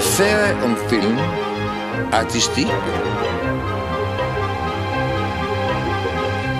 [0.00, 1.16] faire un film
[2.10, 2.66] artistique,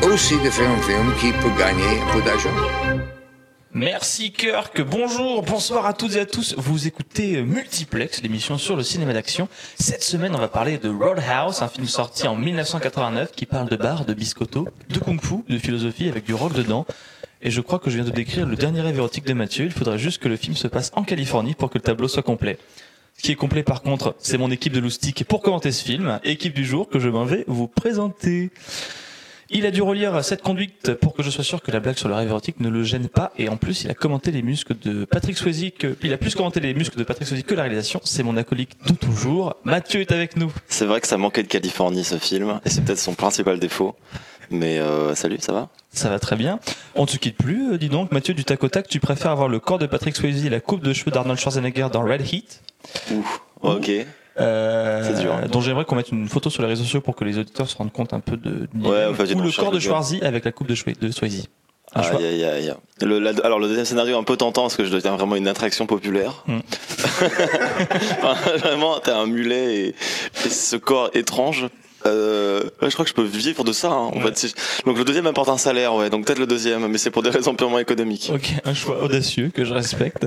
[0.02, 2.50] aussi de faire un film qui peut gagner un peu d'argent.
[3.72, 6.54] Merci Kirk, bonjour, bonsoir à toutes et à tous.
[6.58, 9.48] Vous écoutez Multiplex, l'émission sur le cinéma d'action.
[9.78, 13.76] Cette semaine, on va parler de Roadhouse, un film sorti en 1989 qui parle de
[13.76, 16.84] bar, de biscotto, de kung-fu, de philosophie avec du rock dedans.
[17.42, 19.64] Et je crois que je viens de décrire le dernier rêve érotique de Mathieu.
[19.64, 22.22] Il faudrait juste que le film se passe en Californie pour que le tableau soit
[22.22, 22.58] complet.
[23.20, 26.18] Ce qui est complet par contre, c'est mon équipe de Loustic pour commenter ce film.
[26.24, 28.48] Équipe du jour que je m'en vais vous présenter.
[29.50, 32.08] Il a dû relire cette conduite pour que je sois sûr que la blague sur
[32.08, 33.30] le rêve érotique ne le gêne pas.
[33.36, 35.70] Et en plus, il a commenté les muscles de Patrick Swayze.
[35.78, 38.00] Que, il a plus commenté les muscles de Patrick Swayze que la réalisation.
[38.04, 39.54] C'est mon acolyte de toujours.
[39.64, 40.50] Mathieu est avec nous.
[40.66, 43.96] C'est vrai que ça manquait de Californie ce film, et c'est peut-être son principal défaut.
[44.50, 45.68] Mais euh, salut, ça va?
[45.92, 46.58] Ça va très bien.
[46.96, 48.10] On ne te quitte plus, euh, dis donc.
[48.12, 50.60] Mathieu, du tac au tac, tu préfères avoir le corps de Patrick Swayze et la
[50.60, 52.62] coupe de cheveux d'Arnold Schwarzenegger dans Red Heat
[53.12, 53.24] Ouh,
[53.62, 53.90] ok.
[54.40, 55.34] euh, dur.
[55.50, 57.76] dont j'aimerais qu'on mette une photo sur les réseaux sociaux pour que les auditeurs se
[57.76, 59.78] rendent compte un peu de, Ouais, enfin, ou le corps de.
[59.78, 61.46] Schwarzy avec la coupe de, Schwe- de Swayze.
[63.02, 65.34] Le, la- alors le deuxième scénario est un peu tentant parce que je deviens vraiment
[65.36, 66.44] une attraction populaire.
[66.46, 66.58] Mm.
[68.22, 69.88] Enfin, vraiment, t'as un mulet et,
[70.44, 71.66] et ce corps étrange.
[72.06, 73.88] Euh, ouais, je crois que je peux vivre de ça.
[73.88, 74.22] hein, en Ouais.
[74.32, 74.38] fait.
[74.38, 74.54] Si-
[74.86, 76.08] Donc le deuxième apporte un salaire, ouais.
[76.10, 78.30] Donc peut-être le deuxième, mais c'est pour des raisons purement économiques.
[78.34, 80.26] Ok, un choix audacieux que je respecte.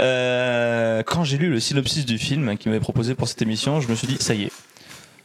[0.00, 3.88] Euh, quand j'ai lu le synopsis du film qui m'avait proposé pour cette émission, je
[3.88, 4.52] me suis dit ça y est.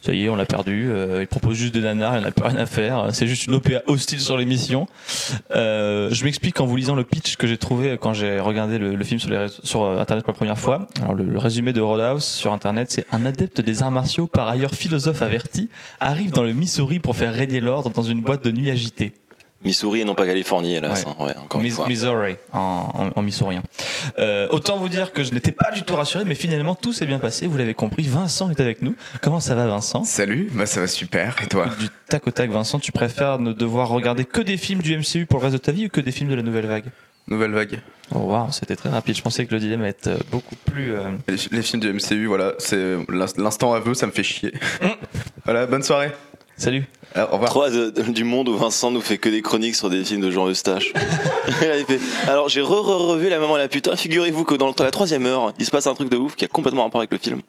[0.02, 0.90] Ça y est, on l'a perdu.
[0.90, 3.10] Euh, il propose juste des nanars, il n'a plus rien à faire.
[3.12, 4.88] C'est juste une OPA hostile sur l'émission.
[5.56, 9.04] Euh, je m'explique en vous lisant le pitch que j'ai trouvé quand j'ai regardé le,
[9.04, 10.88] film sur, euh, Internet pour la première fois.
[11.02, 14.48] Alors le, le résumé de Roadhouse sur Internet, c'est un adepte des arts martiaux, par
[14.48, 15.70] ailleurs philosophe averti,
[16.00, 19.14] arrive dans le Missouri pour faire régner l'ordre dans une boîte de nuit agitée.
[19.64, 21.04] Missouri et non pas Californie, hélas.
[21.04, 21.12] Ouais.
[21.20, 21.88] hein, ouais, encore une Mis- fois.
[21.88, 23.62] Missouri, en, en, en missourien.
[24.18, 27.06] Euh, autant vous dire que je n'étais pas du tout rassuré, mais finalement tout s'est
[27.06, 27.46] bien passé.
[27.48, 28.96] Vous l'avez compris, Vincent est avec nous.
[29.22, 30.04] Comment ça va, Vincent?
[30.06, 31.36] Salut, bah ça va super.
[31.44, 31.68] Et toi?
[31.80, 35.26] Du tac au tac, Vincent, tu préfères ne devoir regarder que des films du MCU
[35.26, 36.86] pour le reste de ta vie ou que des films de la nouvelle vague?
[37.28, 37.80] Nouvelle vague.
[38.16, 39.16] Oh wow, c'était très rapide.
[39.16, 40.94] Je pensais que le dilemme allait être euh, beaucoup plus.
[40.96, 44.54] euh, Les, les films du MCU, voilà, c'est l'ins- l'instant aveu, ça me fait chier.
[45.46, 46.12] voilà, bonne soirée.
[46.60, 46.86] Salut.
[47.16, 47.50] Alors, au revoir.
[47.50, 50.22] Trois de- de- du monde où Vincent nous fait que des chroniques sur des films
[50.22, 50.92] de Jean Eustache.
[52.28, 53.96] Alors j'ai re-re-revu la maman et la putain.
[53.96, 56.48] Figurez-vous que dans la troisième heure, il se passe un truc de ouf qui a
[56.48, 57.42] complètement rapport avec le film.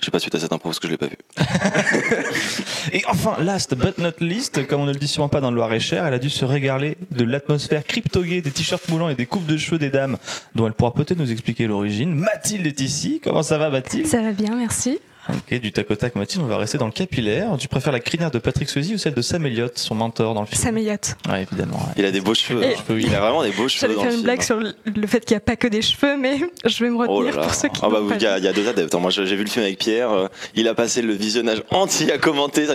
[0.00, 1.16] Je sais pas suite à cette impro parce que je l'ai pas vu.
[2.92, 5.56] Et enfin, last but not least, comme on ne le dit sûrement pas dans le
[5.56, 9.46] Loir-et-Cher, elle a dû se régaler de l'atmosphère crypto-gay, des t-shirts moulants et des coupes
[9.46, 10.16] de cheveux des dames,
[10.54, 12.14] dont elle pourra peut-être nous expliquer l'origine.
[12.14, 13.20] Mathilde est ici.
[13.22, 14.06] Comment ça va, Mathilde?
[14.06, 14.98] Ça va bien, merci.
[15.30, 17.48] Ok, du tac au tac, Mathilde, on va rester dans le capillaire.
[17.58, 20.42] Tu préfères la crinière de Patrick Swayze ou celle de Sam Elliott, son mentor dans
[20.42, 20.60] le film?
[20.60, 21.16] Ça m'éyote.
[21.28, 21.76] Ouais, évidemment.
[21.76, 21.92] ouais.
[21.96, 22.62] Il a des beaux cheveux.
[22.62, 22.72] Hein.
[22.90, 24.22] Il a vraiment des beaux cheveux J'allais faire le une film.
[24.24, 26.96] blague sur le fait qu'il n'y a pas que des cheveux, mais je vais me
[26.96, 27.42] Oh là retenir là.
[27.42, 28.94] pour ceux qui Ah bah, il y, a, il y a deux adeptes.
[28.94, 30.10] Moi, j'ai vu le film avec Pierre.
[30.10, 32.66] euh, Il a passé le visionnage entier à commenter.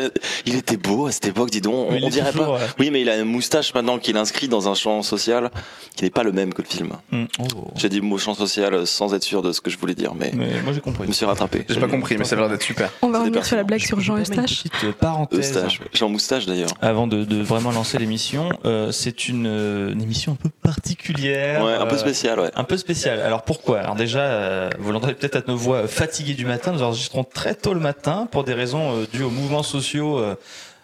[0.48, 1.88] Il était beau à cette époque, dis donc.
[1.90, 2.66] On, Mais dirait toujours, pas.
[2.80, 5.52] Oui, mais il a une moustache maintenant qu'il inscrit dans un champ social
[5.96, 6.94] qui n'est pas le même que le film.
[7.14, 7.68] Hum, oh.
[7.76, 10.32] J'ai dit mot champ social sans être sûr de ce que je voulais dire, mais
[10.34, 11.08] Mais moi j'ai je compris.
[11.08, 11.66] me suis rattrapé.
[11.70, 12.92] J'ai pas compris, mais ça a l'air d'être super.
[13.02, 14.64] On va revenir sur la blague sur Jean Eustache.
[14.64, 15.40] Petite parenthèse.
[15.40, 15.80] Eustache.
[16.02, 16.70] En moustache d'ailleurs.
[16.82, 21.64] Avant de, de vraiment lancer l'émission, euh, c'est une, euh, une émission un peu particulière.
[21.64, 22.52] Ouais, un peu euh, spécial, ouais.
[22.56, 23.20] Un peu spécial.
[23.20, 23.80] Alors pourquoi?
[23.80, 26.72] Alors déjà, euh, vous l'entendez peut-être à nos voix fatiguées du matin.
[26.72, 30.22] Nous enregistrons très tôt le matin pour des raisons euh, dues aux mouvements sociaux.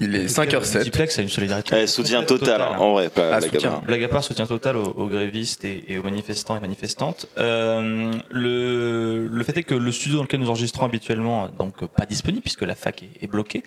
[0.01, 0.75] Euh, Il est 5h07.
[0.75, 1.75] Multiplex a une solidarité.
[1.81, 2.79] Eh, soutien complète, total, totale.
[2.81, 3.09] en vrai.
[3.09, 3.59] Pas Ah, la soutien.
[3.69, 3.81] gamin.
[3.85, 7.27] Blague à part, soutien total aux, aux grévistes et, et aux manifestants et manifestantes.
[7.37, 11.87] Euh, le, le fait est que le studio dans lequel nous enregistrons habituellement, donc euh,
[11.87, 13.63] pas disponible puisque la fac est, est bloquée,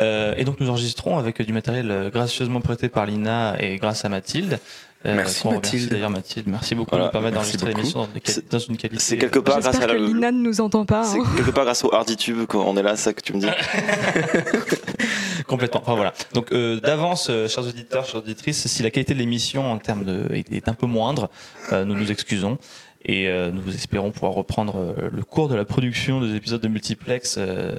[0.00, 4.04] euh, et donc nous enregistrons avec du matériel euh, gracieusement prêté par l'Ina et grâce
[4.04, 4.58] à Mathilde.
[5.06, 5.88] Euh, Merci, Mathilde.
[5.90, 8.06] D'ailleurs Mathilde, merci beaucoup Voilà, de nous permettre d'enregistrer l'émission
[8.50, 9.02] dans, une qualité.
[9.02, 9.94] C'est quelque part grâce à que la.
[9.94, 11.04] Lina ne nous entend pas.
[11.04, 11.24] C'est hein.
[11.36, 13.46] quelque part grâce au Harditube qu'on est là, c'est ça que tu me dis.
[15.46, 15.80] Complètement.
[15.82, 16.12] Enfin voilà.
[16.34, 20.04] Donc euh, d'avance, euh, chers auditeurs, chères auditrices, si la qualité de l'émission en termes
[20.04, 21.30] de est, un peu moindre,
[21.72, 22.58] euh, nous nous excusons
[23.04, 26.68] et euh, nous espérons pouvoir reprendre euh, le cours de la production des épisodes de
[26.68, 27.74] multiplex euh,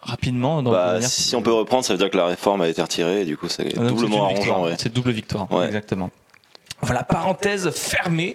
[0.00, 0.62] rapidement.
[0.62, 3.22] Dans Bah, si on peut reprendre, ça veut dire que la réforme a été retirée
[3.22, 4.56] et du coup, c'est Ah, doublement c'est victoire.
[4.56, 4.76] arrangeant, ouais.
[4.78, 5.66] C'est double victoire, Ouais.
[5.66, 6.10] exactement.
[6.84, 8.34] Voilà, parenthèse fermée.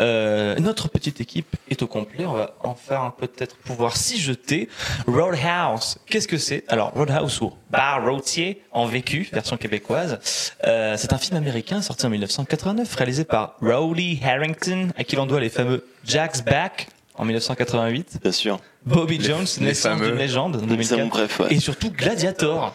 [0.00, 2.26] Euh, notre petite équipe est au complet.
[2.26, 4.68] On va enfin peut-être pouvoir s'y jeter.
[5.06, 6.64] Roadhouse, qu'est-ce que c'est?
[6.68, 10.18] Alors, Roadhouse ou Bar Routier en vécu, version québécoise.
[10.64, 15.26] Euh, c'est un film américain sorti en 1989, réalisé par Rowley Harrington, à qui l'on
[15.26, 18.58] doit les fameux Jack's Back en 1988, Bien sûr.
[18.84, 21.54] Bobby Jones, Les naissance d'une légende en C'est 2004, mon préf, ouais.
[21.54, 22.74] et surtout Gladiator.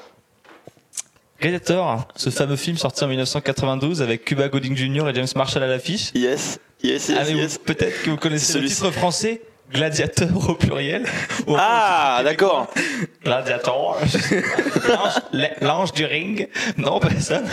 [1.41, 5.09] Gladiator, ce fameux film sorti en 1992 avec Cuba Gooding Jr.
[5.09, 6.11] et James Marshall à l'affiche.
[6.13, 8.75] Yes, yes, yes, Ah, peut-être que vous connaissez le Celui-ci.
[8.75, 9.41] titre français?
[9.73, 11.05] Gladiator au pluriel.
[11.57, 12.67] Ah, d'accord.
[13.23, 13.97] Gladiator.
[14.87, 16.47] L'ange- L'ange du ring.
[16.77, 17.45] Non, personne.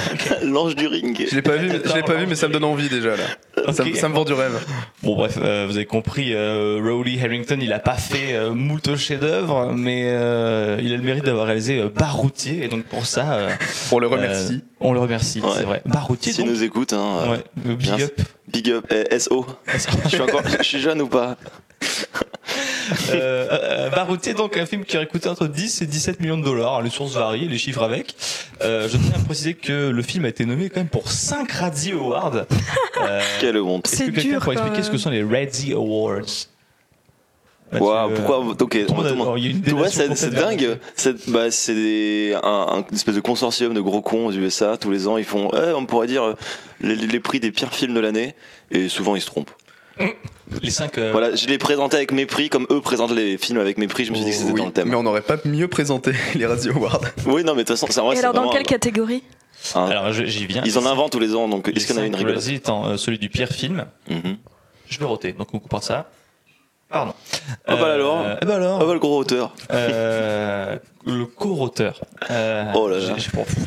[0.43, 1.27] L'ange du ring.
[1.31, 3.73] Je l'ai pas vu, je l'ai pas vu, mais ça me donne envie déjà là.
[3.73, 4.59] Ça, ça me vend du rêve.
[5.03, 8.97] Bon bref, euh, vous avez compris, euh, Rowley Harrington, il a pas fait euh, moult
[8.97, 13.33] chefs-d'œuvre, mais euh, il a le mérite d'avoir réalisé euh, Baroutier, et donc pour ça,
[13.35, 13.51] euh,
[13.93, 14.55] On le remercie.
[14.55, 15.51] euh, on le remercie, Ouais.
[15.57, 15.83] c'est vrai.
[15.87, 16.55] Baroutier, S'il donc.
[16.55, 18.21] nous écoute, hein, Ouais, big up.
[18.49, 19.47] big up, eh, SO.
[20.05, 21.37] Je suis encore, je suis jeune ou pas?
[23.11, 26.45] Euh, euh, Baroutier, donc un film qui aurait coûté entre 10 et 17 millions de
[26.45, 26.81] dollars.
[26.83, 28.15] Les sources varient, les chiffres avec.
[28.63, 31.51] Euh, je tiens à préciser que le film a été nommé quand même pour 5
[31.53, 32.47] Razzie Awards.
[33.03, 33.87] Euh, Quelle honte.
[33.87, 36.23] Est-ce C'est que quelqu'un dur, pourrait expliquer ce que sont les Razzie Awards?
[37.73, 40.79] Waouh, euh, pourquoi a une Ouais, c'est dingue.
[40.97, 44.79] C'est bah, c'est des- un, un- une espèce de consortium de gros cons aux USA.
[44.79, 46.35] Tous les ans, ils font, eh, on pourrait dire,
[46.81, 48.35] les, les prix des pires films de l'année.
[48.71, 49.51] Et souvent, ils se trompent.
[50.63, 54.05] Les 5 Voilà, je les présentais avec mépris, comme eux présentent les films avec mépris.
[54.05, 54.89] Je me suis dit que c'était Oui, dans le thème.
[54.89, 57.01] mais on n'aurait pas mieux présenté les Radio Awards.
[57.27, 58.65] Oui, non, mais de toute façon, c'est en vrai, Et c'est alors, dans quelle un-
[58.65, 59.23] catégorie
[59.75, 60.63] un- Alors j'y viens.
[60.65, 62.37] Ils en inventent tous les ans, donc est-ce qu'il y en a une cinq rigolote
[62.41, 63.87] Razzie étant euh, celui du pire film.
[64.09, 64.37] Mhm.
[64.89, 66.11] Je vais roter, donc on coupera ça.
[66.91, 67.13] Pardon.
[67.67, 68.25] Ah bah alors.
[68.41, 68.79] Eh bah alors.
[68.81, 69.55] Ah bah, le gros auteur.
[69.71, 70.77] Euh,
[71.07, 72.01] le co-auteur.
[72.31, 73.15] Euh, Oh là là.
[73.17, 73.61] j'ai- j'ai pas fou.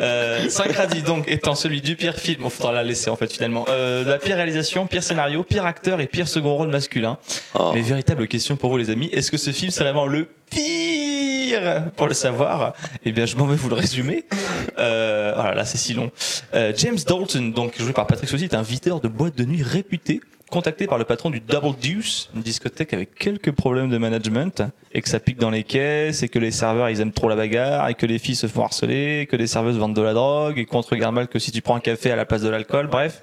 [0.00, 3.66] Euh, Syncradie, donc, étant celui du pire film, on faudra la laisser, en fait, finalement.
[3.68, 7.18] Euh, la pire réalisation, pire scénario, pire acteur et pire second rôle masculin.
[7.58, 7.72] Oh.
[7.74, 9.10] Mais véritable question pour vous, les amis.
[9.12, 11.82] Est-ce que ce film, c'est vraiment le pire?
[11.96, 12.72] Pour le savoir,
[13.04, 14.24] eh bien, je m'en vais vous le résumer.
[14.78, 16.10] Euh, voilà, là, c'est si long.
[16.54, 19.62] Euh, James Dalton, donc, joué par Patrick Swayze, est un videur de boîte de nuit
[19.62, 20.20] réputé
[20.52, 24.62] contacté par le patron du Double Deuce, une discothèque avec quelques problèmes de management,
[24.92, 27.36] et que ça pique dans les caisses, et que les serveurs ils aiment trop la
[27.36, 30.12] bagarre, et que les filles se font harceler, et que les serveuses vendent de la
[30.12, 32.42] drogue, et qu'on te regarde mal que si tu prends un café à la place
[32.42, 33.22] de l'alcool, bref.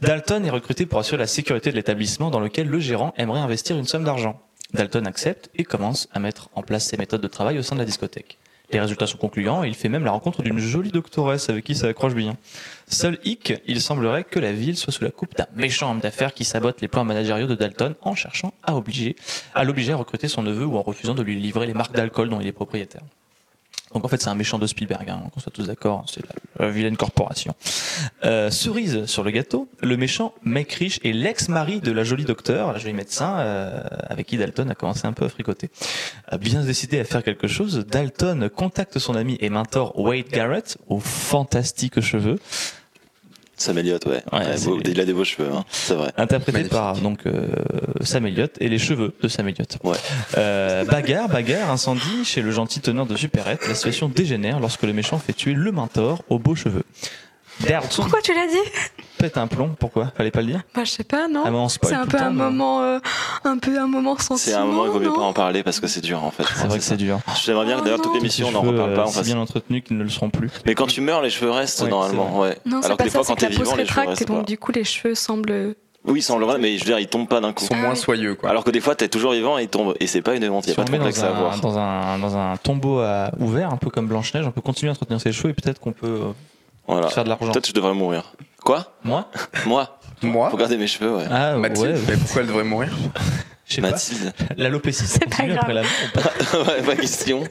[0.00, 3.76] Dalton est recruté pour assurer la sécurité de l'établissement dans lequel le gérant aimerait investir
[3.76, 4.40] une somme d'argent.
[4.72, 7.80] Dalton accepte et commence à mettre en place ses méthodes de travail au sein de
[7.80, 8.38] la discothèque.
[8.72, 11.74] Les résultats sont concluants et il fait même la rencontre d'une jolie doctoresse avec qui
[11.74, 12.36] ça accroche bien.
[12.88, 16.34] Seul hic, il semblerait que la ville soit sous la coupe d'un méchant homme d'affaires
[16.34, 19.14] qui sabote les plans managériaux de Dalton en cherchant à obliger,
[19.54, 22.28] à l'obliger à recruter son neveu ou en refusant de lui livrer les marques d'alcool
[22.28, 23.02] dont il est propriétaire.
[23.94, 26.66] Donc en fait c'est un méchant de Spielberg, hein, qu'on soit tous d'accord, c'est la,
[26.66, 27.54] la vilaine corporation.
[28.24, 32.72] Euh, cerise sur le gâteau, le méchant mec riche est l'ex-mari de la jolie docteur,
[32.72, 35.70] la jolie médecin, euh, avec qui Dalton a commencé un peu à fricoter.
[36.40, 41.00] Bien décidé à faire quelque chose, Dalton contacte son ami et mentor Wade Garrett, aux
[41.00, 42.38] fantastiques cheveux,
[43.58, 44.22] Sam Elliott, ouais.
[44.32, 45.64] Ouais, Ouais, c'est- beau- il a des beaux cheveux, hein.
[45.70, 46.12] c'est vrai.
[46.18, 46.72] interprété Magnifique.
[46.72, 47.46] par donc euh,
[48.02, 49.78] Sam Elliott et les cheveux de Sam Elliott.
[49.82, 49.96] Ouais.
[50.36, 53.66] Euh, bagarre, bagarre, incendie chez le gentil teneur de supérette.
[53.66, 56.84] La situation dégénère lorsque le méchant fait tuer le mentor aux beaux cheveux.
[57.96, 58.70] Pourquoi tu l'as dit?
[59.18, 59.70] Pète un plomb.
[59.78, 60.12] Pourquoi?
[60.16, 60.62] Fallait pas le dire?
[60.74, 62.98] Bah, je sais pas, non Ah, C'est un peu temps, un mais- moment, euh,
[63.44, 64.58] un peu un moment C'est sentiment.
[64.58, 66.44] un moment il vaut mieux pas en parler parce que c'est dur en fait.
[66.44, 67.18] C'est vrai que c'est dur.
[67.44, 69.24] J'aimerais bien que Oh d'ailleurs toute l'émission on n'en reparle pas euh, en si fait.
[69.24, 70.50] bien entretenus qu'ils ne le seront plus.
[70.66, 72.58] Mais quand tu meurs, les cheveux restent normalement, ouais.
[72.66, 74.00] Non, c'est Alors que pas des ça, fois, c'est quand t'es vivant, se les cheveux
[74.00, 75.74] rétracte et restent donc du coup les cheveux semblent.
[76.08, 77.64] Oui, ça on le mais je veux dire, ils tombent pas d'un coup.
[77.64, 77.96] Ils sont Ah moins oui.
[77.96, 78.48] soyeux, quoi.
[78.50, 79.96] Alors que des fois, t'es toujours vivant et ils tombent.
[79.98, 81.32] Et c'est pas une honte, il y a Si pas de complexe dans à un,
[81.32, 81.60] avoir.
[81.60, 84.90] dans un dans un tombeau à- ouvert, un peu comme Blanche Neige, on peut continuer
[84.90, 86.32] à entretenir ses cheveux et peut-être qu'on peut euh,
[86.86, 87.08] Voilà.
[87.08, 87.50] faire de l'argent.
[87.50, 88.34] Peut-être que je devrais mourir.
[88.66, 89.30] Quoi Moi
[89.64, 91.24] Moi Moi Faut garder mes cheveux, ouais.
[91.30, 92.00] Ah Mathilde, ouais.
[92.08, 92.88] mais pourquoi elle devrait mourir
[93.64, 93.90] Je sais pas.
[93.92, 94.32] Mathilde.
[94.56, 95.58] L'alopécie, C'est pas continue grave.
[95.62, 97.44] après la mort ou pas ouais, pas question.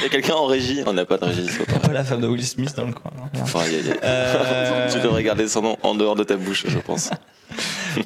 [0.00, 1.92] Il y a quelqu'un en régie On n'a pas de régie, c'est T'as pas pas
[1.92, 3.10] la femme de Will Smith dans le coin.
[3.40, 3.98] Enfin, aïe, aïe, aïe.
[4.04, 7.10] Euh, Tu devrais garder son nom en dehors de ta bouche, je pense.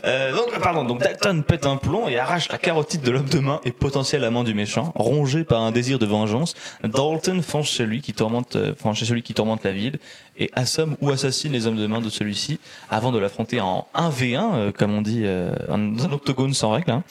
[0.07, 3.39] Euh, donc, pardon, donc Dalton pète un plomb et arrache la carotide de l'homme de
[3.41, 4.93] main et potentiel amant du méchant.
[4.95, 9.05] Rongé par un désir de vengeance, Dalton fonce chez lui qui tourmente, euh, fonce chez
[9.05, 9.99] celui qui tourmente la ville
[10.39, 12.59] et assomme ou assassine les hommes de main de celui-ci
[12.91, 16.71] avant de l'affronter en 1v1, euh, comme on dit, euh, en- dans un octogone sans
[16.71, 16.91] règle.
[16.91, 17.03] Hein.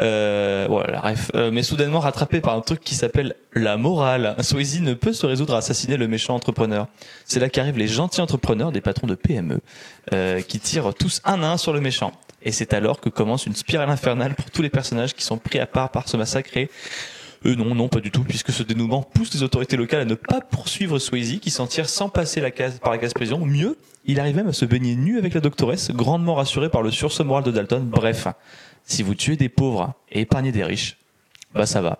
[0.00, 1.30] Euh, voilà, bref.
[1.34, 4.03] Euh, mais soudainement rattrapé par un truc qui s'appelle la morale,
[4.40, 6.88] Swayze ne peut se résoudre à assassiner le méchant entrepreneur.
[7.24, 9.60] C'est là qu'arrivent les gentils entrepreneurs des patrons de PME,
[10.12, 12.12] euh, qui tirent tous un à un sur le méchant.
[12.42, 15.58] Et c'est alors que commence une spirale infernale pour tous les personnages qui sont pris
[15.58, 16.70] à part par ce massacre et
[17.46, 20.14] euh, non, non, pas du tout, puisque ce dénouement pousse les autorités locales à ne
[20.14, 23.44] pas poursuivre Swayze, qui s'en tire sans passer la case, par la case prison.
[23.44, 26.90] Mieux, Il arrive même à se baigner nu avec la doctoresse, grandement rassuré par le
[26.90, 27.84] sursaut moral de Dalton.
[27.84, 28.28] Bref,
[28.84, 30.96] si vous tuez des pauvres et épargnez des riches,
[31.54, 31.98] bah ça va.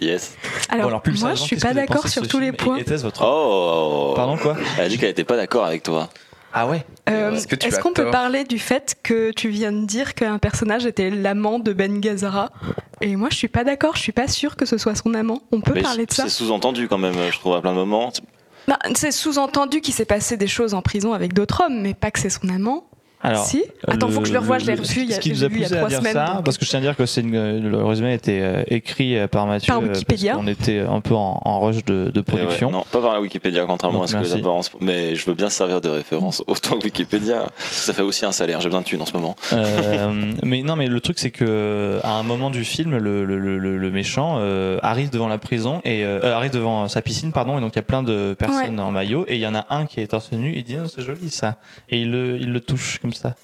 [0.00, 0.34] Yes.
[0.68, 2.76] Alors, Bon, moi, je suis pas d'accord sur tous les points.
[2.76, 3.24] Et votre...
[3.26, 6.10] Oh Pardon quoi Elle a dit qu'elle était pas d'accord avec toi.
[6.56, 10.38] Ah ouais Euh, Est-ce qu'on peut parler du fait que tu viens de dire qu'un
[10.38, 12.50] personnage était l'amant de Ben Gazzara
[13.00, 13.96] Et moi, je suis pas d'accord.
[13.96, 15.42] Je suis pas sûre que ce soit son amant.
[15.50, 17.78] On peut Mais parler de ça c'est sous-entendu quand même, je trouve, à plein de
[17.78, 18.12] moments.
[18.68, 22.10] Bah, C'est sous-entendu qu'il s'est passé des choses en prison avec d'autres hommes, mais pas
[22.12, 22.84] que c'est son amant.
[23.24, 24.58] Alors, si Attends, faut que je le revoie.
[24.58, 25.68] Je l'ai revu il y a, ce qui je nous a vu il y a
[25.68, 26.12] poussé à trois dire semaines.
[26.12, 28.40] ça, donc- parce que je tiens à dire que c'est une- le résumé a été
[28.42, 30.32] euh, écrit euh, par Mathieu Par euh, Wikipédia.
[30.34, 32.70] parce qu'on était un peu en, en rush de, de ouais, production.
[32.70, 34.34] non, pas par la Wikipédia, contrairement Donc, à ce que merci.
[34.34, 34.70] les apparences.
[34.80, 37.44] Mais je veux bien servir de référence autant que Wikipédia.
[37.46, 39.34] que Ça fait aussi un salaire, j'ai besoin de thunes en ce moment.
[39.52, 43.38] Euh, mais non, mais le truc c'est que à un moment du film, le, le,
[43.38, 47.32] le, le méchant euh, arrive devant la prison et euh, euh, arrive devant sa piscine,
[47.32, 49.54] pardon, et donc il y a plein de personnes en maillot et il y en
[49.54, 50.52] a un qui est torse nu.
[50.54, 51.56] Il dit oh, c'est joli ça
[51.88, 53.36] et il le, il le touche comme ça.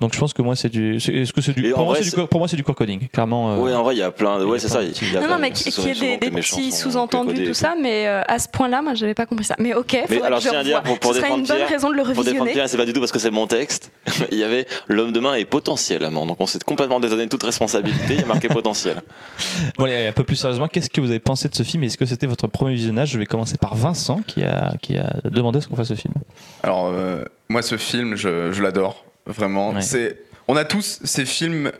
[0.00, 2.04] Donc je pense que moi c'est du, est-ce que c'est du, pour moi vrai, c'est
[2.04, 3.52] du, c'est- co- pour moi c'est du cocoding, clairement.
[3.52, 4.44] euh, Ouais, en vrai, il y a plein de.
[4.44, 4.82] Ouais, c'est ça.
[4.82, 7.54] y a Non, non, mais qui- c'est qu'il y ait souvent des, petits sous-entendus, tout
[7.54, 9.54] ça, mais euh, à ce point-là, moi, j'avais pas compris ça.
[9.58, 11.42] Mais ok, faudrait alors, que je je tiens à dire, pour- pour Ce serait une
[11.42, 12.52] défendre bonne Pierre, raison de le Pour défendre revisionner.
[12.52, 13.92] Pierre, c'est pas du tout parce que c'est mon texte.
[14.32, 16.26] Il y avait l'homme de main est potentiel amant.
[16.26, 18.14] Donc on s'est complètement dédonné toute responsabilité.
[18.14, 19.00] Il y a marqué potentiel.
[19.78, 21.82] Bon, allez, un peu plus sérieusement, qu'est-ce que vous avez pensé de ce film?
[21.84, 23.10] Est-ce que c'était votre premier visionnage?
[23.10, 26.14] Je vais commencer par Vincent qui a, qui a demandé ce qu'on fasse ce film.
[26.62, 29.04] Alors, euh, moi, ce film, je, je l'adore.
[29.26, 29.70] Vraiment.
[29.72, 29.80] Ouais.
[29.82, 31.72] C'est, on a tous ces films,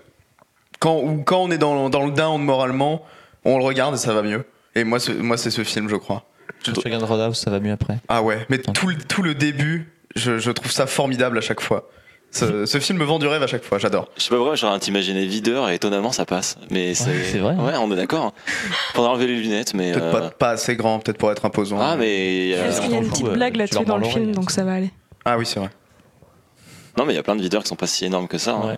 [0.79, 3.05] quand, où quand on est dans, dans le down moralement,
[3.45, 4.45] on le regarde et ça va mieux.
[4.75, 6.25] Et moi, ce- moi c'est ce film, je crois.
[6.63, 7.99] Tu regardes Roadhouse, ça va mieux après.
[8.09, 11.61] Ah ouais, mais tout, le- tout le début, je, je trouve ça formidable à chaque
[11.61, 11.89] fois.
[12.31, 14.09] Ce, ce film me vend du rêve à chaque fois, j'adore.
[14.17, 16.57] Je sais pas pourquoi, j'aurais un t'imaginer videur et étonnamment ça passe.
[16.71, 17.23] Mais c'est.
[17.25, 17.65] c'est vrai, hein.
[17.65, 18.33] Ouais, on est d'accord.
[18.95, 19.93] Faudra enlever les lunettes, mais.
[19.93, 21.79] Peut-être euh, pas, pas assez grand, peut-être pour être imposant.
[21.81, 22.47] Ah, mais.
[22.47, 24.33] il y a- Parce qu'il y a une petite euh, blague là-dessus dans le film,
[24.33, 24.91] donc ça va aller.
[25.27, 25.69] Ah oui, c'est vrai.
[26.99, 28.53] Non, mais il y a plein de videurs qui sont pas si énormes que ça.
[28.55, 28.77] hein.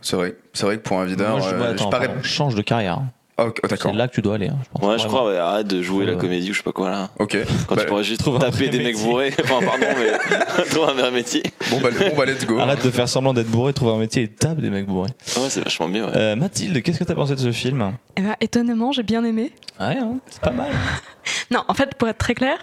[0.00, 0.34] C'est vrai.
[0.52, 2.06] C'est vrai que pour un videur, Moi, je, euh, je parais.
[2.08, 2.98] pardon, change de carrière.
[2.98, 3.06] hein.
[3.36, 3.90] Ah, ok, d'accord.
[3.92, 4.82] C'est là que tu dois aller, hein, je pense.
[4.86, 6.90] Ouais, je crois, ouais, arrête de jouer Ouais, la comédie ou je sais pas quoi
[6.90, 7.08] là.
[7.18, 7.38] Ok.
[7.66, 9.32] Quand Bah, tu pourrais juste taper des mecs bourrés.
[9.42, 11.42] Enfin, pardon, mais trouve un vrai métier.
[11.70, 12.58] bon, bah, bon, bah, let's go.
[12.58, 15.08] Arrête de faire semblant d'être bourré, trouve un métier et tape des mecs bourrés.
[15.38, 16.04] Ouais, c'est vachement mieux.
[16.04, 16.12] Ouais.
[16.16, 17.92] Euh, Mathilde, qu'est-ce que t'as pensé de ce film?
[18.16, 19.52] Eh ben, étonnamment, j'ai bien aimé.
[19.80, 20.70] Ouais, hein, c'est pas mal.
[21.50, 22.58] Non, en fait, pour être très clair,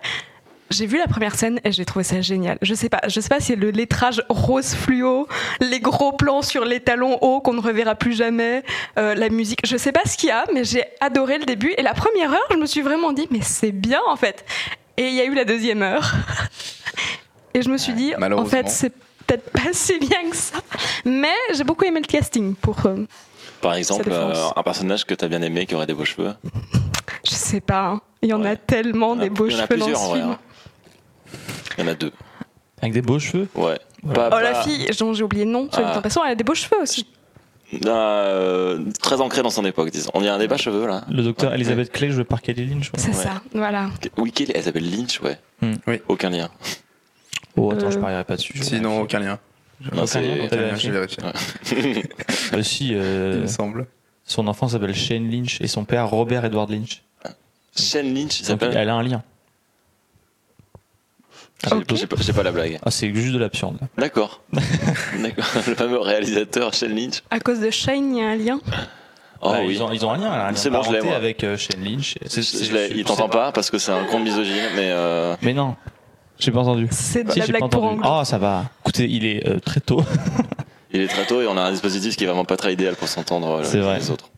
[0.70, 2.58] j'ai vu la première scène et j'ai trouvé ça génial.
[2.62, 5.28] Je sais pas, je sais pas si c'est le lettrage rose fluo,
[5.62, 8.64] les gros plans sur les talons hauts qu'on ne reverra plus jamais,
[8.98, 11.74] euh, la musique, je sais pas ce qu'il y a, mais j'ai adoré le début
[11.78, 14.46] et la première heure, je me suis vraiment dit mais c'est bien en fait.
[14.98, 16.14] Et il y a eu la deuxième heure
[17.54, 18.94] et je me suis dit en fait c'est
[19.26, 20.58] peut-être pas si bien que ça,
[21.06, 23.06] mais j'ai beaucoup aimé le casting pour euh,
[23.62, 26.34] Par exemple, euh, un personnage que t'as bien aimé qui aurait des beaux cheveux?
[27.24, 28.02] je sais pas, hein.
[28.22, 30.30] Il y en a tellement en a- des beaux cheveux dans ce film.
[30.32, 30.40] hein.
[31.78, 32.12] Il y en a deux.
[32.82, 33.80] Avec des beaux cheveux Ouais.
[34.14, 35.98] Pas- Oh la fille dont j'ai oublié le nom, Ah.
[35.98, 37.08] en passant, elle a des beaux cheveux aussi.
[37.86, 40.10] Euh, très ancré dans son époque, disons.
[40.14, 41.04] On y a un débat cheveux là.
[41.10, 42.92] Le docteur Elizabeth Clay joué par Kelly Lynch.
[42.98, 43.14] C'est Ouais.
[43.14, 43.90] ça, voilà.
[44.18, 45.38] Oui, Kelly, elle s'appelle Lynch, ouais.
[45.62, 45.74] Hmm.
[45.86, 46.02] Oui.
[46.08, 46.50] Aucun lien.
[47.58, 48.54] Oh, attends, Euh, je parierai pas dessus.
[48.62, 49.40] Sinon, aucun lien.
[49.94, 51.24] Non, Aucun lien, j'ai vérifié.
[52.54, 53.88] Euh, si, euh, Il me semble.
[54.24, 57.04] son enfant s'appelle Shane Lynch et son père Robert Edward Lynch.
[57.80, 58.76] Shane Lynch, s'appelle.
[58.76, 59.24] elle a un lien.
[61.64, 62.80] J'ai j'ai pas, la blague.
[62.86, 63.78] Ah, c'est juste de l'absurde.
[63.98, 64.42] D'accord.
[64.54, 65.46] D'accord.
[65.68, 67.24] Le fameux réalisateur Shane Lynch.
[67.32, 68.60] À cause de Shane, il y a un lien.
[69.42, 69.74] Oh Bah, oui.
[69.74, 71.84] ils, ont, ils ont un lien, un lien C'est bon, je l'ai, avec euh, Shane
[71.84, 72.16] Lynch.
[72.22, 75.54] Je l'ai- c'est- il t'entend pas parce que c'est un con misogyne, mais euh, Mais
[75.54, 75.76] non,
[76.40, 76.88] j'ai pas entendu.
[76.92, 78.00] C'est de Si, la blague pour.
[78.04, 78.66] Ah, ça va.
[78.82, 80.04] Écoutez, il est euh, très tôt.
[80.92, 82.96] il est très tôt et on a un dispositif qui est vraiment pas très idéal
[82.96, 84.30] pour s'entendre euh, uns les autres.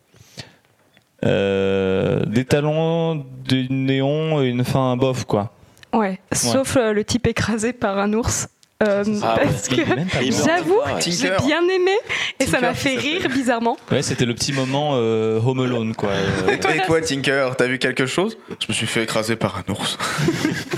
[1.24, 5.52] Euh, des talons, des néons et une fin bof, quoi.
[5.92, 8.48] Ouais, sauf euh, le type écrasé par un ours.
[8.82, 11.96] Euh, Ah parce que J'avoue, j'ai bien aimé
[12.38, 13.76] et ça m'a fait ça rire bizarrement.
[13.92, 16.10] Ouais, c'était le petit moment euh, Home Alone, quoi.
[16.48, 18.38] Euh, Et toi, et toi, Tinker, t'as vu quelque chose?
[18.60, 19.98] Je me suis fait écraser par un ours.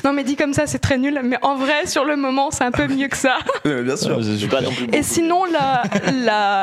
[0.04, 2.64] Non mais dit comme ça c'est très nul, mais en vrai sur le moment c'est
[2.64, 3.36] un peu mieux que ça.
[3.64, 4.16] Bien sûr.
[4.18, 5.46] ouais, pas non plus Et sinon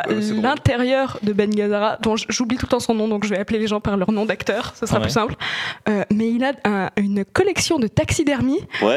[0.10, 3.40] Euh, l'intérieur de Ben Gazzara, dont j'oublie tout le temps son nom donc je vais
[3.40, 5.06] appeler les gens par leur nom d'acteur, ce sera Ah ouais.
[5.06, 5.36] plus simple.
[5.88, 7.88] Euh, mais il a un- une collection de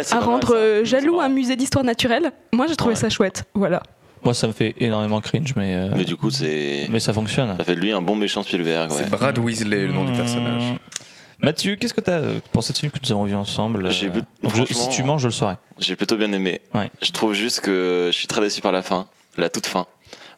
[0.02, 0.54] c'est à mal, rendre ça.
[0.54, 2.31] euh, jaloux un musée d'histoire naturelle.
[2.52, 3.00] Moi j'ai trouvé Ouais.
[3.00, 3.82] ça chouette, voilà.
[4.24, 6.86] Moi, ça me fait énormément cringe, mais, euh, Mais du coup, c'est.
[6.90, 7.56] mais ça fonctionne.
[7.58, 8.96] Ça fait de lui un bon méchant Spielberg, ouais.
[8.96, 10.62] C'est Brad Weasley, le nom du personnage.
[10.74, 10.76] Mmh.
[11.40, 14.06] Mathieu, qu'est-ce que t'as euh, pensé de ce film que nous avons vu ensemble J'ai
[14.06, 15.54] euh, vu- je- franchement- Si tu manges, je le saurai.
[15.80, 16.60] J'ai plutôt bien aimé.
[16.72, 16.88] Ouais.
[17.02, 19.86] Je trouve juste que je suis très déçu par la fin, la toute fin.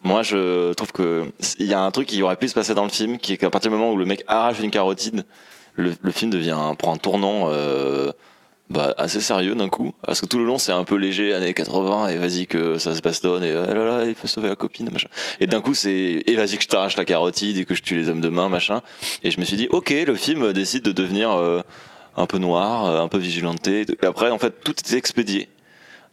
[0.03, 2.85] Moi, je trouve que il y a un truc qui aurait pu se passer dans
[2.85, 5.25] le film, qui est qu'à partir du moment où le mec arrache une carotide,
[5.75, 8.11] le, le film devient prend un tournant euh,
[8.69, 9.93] bah, assez sérieux d'un coup.
[10.05, 12.95] Parce que tout le long, c'est un peu léger, années 80, et vas-y que ça
[12.95, 15.09] se bastonne, et ah là là, il faut sauver la copine, machin.
[15.39, 17.95] Et d'un coup, c'est, et vas-y que je t'arrache la carotide, et que je tue
[17.95, 18.81] les hommes de main, machin.
[19.23, 21.61] Et je me suis dit, ok, le film décide de devenir euh,
[22.17, 23.85] un peu noir, euh, un peu vigilanté.
[24.01, 25.49] Et après, en fait, tout est expédié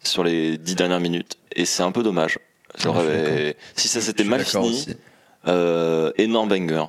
[0.03, 2.39] sur les dix dernières minutes, et c'est un peu dommage.
[3.77, 4.87] Si ça s'était mal fini,
[5.49, 6.87] euh, énorme banger.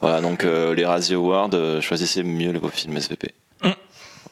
[0.00, 3.34] Voilà, donc euh, les Razzie Awards, euh, choisissez mieux vos films SVP.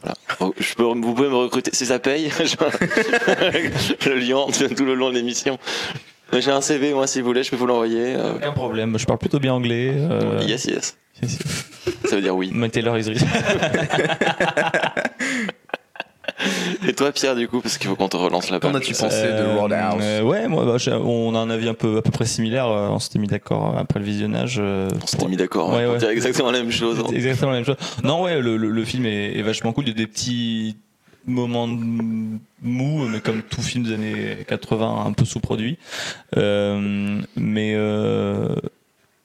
[0.02, 0.16] Voilà.
[0.40, 2.30] Oh, Je peux, vous pouvez me recruter, si ça paye,
[4.06, 5.58] le lien tout le long de l'émission.
[6.32, 8.14] J'ai un CV, moi, si vous voulez, je peux vous l'envoyer.
[8.16, 9.92] euh, Aucun problème, je parle plutôt bien anglais.
[9.96, 10.96] euh, Yes, yes.
[11.22, 11.64] yes, yes.
[12.04, 12.52] Ça veut dire oui.
[13.08, 13.22] Rich.
[13.22, 13.22] Et
[16.98, 19.58] toi, Pierre, du coup, parce qu'il faut qu'on te relance la Qu'en as-tu pensé de
[19.58, 22.26] Roadhouse euh, Ouais, moi, bah, j'ai- on a un avis un peu à peu près
[22.26, 22.66] similaire.
[22.68, 24.56] euh, On s'était mis d'accord après le visionnage.
[24.58, 25.98] euh, On s'était pour- mis d'accord Ouais, hein, pour ouais.
[25.98, 27.02] dire exactement la même chose.
[27.08, 27.76] C'est exactement la même chose.
[28.04, 29.84] Non, ouais, le, le- le film est, est vachement cool.
[29.84, 30.76] Il y a des petits
[31.26, 31.74] moments de
[32.62, 35.78] mou, mais comme tout film des années 80, un peu sous-produit.
[36.36, 38.54] Euh, mais euh,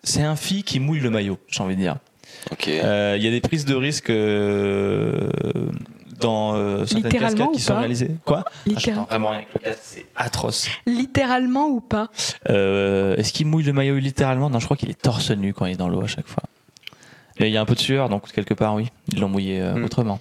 [0.04, 1.96] c'est un film qui mouille le maillot, j'ai envie de dire.
[2.52, 2.68] Ok.
[2.68, 5.30] Euh, Il y a des prises de risque euh,
[6.24, 8.12] dans euh, certaines Littéralement cascades ou qui sont pas réalisées.
[8.26, 10.68] Quoi Ah, Littéral- j'entends vraiment rien avec le casque, c'est atroce.
[10.88, 12.10] Littéralement ou pas
[12.50, 14.50] Euh, Est-ce qu'il mouille le maillot littéralement?
[14.50, 16.44] Non, je crois qu'il est torse nu quand il est dans l'eau à chaque fois.
[17.38, 19.62] Et il y a un peu de sueur, donc quelque part, oui, ils l'ont mouillé
[19.62, 19.84] euh, Hmm.
[19.86, 20.20] autrement.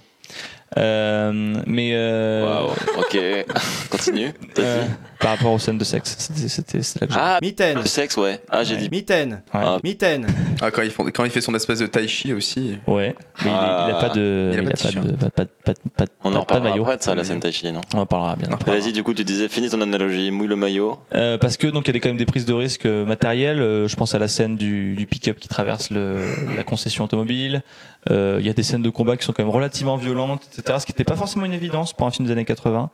[0.77, 2.71] Euh, mais euh, Waouh.
[2.99, 3.17] Ok.
[3.91, 4.31] Continue.
[4.59, 4.83] Euh,
[5.19, 7.77] par rapport aux scènes de sexe, c'était c'était- c'est là que j'ai- Ah, Mitaine.
[7.79, 8.41] le sexe, ouais.
[8.49, 8.89] Ah, j'ai dit.
[8.89, 9.41] Mitaine.
[9.53, 9.61] Ouais.
[9.63, 9.77] Ah.
[9.83, 10.27] Mitaine.
[10.61, 12.77] Ah, quand, il font- quand il fait son espèce de tai chi aussi.
[12.87, 15.11] Ouais, mais il- il, a pas de, Il a pas de il a pas de,
[15.15, 16.83] pas, pas, pas, pas, On pas- en pas de reparlera maillot.
[16.83, 17.81] après de ça, la scène tai chi, non?
[17.93, 18.49] On en parlera bien.
[18.51, 18.79] après.
[18.79, 20.97] Vas-y, du coup, tu disais, finis ton analogie, mouille le maillot.
[21.15, 23.59] Euh, parce que donc il y a des- quand même des prises de risque matérielles.
[23.87, 26.17] Je pense à la scène du, du pick-up qui traverse le,
[26.57, 27.61] la concession automobile.
[28.09, 30.77] Euh, Il y a des scènes de combat qui sont quand même relativement violentes, etc.
[30.79, 32.89] Ce qui n'était pas forcément une évidence pour un film des années 80.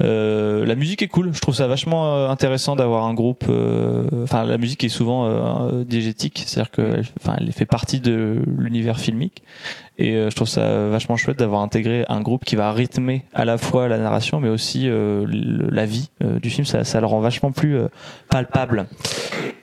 [0.00, 1.32] Euh, la musique est cool.
[1.32, 3.44] Je trouve ça vachement euh, intéressant d'avoir un groupe.
[3.48, 8.40] euh, Enfin, la musique est souvent euh, diégétique, c'est-à-dire qu'elle enfin, elle fait partie de
[8.58, 9.42] l'univers filmique.
[9.96, 13.58] Et je trouve ça vachement chouette d'avoir intégré un groupe qui va rythmer à la
[13.58, 16.10] fois la narration, mais aussi la vie
[16.42, 16.64] du film.
[16.64, 17.78] Ça, ça le rend vachement plus
[18.28, 18.86] palpable.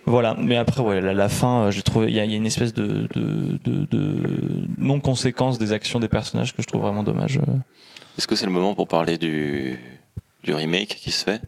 [0.06, 0.38] Voilà.
[0.40, 3.10] Mais après, ouais, la, la fin, j'ai trouvé, il y y a une espèce de,
[3.14, 4.24] de, de, de
[4.78, 7.38] non-conséquence des actions des personnages que je trouve vraiment dommage.
[8.18, 9.78] Est-ce que c'est le moment pour parler du,
[10.44, 11.42] du remake qui se fait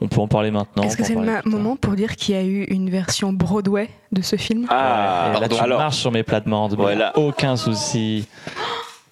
[0.00, 0.82] On peut en parler maintenant.
[0.82, 4.22] Est-ce que c'est le moment pour dire qu'il y a eu une version Broadway de
[4.22, 7.16] ce film Ah, Ouais, là, tu alors, marches sur mes plates-bandes, mais Voilà.
[7.18, 8.26] aucun souci.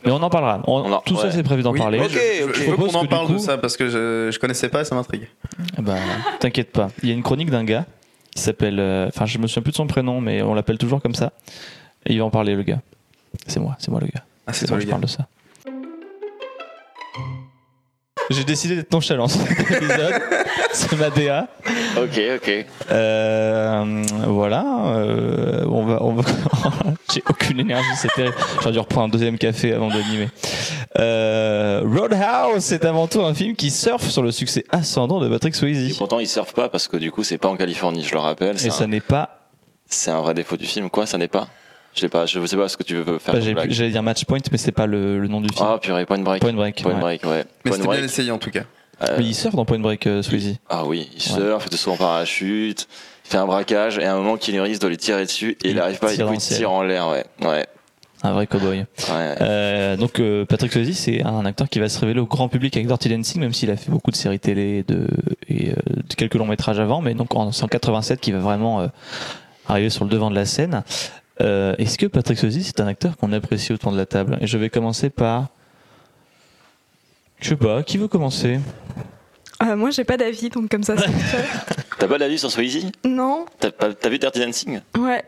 [0.05, 0.61] Mais on en parlera.
[0.67, 1.31] On- On en- tout ça, ouais.
[1.33, 2.01] c'est prévu d'en Oui, parler.
[2.01, 2.51] Ok, je, je- ok.
[2.55, 4.69] je Je veux propose qu'on en parle coup- de ça parce que je, je connaissais
[4.69, 5.29] pas, ça m'intrigue.
[5.79, 5.95] Bah,
[6.41, 6.89] t'inquiète pas.
[7.05, 7.87] Il y a une chronique d'un gars
[8.35, 8.81] qui s'appelle.
[8.81, 11.33] euh, Enfin, je me souviens plus de son prénom, mais on l'appelle toujours comme ça.
[12.05, 12.81] Et il va en parler, le gars.
[13.47, 14.25] C'est moi, c'est moi le gars.
[14.49, 15.29] Ah, C'est c'est moi toi je parle de ça.
[18.31, 20.23] J'ai décidé d'être nonchalant cet épisode.
[20.73, 21.49] c'est ma DA.
[21.97, 22.67] ok, ok.
[22.91, 24.65] Euh, voilà.
[24.97, 26.03] euh, on va.
[26.03, 26.23] On va...
[27.13, 28.35] J'ai aucune énergie, c'est terrible.
[28.61, 30.29] J'aurais dû reprendre un deuxième café avant d'animer.
[30.99, 35.55] Euh, Roadhouse, c'est avant tout un film qui surfe sur le succès ascendant de Patrick
[35.55, 35.97] Et Swayze.
[35.99, 38.57] pourtant, ils surfent pas parce que du coup, c'est pas en Californie, je le rappelle.
[38.65, 39.43] Et ça n'est pas
[39.93, 40.91] c'est un vrai défaut du film.
[40.91, 41.49] Quoi, ça n'est pas?
[41.95, 43.35] Je sais pas, je sais pas ce que tu veux faire.
[43.35, 43.65] Bah.
[43.69, 45.67] J'allais dire Match Point, mais c'est pas le, le nom du film.
[45.69, 46.41] Ah, purée, Point Break.
[46.41, 46.83] Point Break.
[46.83, 47.01] Point ouais.
[47.01, 47.45] Break, ouais.
[47.65, 48.63] Mais c'était bien essayé en tout cas.
[49.03, 50.57] euh, Mais il surfe dans Point Break, euh, Swayze.
[50.71, 52.89] Ah oui, il surfe, il fait souvent en parachute,
[53.27, 55.69] il fait un braquage, et à un moment, Keanu Reeves doit lui tirer dessus, et
[55.69, 56.59] il Il n'arrive pas, il le ciel.
[56.61, 57.25] tire en l'air, ouais.
[57.47, 57.67] Ouais.
[58.25, 58.79] Un vrai cowboy.
[58.79, 58.87] ouais.
[59.11, 62.75] Euh, donc euh, Patrick Swayze, c'est un acteur qui va se révéler au grand public
[62.77, 65.09] avec Dirty Dancing, même s'il a fait beaucoup de séries télé et de,
[65.49, 65.75] et, euh,
[66.09, 68.87] de quelques longs métrages avant, mais donc en 187 qui va vraiment euh,
[69.69, 70.85] arriver sur le devant de la scène.
[71.43, 74.47] Euh, Est-ce que Patrick Swayze, c'est un acteur qu'on apprécie autour de la table Et
[74.47, 75.49] je vais commencer par...
[77.41, 78.61] Je sais pas, qui veut commencer
[79.63, 81.45] Euh, Moi, j'ai pas d'avis, donc comme ça, c'est fait.
[81.99, 85.25] T'as pas d'avis sur Swayze Non, T'as vu Dirty Dancing ouais,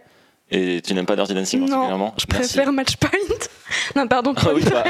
[0.50, 2.55] Et tu n'aimes pas Dirty Dancing particulièrement non, je Merci.
[2.55, 3.11] préfère Matchpoint.
[3.96, 4.85] non, pardon, Ah Point oui, bah,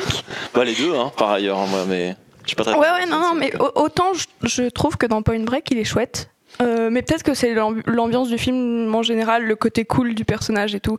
[0.55, 2.75] bah, les deux, hein, par ailleurs, hein, moi, mais je suis pas très.
[2.75, 5.79] Ouais, ouais, non, non, mais au- autant je, je trouve que dans Point Break, il
[5.79, 6.29] est chouette.
[6.63, 10.25] Euh, mais peut-être que c'est l'ambi- l'ambiance du film en général, le côté cool du
[10.25, 10.99] personnage et tout.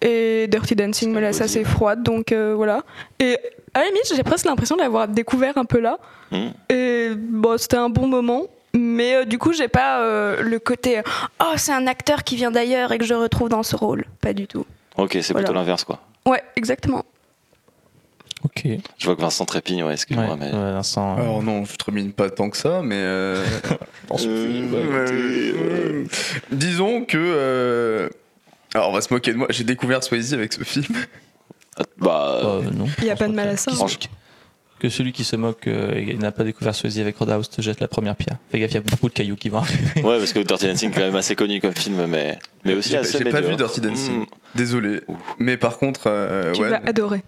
[0.00, 2.82] Et Dirty Dancing me laisse assez froide, donc euh, voilà.
[3.20, 3.36] Et
[3.74, 5.98] à la limite, j'ai presque l'impression de l'avoir découvert un peu là.
[6.30, 6.48] Hmm.
[6.70, 8.44] Et bon, c'était un bon moment.
[8.72, 10.00] Mais euh, du coup, j'ai pas
[10.40, 11.00] le côté
[11.40, 14.04] oh, c'est un acteur qui vient d'ailleurs et que je retrouve dans ce rôle.
[14.20, 14.64] Pas du tout.
[14.96, 15.46] Ok, c'est Voilà.
[15.46, 16.00] plutôt l'inverse, quoi.
[16.26, 17.04] Ouais, exactement.
[18.44, 18.66] Ok.
[18.98, 20.46] Je vois que Vincent trépigne, ouais, excuse-moi, mais.
[20.46, 21.16] ouais, Vincent.
[21.16, 23.42] Alors non, je termine pas tant que ça, mais euh,
[24.26, 26.04] euh,
[26.50, 28.08] disons que euh,
[28.74, 29.46] alors on va se moquer de moi.
[29.50, 30.94] J'ai découvert Swayze avec ce film.
[31.98, 32.40] Bah.
[32.44, 32.86] Euh, non.
[32.98, 33.72] Il y a pas de mal à ça.
[33.72, 33.86] hein.
[34.78, 37.80] que celui qui se moque euh, et n'a pas découvert Swayze avec Roadhouse te jette
[37.80, 38.36] la première pierre.
[38.50, 40.02] Fais gaffe, il y a beaucoup de cailloux qui vont arriver.
[40.02, 42.90] Ouais, parce que Dirty Dancing est quand même assez connu comme film, mais, mais aussi
[42.90, 43.56] J'ai assez j'ai pas vu.
[43.56, 44.20] Dirty Dancing.
[44.20, 44.26] Mm.
[44.54, 45.00] Désolé.
[45.38, 47.22] Mais par contre, euh, Tu ouais, vas adorer.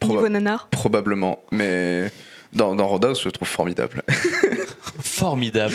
[0.00, 0.68] Proba- Niveau nanar.
[0.70, 1.38] probablement.
[1.50, 2.10] Mais
[2.52, 4.02] dans, dans Roadhouse, je le trouve formidable.
[5.00, 5.74] Formidable.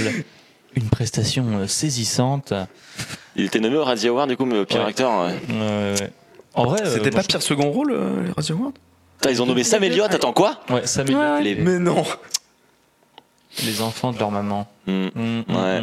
[0.75, 2.53] Une prestation euh, saisissante.
[3.35, 4.87] Il était nommé au Radio Award, du coup, mais au pire Ouais.
[4.89, 5.25] acteur.
[5.25, 5.35] ouais.
[5.51, 5.95] Euh,
[6.53, 8.71] en vrai, euh, C'était pas pire second rôle, euh, les Radio Awards?
[9.19, 10.59] Putain, ils ont nommé Sam Elliott, attends quoi?
[10.69, 11.41] Ouais, Ouais, ouais.
[11.43, 12.03] Les- Mais non
[13.65, 14.65] les enfants de leur maman.
[14.87, 14.91] Mm.
[14.93, 15.81] Mm, mm, Ouais.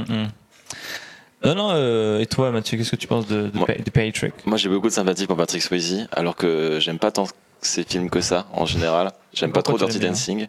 [1.45, 3.91] Non, non, euh, et toi, Mathieu, qu'est-ce que tu penses de, de, Moi- Pa- de
[3.91, 4.33] Patrick?
[4.47, 7.27] Moi, j'ai beaucoup de sympathie pour Patrick Swayze, alors que j'aime pas tant
[7.61, 9.13] ces films que ça, en général.
[9.35, 10.47] J'aime pas trop Dirty Dancing.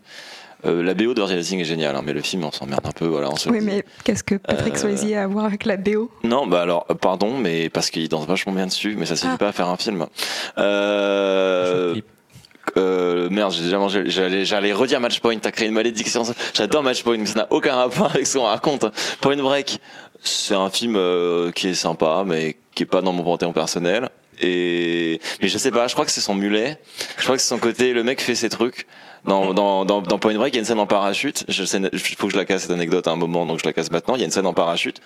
[0.65, 2.91] Euh, la BO de Dirty Dancing est géniale, hein, mais le film, on s'emmerde un
[2.91, 3.30] peu, voilà.
[3.30, 3.65] On se Oui, dit.
[3.65, 6.86] mais qu'est-ce que Patrick Euh, Swayze a à voir avec la BO Non, bah alors,
[6.89, 9.38] euh, pardon, mais parce qu'il danse vachement bien dessus, mais ça suffit Ah.
[9.38, 10.06] pas à faire un film.
[10.58, 11.95] Euh,
[12.78, 14.04] euh, merde, j'ai déjà mangé.
[14.08, 15.38] J'allais, j'allais redire Matchpoint.
[15.39, 16.24] T'as créé une malédiction.
[16.54, 18.86] J'adore Matchpoint, mais ça n'a aucun rapport avec ce qu'on raconte.
[19.22, 19.80] Point Break,
[20.22, 24.10] c'est un film euh, qui est sympa, mais qui est pas dans mon panthéon personnel.
[24.39, 25.88] Et mais je sais pas.
[25.88, 26.78] Je crois que c'est son mulet.
[27.17, 27.93] Je crois que c'est son côté.
[27.93, 28.88] Le mec fait ses trucs.
[29.25, 31.43] Dans, dans, dans, dans Point Break, il y a une scène en parachute.
[31.47, 31.79] Je sais,
[32.17, 34.15] faut que je la casse cette anecdote à un moment, donc je la casse maintenant.
[34.15, 35.01] Il y a une scène en parachute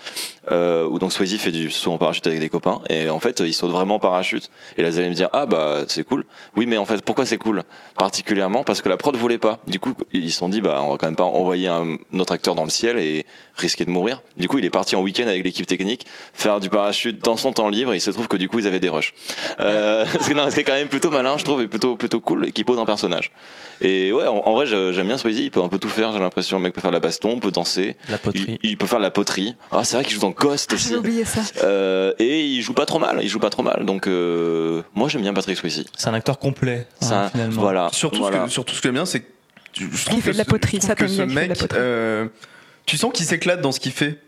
[0.52, 3.40] euh, où donc Swayze fait du saut en parachute avec des copains et en fait
[3.40, 4.50] il saute vraiment en parachute.
[4.78, 6.26] Et là vous allez me dire ah bah c'est cool.
[6.56, 7.64] Oui mais en fait pourquoi c'est cool?
[7.98, 9.60] Particulièrement parce que la prod voulait pas.
[9.68, 12.34] Du coup ils se sont dit bah on va quand même pas envoyer un autre
[12.34, 14.22] acteur dans le ciel et risquer de mourir.
[14.38, 17.54] Du coup il est parti en week-end avec l'équipe technique faire du parachute dans son
[17.54, 17.94] temps libre.
[17.94, 19.14] Et il se trouve que du coup ils avaient des rushs.
[19.60, 20.06] Euh,
[20.50, 22.86] c'est quand même plutôt malin je trouve et plutôt plutôt cool et qui pose un
[22.86, 23.32] personnage.
[23.82, 25.40] Et ouais en, en vrai j'aime bien Swayze.
[25.40, 26.14] Il peut un peu tout faire.
[26.14, 27.96] J'ai l'impression le mec peut faire de la baston, peut danser.
[28.10, 28.60] La poterie.
[28.64, 29.56] Il, il peut faire de la poterie.
[29.72, 30.90] Ah, c'est vrai qu'il joue dans Ghost aussi.
[30.90, 31.42] J'ai oublié ça.
[31.64, 33.20] Euh, et il joue pas trop mal.
[33.22, 33.86] Il joue pas trop mal.
[33.86, 35.86] Donc euh, moi j'aime bien Patrick Swayze.
[35.98, 37.62] C'est un acteur complet, hein, finalement.
[37.62, 37.90] voilà.
[37.92, 38.42] Surtout, voilà.
[38.42, 39.26] ce que, surtout ce que j'aime bien, c'est que
[39.76, 42.28] je trouve fait que de la ce- poterie, ça que ce bien fait mec, euh,
[42.86, 44.20] tu sens qu'il s'éclate dans ce qu'il fait.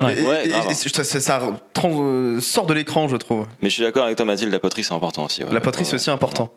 [0.00, 0.18] Ouais.
[0.18, 0.66] Et, Ouais, et- grave.
[0.70, 1.40] et ça, ça- ça
[1.74, 3.46] tran- euh, sort de l'écran, je trouve.
[3.62, 5.44] Mais je suis d'accord avec toi Mathilde, la poterie c'est important aussi.
[5.44, 5.52] ouais.
[5.52, 6.50] La poterie, c'est aussi important.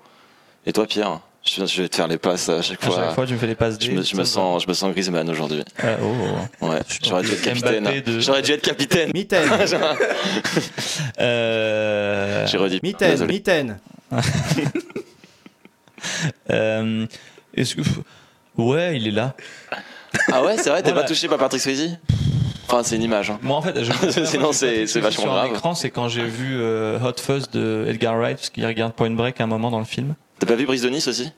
[0.66, 1.20] Et toi Pierre?
[1.46, 2.96] Je, je vais te faire les passes à chaque À fois.
[2.96, 4.92] chaque fois, tu me fais les passes je me, je me sens, je me sens
[4.92, 5.64] Griezmann aujourd'hui.
[5.82, 6.66] Ah, oh.
[6.68, 7.84] Ouais, j'aurais dû être capitaine.
[8.06, 9.12] De- J'aurais dû être capitaine.
[9.14, 9.50] Mitaine.
[11.20, 12.80] Euh, J'ai redit.
[12.84, 13.26] Mitaine.
[13.26, 13.80] Mitaine.
[16.50, 17.06] euh,
[17.56, 17.82] Est-ce que.
[18.58, 19.36] Ouais, il est là.
[20.32, 21.02] Ah ouais, c'est vrai, t'es Voilà.
[21.04, 21.98] pas touché par Patrick Swayze?
[22.68, 23.30] Enfin, c'est une image.
[23.32, 23.40] hein.
[23.42, 23.92] Moi, en fait, je,
[24.26, 25.50] Sinon, c'est- c'est vachement sur grave.
[25.52, 29.12] écran, c'est quand j'ai vu euh, Hot Fuzz de Edgar Wright, parce qu'il regarde Point
[29.12, 30.16] Break à un moment dans le film.
[30.44, 31.32] T'as pas vu Brise de Nice aussi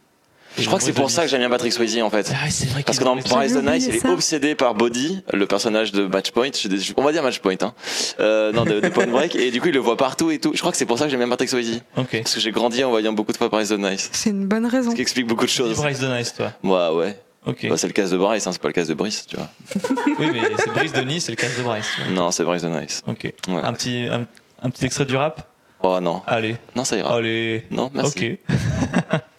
[0.58, 2.32] Je crois que c'est pour ça que j'aime bien Patrick Swayze en fait.
[2.34, 5.92] Ah, vrai Parce que dans Bryce the Nice, il est obsédé par Body, le personnage
[5.92, 6.50] de Matchpoint.
[6.98, 7.76] On va dire Matchpoint, hein.
[8.20, 9.36] Euh, non, de, de Point Break.
[9.36, 10.54] Et du coup, il le voit partout et tout.
[10.56, 11.84] Je crois que c'est pour ça que j'aime bien Patrick Swayze.
[11.98, 12.18] Ok.
[12.24, 14.10] Parce que j'ai grandi en voyant beaucoup de fois Bryce the Nice.
[14.12, 14.90] C'est une bonne raison.
[14.90, 15.78] Ce qui explique beaucoup de choses.
[15.78, 16.52] Bryce the Nice, toi.
[16.64, 17.16] Moi, ouais.
[17.46, 17.68] Ok.
[17.70, 19.50] Bah, c'est le cas de Bryce, hein, c'est pas le cas de Brice, tu vois.
[20.20, 21.86] Oui, mais c'est Brice de Nice, c'est le cas de Bryce.
[21.96, 22.12] tu vois.
[22.24, 23.04] Non, c'est Bryce the Nice.
[23.06, 23.32] Ok.
[23.50, 23.62] Ouais.
[23.62, 24.26] Un, petit, un,
[24.64, 25.48] un petit extrait du rap?
[25.82, 26.22] Oh non.
[26.28, 26.58] Allez.
[26.76, 27.16] Non, ça ira.
[27.16, 27.66] Allez.
[27.72, 28.40] Non, merci.
[28.50, 29.22] Ok.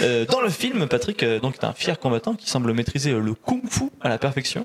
[0.00, 3.34] Euh, dans le film, Patrick euh, donc est un fier combattant qui semble maîtriser le
[3.34, 4.64] kung-fu à la perfection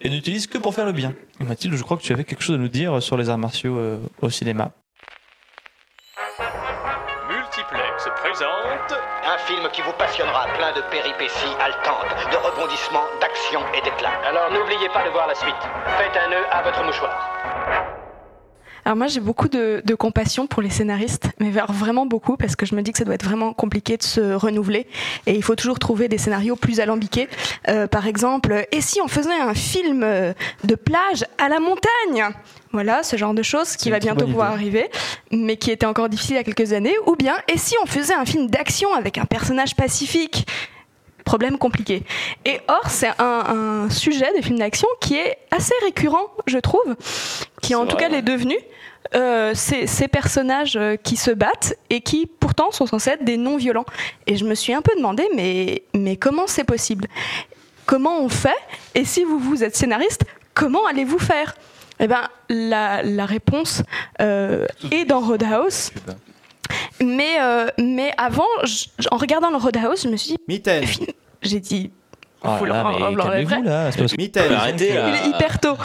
[0.00, 1.14] et n'utilise que pour faire le bien.
[1.40, 3.78] Mathilde, je crois que tu avais quelque chose à nous dire sur les arts martiaux
[3.78, 4.70] euh, au cinéma.
[7.28, 13.82] Multiplex présente Un film qui vous passionnera, plein de péripéties haletantes, de rebondissements, d'actions et
[13.82, 14.20] d'éclats.
[14.26, 15.54] Alors n'oubliez pas de voir la suite.
[15.98, 17.99] Faites un nœud à votre mouchoir.
[18.84, 22.66] Alors moi j'ai beaucoup de, de compassion pour les scénaristes, mais vraiment beaucoup parce que
[22.66, 24.86] je me dis que ça doit être vraiment compliqué de se renouveler
[25.26, 27.28] et il faut toujours trouver des scénarios plus alambiqués.
[27.68, 30.32] Euh, par exemple, et si on faisait un film euh,
[30.64, 32.34] de plage à la montagne?
[32.72, 34.88] Voilà, ce genre de choses qui va bientôt pouvoir arriver,
[35.32, 36.94] mais qui était encore difficile il y a quelques années.
[37.06, 40.46] Ou bien, et si on faisait un film d'action avec un personnage pacifique?
[41.30, 42.02] Problème compliqué.
[42.44, 46.96] Et or, c'est un, un sujet des films d'action qui est assez récurrent, je trouve,
[47.62, 48.56] qui en tout vrai, cas l'est devenu.
[49.14, 53.36] Euh, ces, ces personnages euh, qui se battent et qui pourtant sont censés être des
[53.36, 53.86] non-violents.
[54.26, 57.06] Et je me suis un peu demandé, mais, mais comment c'est possible?
[57.86, 58.60] Comment on fait?
[58.96, 61.54] Et si vous, vous êtes scénariste, comment allez-vous faire?
[62.00, 63.84] Eh ben, la, la réponse
[64.20, 65.92] euh, est dans Roadhouse.
[67.00, 70.84] Mais, euh, mais avant, je- en regardant le Roadhouse, je me suis dit, Mitaine.
[71.42, 71.90] j'ai dit,
[72.42, 73.92] Oh là, mais calmez-vous là.
[73.92, 74.52] c'est que- Mitaine.
[74.52, 75.08] Arrêtez là.
[75.08, 75.76] il est hyper tôt.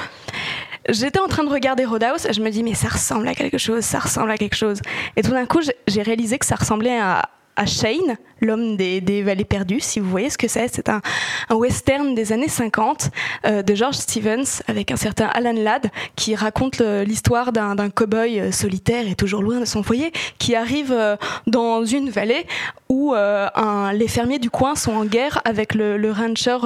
[0.87, 3.57] J'étais en train de regarder Roadhouse et je me dis mais ça ressemble à quelque
[3.57, 4.79] chose, ça ressemble à quelque chose.
[5.15, 7.23] Et tout d'un coup j'ai- j'ai réalisé que ça ressemblait à,
[7.55, 10.67] à Shane, l'homme des, des vallées perdues, si vous voyez ce que c'est.
[10.73, 11.01] C'est un,
[11.49, 13.09] un western des années 50
[13.45, 18.51] euh, de George Stevens avec un certain Alan Ladd qui raconte l'histoire d'un cow-boy euh,
[18.51, 21.15] solitaire et toujours loin de son foyer qui arrive euh,
[21.47, 22.45] dans une vallée
[22.89, 26.57] où euh, un- les fermiers du coin sont en guerre avec le, le rancher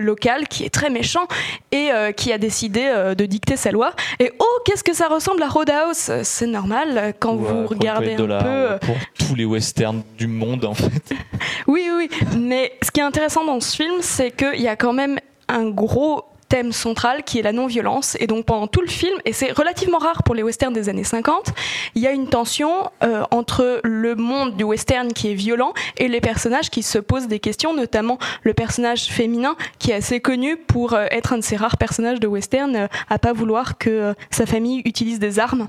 [0.00, 1.26] local qui est très méchant
[1.72, 3.92] et qui a décidé de dicter sa loi.
[4.20, 6.10] Et oh, qu'est-ce que ça ressemble à Roadhouse?
[6.22, 8.86] C'est normal quand Ou, vous regardez un peu.
[8.86, 11.13] Pour tous les westerns du monde, en fait.
[11.66, 12.08] Oui, oui.
[12.38, 15.68] Mais ce qui est intéressant dans ce film, c'est qu'il y a quand même un
[15.70, 18.16] gros thème central qui est la non-violence.
[18.20, 21.04] Et donc pendant tout le film, et c'est relativement rare pour les westerns des années
[21.04, 21.52] 50,
[21.94, 26.08] il y a une tension euh, entre le monde du western qui est violent et
[26.08, 30.56] les personnages qui se posent des questions, notamment le personnage féminin qui est assez connu
[30.56, 33.90] pour euh, être un de ces rares personnages de western euh, à pas vouloir que
[33.90, 35.66] euh, sa famille utilise des armes.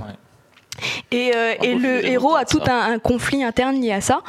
[1.11, 4.21] Et, euh, Un et le héros a tout un, un conflit interne lié à ça.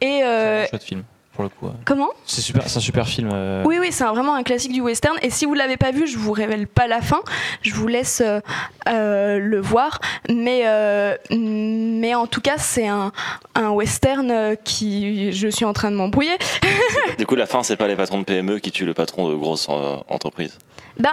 [0.00, 1.66] Et C'est euh, un chouette film, pour le coup.
[1.66, 1.72] ouais.
[1.84, 2.08] comment?
[2.26, 3.30] C'est super, c'est un super film.
[3.32, 5.16] euh, oui, oui, c'est un- vraiment un classique du western.
[5.22, 7.20] Et si vous l'avez pas vu, je vous révèle pas la fin.
[7.62, 8.40] Je vous laisse euh,
[8.88, 10.00] euh, le voir.
[10.28, 13.12] Mais, euh, mais en tout cas, c'est un,
[13.54, 15.32] un western qui.
[15.32, 16.36] Je suis en train de m'embrouiller.
[17.18, 19.34] Du coup, la fin, c'est pas les patrons de PME qui tuent le patron de
[19.36, 20.58] grosses euh, entreprises.
[20.98, 21.10] Ben,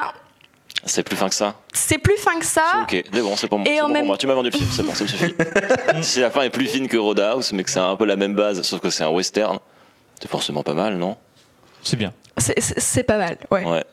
[0.85, 1.55] C'est plus fin que ça.
[1.73, 2.63] c'est plus fin que ça.
[2.83, 3.67] Ok, c'est bon, c'est pour moi.
[3.69, 4.17] Et en bon pour même- moi.
[4.17, 5.35] Tu m'as vendu le film, c'est bon, ça me suffit.
[6.01, 8.33] si la fin est plus fine que Roadhouse, mais que c'est un peu la même
[8.33, 9.59] base, sauf que c'est un western,
[10.21, 11.17] c'est forcément pas mal, non?
[11.83, 12.13] C'est bien.
[12.37, 13.83] C'est- pas mal, ouais.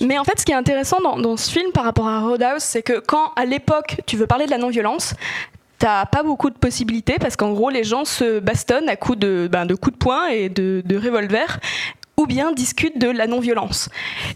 [0.00, 2.62] Mais en fait, ce qui est intéressant dans, dans ce film par rapport à Roadhouse,
[2.62, 5.14] c'est que quand à l'époque tu veux parler de la non-violence,
[5.78, 9.48] t'as pas beaucoup de possibilités parce qu'en gros les gens se bastonnent à coups de,
[9.50, 11.60] ben, de coups de poing et de, de revolver
[12.18, 13.88] ou bien discutent de la non-violence.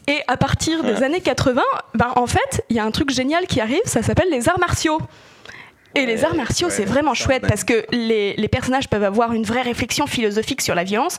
[0.07, 1.61] Et à partir des années 80,
[1.95, 4.61] ben, en fait, il y a un truc génial qui arrive, ça s'appelle les arts
[4.61, 4.99] martiaux.
[5.95, 9.05] Et les arts martiaux, ouais, c'est vraiment ça, chouette parce que les, les personnages peuvent
[9.05, 11.19] avoir une vraie réflexion philosophique sur la violence,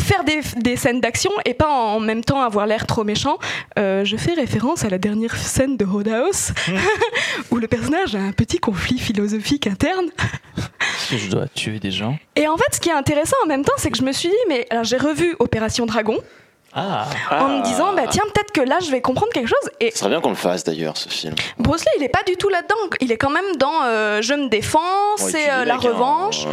[0.00, 3.38] faire des, des scènes d'action et pas en même temps avoir l'air trop méchant.
[3.78, 6.52] Euh, je fais référence à la dernière scène de Roadhouse
[7.50, 10.06] où le personnage a un petit conflit philosophique interne.
[10.56, 13.46] Est-ce que je dois tuer des gens Et en fait, ce qui est intéressant en
[13.46, 16.18] même temps, c'est que je me suis dit, mais alors j'ai revu Opération Dragon
[16.74, 19.70] Ah en me disant, bah tiens, peut-être que là je vais comprendre quelque chose.
[19.80, 21.34] Et Ce serait bien qu'on le fasse d'ailleurs, ce film.
[21.58, 22.74] Bruce Lee, il est pas du tout là-dedans.
[23.00, 24.80] Il est quand même dans euh, Je me défends,
[25.18, 26.44] Ouais, c'est euh, la hein, revanche.
[26.46, 26.52] ouais.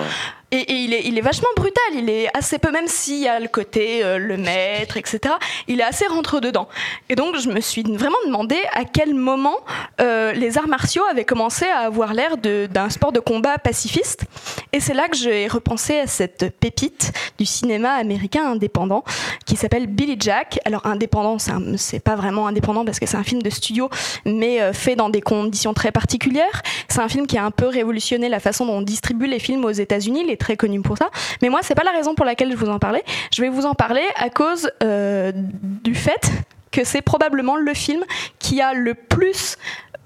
[0.53, 4.03] Et, il, est, vachement brutal, il est assez peu, même s'il y a le côté
[4.03, 5.35] euh, le maître, etc.,
[5.69, 6.67] il est assez rentre-dedans.
[7.07, 9.55] Et donc je me suis vraiment demandé à quel moment
[10.01, 14.25] euh, les arts martiaux avaient commencé à avoir l'air d'un sport de combat pacifiste.
[14.73, 19.03] Et c'est là que j'ai repensé à cette pépite du cinéma américain indépendant
[19.45, 20.59] qui s'appelle Billy Jack.
[20.65, 21.37] Alors indépendant,
[21.77, 23.89] c'est pas vraiment indépendant parce que c'est un film de studio,
[24.25, 26.61] mais euh, fait dans des conditions très particulières.
[26.89, 29.65] C'est un film qui a un peu révolutionné la façon dont on distribue les films
[29.65, 30.25] aux États-Unis.
[30.41, 31.11] Très connu pour ça.
[31.43, 33.03] Mais moi, c'est pas la raison pour laquelle je vous en parlais.
[33.31, 36.31] Je vais vous en parler à cause euh, du fait
[36.71, 38.03] que c'est probablement le film
[38.39, 39.57] qui a le plus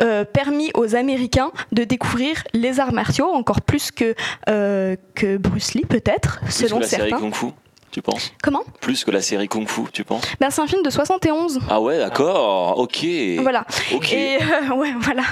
[0.01, 4.13] euh, permis aux Américains de découvrir les arts martiaux, encore plus que,
[4.49, 7.11] euh, que Bruce Lee peut-être, Plus selon que la série.
[7.11, 7.45] Kung Fu,
[7.91, 8.33] tu penses?
[8.43, 8.63] Comment?
[8.81, 10.25] Plus que la série Kung Fu, tu penses?
[10.41, 11.61] Ben, C'est un film de 71.
[11.69, 13.05] Ah ouais, d'accord, ok.
[13.41, 13.65] Voilà.
[13.93, 14.11] Ok.
[14.11, 15.23] Et euh, ouais, voilà.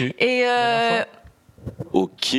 [0.00, 1.04] Et euh,
[1.92, 2.34] Ok.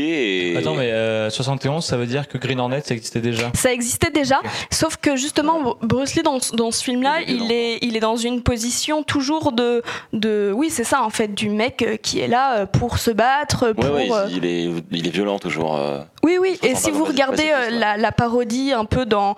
[0.57, 4.11] Attends, mais euh, 71, ça veut dire que Green Hornet, ça existait déjà ça existait
[4.11, 4.39] déjà,
[4.71, 8.15] sauf que justement Bruce Lee dans, ce- dans ce film-là, Il est il est, dans
[8.17, 9.81] une position toujours de,
[10.13, 13.11] de oui c'est ça en fait du mec euh, qui est là euh, pour se
[13.11, 15.75] battre, pour Ouais, ouais, euh, il est, il est violent toujours.
[15.75, 16.01] euh.
[16.23, 16.59] oui oui.
[16.63, 19.35] Et si vous regardez euh, la, la parodie un peu dans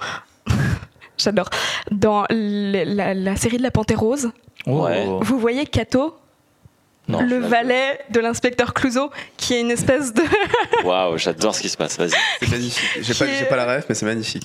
[1.18, 1.50] J'adore.
[1.92, 4.32] Dans la, la série de la Panthère Rose,
[4.68, 5.06] Ouais.
[5.08, 5.20] Oh.
[5.22, 6.16] vous voyez Kato,
[7.10, 7.22] Non.
[7.22, 10.22] le valet de l'inspecteur Clouseau, qui est une espèce de
[10.84, 12.12] Waouh, j'adore ce qui se passe, vas-y.
[12.40, 12.90] C'est magnifique.
[13.02, 14.44] J'ai pas, est- j'ai pas la ref, mais c'est magnifique.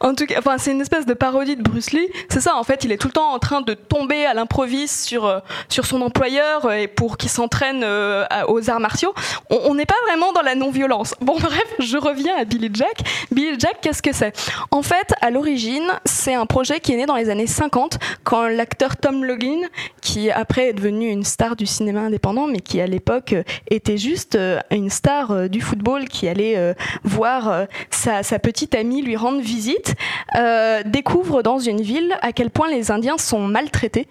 [0.00, 2.06] En tout cas, enfin, c'est une espèce de parodie de Bruce Lee.
[2.28, 5.04] C'est ça, en fait, il est tout le temps en train de tomber à l'improviste
[5.06, 9.14] sur, euh, sur son employeur euh, et pour qu'il s'entraîne euh, aux arts martiaux.
[9.50, 11.14] On on n'est pas vraiment dans la non-violence.
[11.22, 12.98] Bon, bref, je reviens à Billy Jack.
[13.30, 14.32] Billy Jack, qu'est-ce que c'est?
[14.70, 18.48] En fait, à l'origine, c'est un projet qui est né dans les années 50 quand
[18.48, 19.60] l'acteur Tom Logan,
[20.02, 23.96] qui après est devenu une star du cinéma indépendant, mais qui à l'époque euh, était
[23.96, 29.16] juste euh, une star euh, du football qui allait voir sa, sa petite amie lui
[29.16, 29.94] rendre visite,
[30.36, 34.06] euh, découvre dans une ville à quel point les Indiens sont maltraités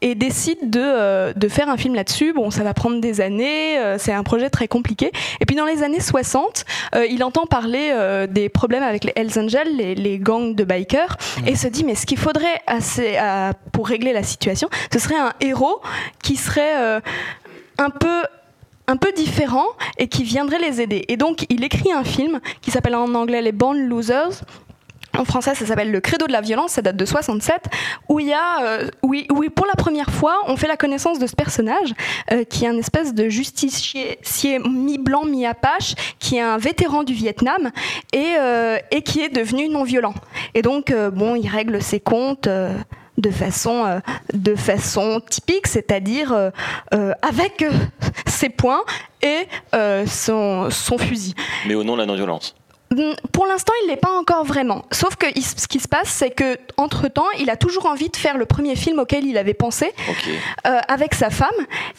[0.00, 2.32] et décide de, euh, de faire un film là-dessus.
[2.32, 5.10] Bon, ça va prendre des années, euh, c'est un projet très compliqué.
[5.40, 7.92] Et puis dans les années 60, euh, il entend parler
[8.28, 11.94] des problèmes avec les Hells Angels, les, les gangs de bikers, et se dit mais
[11.94, 15.80] ce qu'il faudrait assez, à- pour régler la situation, ce serait un héros
[16.22, 17.00] qui serait
[17.78, 18.22] un peu
[18.88, 19.66] un peu différents
[19.98, 21.04] et qui viendraient les aider.
[21.08, 24.44] Et donc, il écrit un film qui s'appelle en anglais Les Born Losers.
[25.18, 27.68] En français, ça s'appelle Le Credo de la violence, ça date de 67,
[28.10, 29.14] où il y a, euh, où,
[29.54, 31.94] pour la première fois, on fait la connaissance de ce personnage,
[32.32, 34.18] euh, qui est un espèce de justicier
[34.68, 37.70] mi-blanc, mi-apache, qui est un vétéran du Vietnam
[38.12, 40.14] et, euh, et qui est devenu non-violent.
[40.54, 42.48] Et donc, bon, il règle ses comptes.
[43.18, 44.00] De façon, euh,
[44.32, 46.50] de façon typique, c'est-à-dire euh,
[46.94, 47.64] euh, avec
[48.26, 48.84] ses poings
[49.22, 49.46] et
[50.06, 51.34] son, son fusil.
[51.66, 52.54] Mais au nom de la non-violence.
[53.32, 54.84] Pour l'instant, il l'est pas encore vraiment.
[54.90, 58.16] Sauf que ce qui se passe, c'est que entre temps, il a toujours envie de
[58.16, 59.92] faire le premier film auquel il avait pensé
[60.66, 61.48] euh, avec sa femme.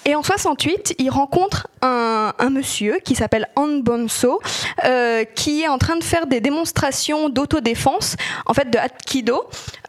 [0.05, 4.39] Et en 68, il rencontre un, un monsieur qui s'appelle Han Bonso,
[4.85, 9.45] euh, qui est en train de faire des démonstrations d'autodéfense, en fait de Aikido,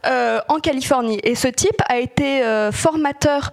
[0.06, 1.20] euh, en Californie.
[1.24, 3.50] Et ce type a été euh, formateur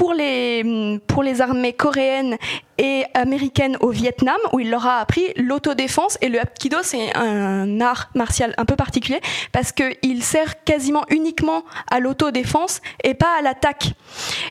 [0.00, 2.38] pour les, pour les armées coréennes
[2.78, 6.16] et américaines au Vietnam, où il leur a appris l'autodéfense.
[6.22, 9.20] Et le Hapkido, c'est un art martial un peu particulier,
[9.52, 13.92] parce qu'il sert quasiment uniquement à l'autodéfense et pas à l'attaque.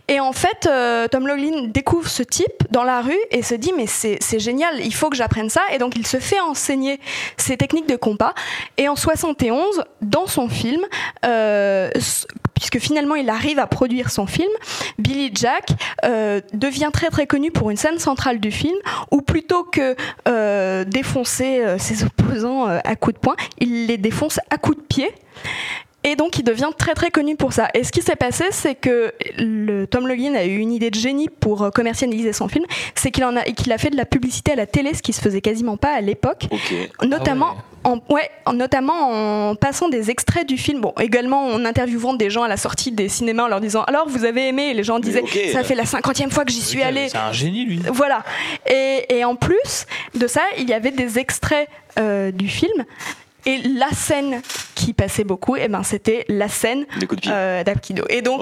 [0.08, 3.74] Et en fait, euh, Tom Loughlin découvre ce type dans la rue et se dit,
[3.76, 5.62] mais c'est génial, il faut que j'apprenne ça.
[5.74, 7.00] Et donc, il se fait enseigner
[7.38, 8.36] ces techniques de combat.
[8.78, 10.86] Et en 71, dans son film,
[11.26, 11.90] euh,
[12.60, 14.52] puisque finalement il arrive à produire son film,
[14.98, 15.70] Billy Jack
[16.04, 18.76] euh, devient très très connu pour une scène centrale du film
[19.12, 19.96] où plutôt que
[20.28, 24.84] euh, défoncer euh, ses opposants à coups de poing, il les défonce à coups de
[24.84, 25.12] pied.
[26.06, 27.68] Et donc il devient très très connu pour ça.
[27.74, 30.96] Et ce qui s'est passé, c'est que le, Tom Loughlin a eu une idée de
[31.00, 32.64] génie pour euh, commercialiser son film,
[32.96, 35.12] c'est qu'il en a qu'il a fait de la publicité à la télé, ce qui
[35.12, 36.46] se faisait quasiment pas à l'époque
[37.06, 37.50] notamment
[37.84, 37.96] Ah ouais.
[38.10, 40.80] en ouais, en- notamment en passant des extraits du film.
[40.80, 44.08] Bon, également en interviewant des gens à la sortie des cinémas en leur disant alors
[44.08, 44.70] vous avez aimé?
[44.70, 47.10] Et les gens disaient ça fait la cinquantième fois que j'y suis allé.
[47.10, 47.82] C'est un génie, lui.
[47.92, 48.24] Voilà.
[48.70, 49.86] Et, et en plus
[50.16, 51.68] de ça, il y avait des extraits
[52.00, 52.86] euh, du film.
[53.46, 54.42] Et la scène
[54.76, 56.86] qui passait beaucoup, eh ben, c'était la scène
[57.34, 58.04] euh, d'Apkido.
[58.10, 58.40] Et donc,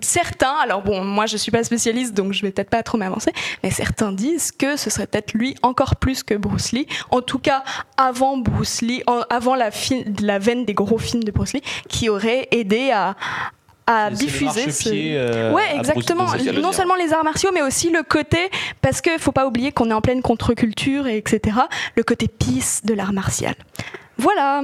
[0.00, 3.32] certains, alors bon, moi je suis pas spécialiste, donc je vais peut-être pas trop m'avancer,
[3.62, 6.86] mais certains disent que ce serait peut-être lui encore plus que Bruce Lee.
[7.10, 7.62] En tout cas,
[7.96, 9.70] avant Bruce Lee, en- avant la,
[10.20, 13.14] la veine des gros films de Bruce Lee, qui aurait aidé à
[14.10, 14.88] diffuser ce...
[15.16, 16.26] euh, ouais exactement
[16.60, 18.38] non seulement les arts martiaux mais aussi le côté
[18.80, 21.56] parce que faut pas oublier qu'on est en pleine contre-culture et etc
[21.96, 23.54] le côté peace de l'art martial
[24.18, 24.62] voilà.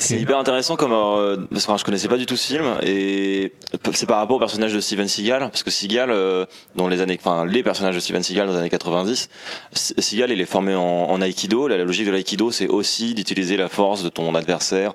[0.00, 2.66] C'est hyper intéressant comme euh, parce que enfin, je connaissais pas du tout ce film
[2.82, 3.54] et
[3.94, 6.44] c'est par rapport au personnage de Steven Seagal parce que Seagal euh,
[6.76, 9.30] dans les années enfin les personnages de Steven Seagal dans les années 90
[9.72, 13.14] S- Seagal il est formé en, en aikido la, la logique de l'aïkido c'est aussi
[13.14, 14.92] d'utiliser la force de ton adversaire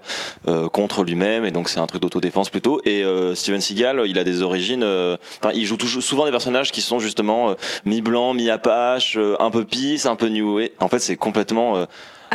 [0.47, 4.19] euh, contre lui-même et donc c'est un truc d'autodéfense plutôt et euh, Steven Seagal il
[4.19, 7.53] a des origines euh, enfin il joue toujours souvent des personnages qui sont justement euh,
[7.85, 10.69] mi-blanc mi-apache euh, un peu peace un peu new Wave.
[10.79, 11.85] en fait c'est complètement euh,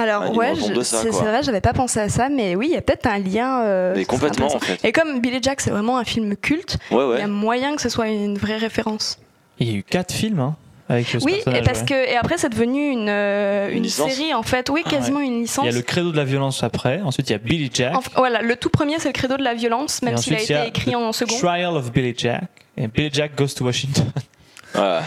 [0.02, 2.80] alors Ah, ouais c'est vrai j'avais pas pensé à ça mais oui il y a
[2.80, 4.76] peut-être un lien euh, mais complètement en intéressant.
[4.82, 7.74] fait et comme Billy Jack c'est vraiment un film culte ouais il y a moyen
[7.76, 9.18] que ce soit une vraie référence
[9.58, 10.56] Il y a eu quatre films hein,
[10.88, 11.86] avec oui et parce ouais.
[11.86, 15.40] que et après c'est devenu une euh, Une série en fait oui Ah, quasiment une
[15.42, 17.00] licence Il y a le credo de la violence après.
[17.02, 17.94] Ensuite, il y a Billy Jack.
[18.16, 20.94] Voilà le tout premier c'est le credo de la violence même s'il a été écrit
[20.94, 22.44] en second Trial of Billy Jack.
[22.78, 24.06] Et Billy Jack Goes to Washington.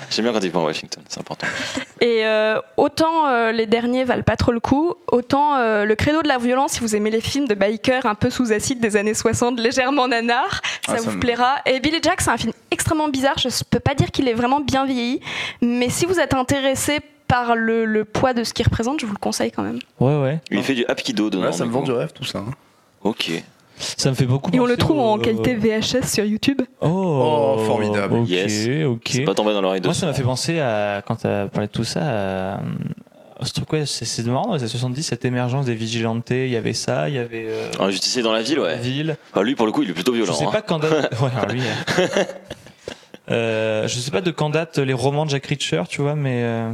[0.09, 1.47] J'aime bien quand il prend Washington, c'est important.
[2.01, 6.21] Et euh, autant euh, les derniers valent pas trop le coup, autant euh, le credo
[6.21, 8.97] de la violence, si vous aimez les films de bikers un peu sous acide des
[8.97, 11.55] années 60, légèrement nanar, ça Ah, ça vous me- plaira.
[11.65, 14.59] Et Billy Jack, c'est un film extrêmement bizarre, je peux pas dire qu'il est vraiment
[14.59, 15.21] bien vieilli,
[15.61, 19.13] mais si vous êtes intéressé par le, le poids de ce qu'il représente, je vous
[19.13, 19.79] le conseille quand même.
[20.01, 20.39] Ouais, ouais.
[20.51, 21.45] Il fait du Hapkido dedans.
[21.45, 22.39] Ouais, ça me vend du rêve tout ça.
[22.39, 22.51] hein.
[23.03, 23.31] Ok.
[23.97, 26.61] Ça me fait beaucoup Et on le trouve au- en qualité VHS sur YouTube.
[26.81, 28.15] Oh, Oh, formidable.
[28.19, 28.67] Ok, Yes.
[28.85, 29.01] ok.
[29.09, 31.47] C'est pas tombé dans l'oreille de Moi, ça m'a fait penser à, quand tu as
[31.47, 32.53] parlé de tout ça, à,
[33.39, 36.49] à ce truc, ouais, c'est marrant, dans les années 70, cette émergence des vigilantes, il
[36.49, 38.77] y avait ça, il y avait euh, Un justicier dans la ville, la ouais.
[38.77, 39.17] ville.
[39.33, 40.31] Enfin, lui, pour le coup, il est plutôt violent.
[40.33, 40.51] Je sais hein.
[40.51, 40.91] pas quand date.
[41.19, 41.61] ouais, alors lui.
[41.99, 42.07] euh,
[43.31, 46.41] euh, je sais pas de quand datent les romans de Jack Reacher, tu vois, mais
[46.43, 46.71] euh,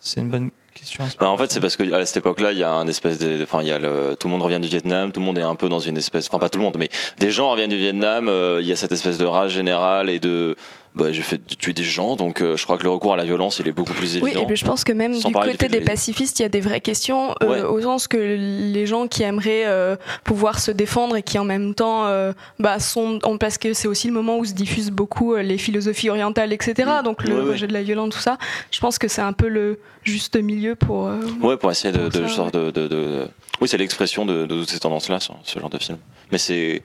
[0.00, 1.04] c'est une bonne question.
[1.18, 3.42] Bah, en fait, c'est parce que à cette époque-là, il y a un espèce de,
[3.42, 5.42] enfin, il y a le, tout le monde revient du Vietnam, tout le monde est
[5.42, 6.88] un peu dans une espèce, enfin pas tout le monde, mais
[7.18, 8.28] des gens reviennent du Vietnam.
[8.28, 10.56] euh, il y a cette espèce de rage générale et de,
[10.98, 13.24] bah, j'ai fait tuer des gens, donc euh, je crois que le recours à la
[13.24, 14.42] violence, il est beaucoup plus Oui, évident.
[14.42, 16.48] et puis je pense que même Sans du côté des de- pacifistes, il y a
[16.48, 17.62] des vraies questions, euh, Ouais.
[17.62, 21.74] au sens que les gens qui aimeraient euh, pouvoir se défendre et qui en même
[21.74, 23.18] temps euh, bah, sont.
[23.22, 26.52] en- parce que c'est aussi le moment où se diffusent beaucoup euh, les philosophies orientales,
[26.52, 26.88] etc.
[27.00, 27.04] Mm.
[27.04, 27.50] Donc le Ouais, ouais.
[27.52, 28.36] rejet de la violence, tout ça.
[28.70, 31.06] Je pense que c'est un peu le juste milieu pour.
[31.06, 33.28] euh, Ouais, pour essayer de, Pour de, ça, genre de, de, de-
[33.60, 35.98] oui, c'est l'expression de, de toutes ces tendances-là, ce, ce genre de film.
[36.32, 36.82] Mais c'est,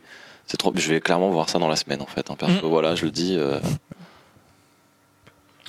[0.48, 0.72] c'est trop.
[0.76, 2.30] Je vais clairement voir ça dans la semaine, en fait.
[2.32, 2.68] hein, perso.
[2.68, 2.70] Mm.
[2.70, 3.36] Voilà, je le dis.
[3.38, 3.60] euh,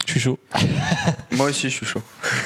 [0.07, 0.39] Je suis chaud.
[1.33, 2.03] Moi aussi, je suis chaud.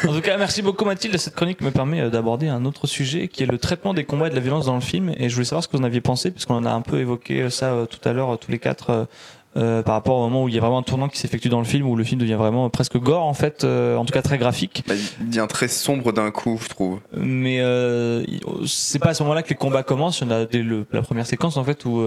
[0.07, 1.17] En tout cas, merci beaucoup Mathilde.
[1.19, 4.29] Cette chronique me permet euh, d'aborder un autre sujet qui est le traitement des combats
[4.29, 5.13] et de la violence dans le film.
[5.19, 7.01] Et je voulais savoir ce que vous en aviez pensé, puisqu'on en a un peu
[7.01, 9.09] évoqué euh, ça euh, tout à l'heure, tous les quatre,
[9.57, 11.59] euh, par rapport au moment où il y a vraiment un tournant qui s'effectue dans
[11.59, 14.23] le film, où le film devient vraiment presque gore, en fait, euh, en tout cas
[14.23, 14.85] très graphique.
[14.87, 17.01] Bah, il devient très sombre d'un coup, je trouve.
[17.17, 20.21] Mais euh, il- c'est pas à ce moment-là que les combats commencent.
[20.21, 22.05] Il y en a dès le- la première séquence, en fait, où,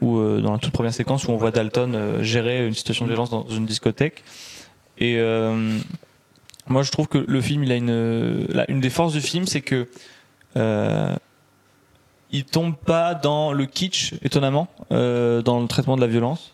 [0.00, 3.28] où dans la toute première séquence où on voit Dalton gérer une situation de violence
[3.30, 4.22] dans une discothèque.
[4.98, 5.78] Et euh,
[6.68, 9.60] moi, je trouve que le film, il a une, une des forces du film, c'est
[9.60, 9.86] que
[10.56, 11.14] euh,
[12.30, 16.52] il tombe pas dans le kitsch, étonnamment, euh, dans le traitement de la violence.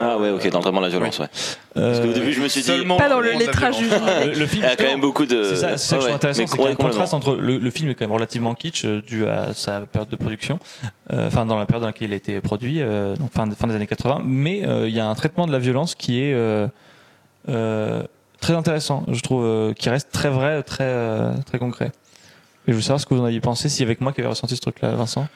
[0.00, 1.28] Ah ouais, ok, dans le traitement de la violence, ouais.
[1.74, 4.64] Parce qu'au début, je me suis dit, Pas dans le lettrage du le, le film,
[4.64, 5.44] il y a quand même beaucoup de.
[5.44, 6.88] C'est ça, c'est ça que je Ouais, trouve intéressant, c'est qu'il y a un complètement.
[6.88, 10.08] contraste entre le, le film est quand même relativement kitsch euh, dû à sa période
[10.08, 10.58] de production,
[11.12, 13.66] euh, enfin dans la période dans laquelle il a été produit, euh, donc fin, fin
[13.68, 16.34] des années 80, mais euh, il y a un traitement de la violence qui est
[18.42, 21.92] très intéressant, je trouve, euh, qui reste très vrai, très euh, très concret.
[22.66, 24.28] Et je veux savoir ce que vous en aviez pensé, si avec moi qui avait
[24.28, 25.26] ressenti ce truc-là, Vincent.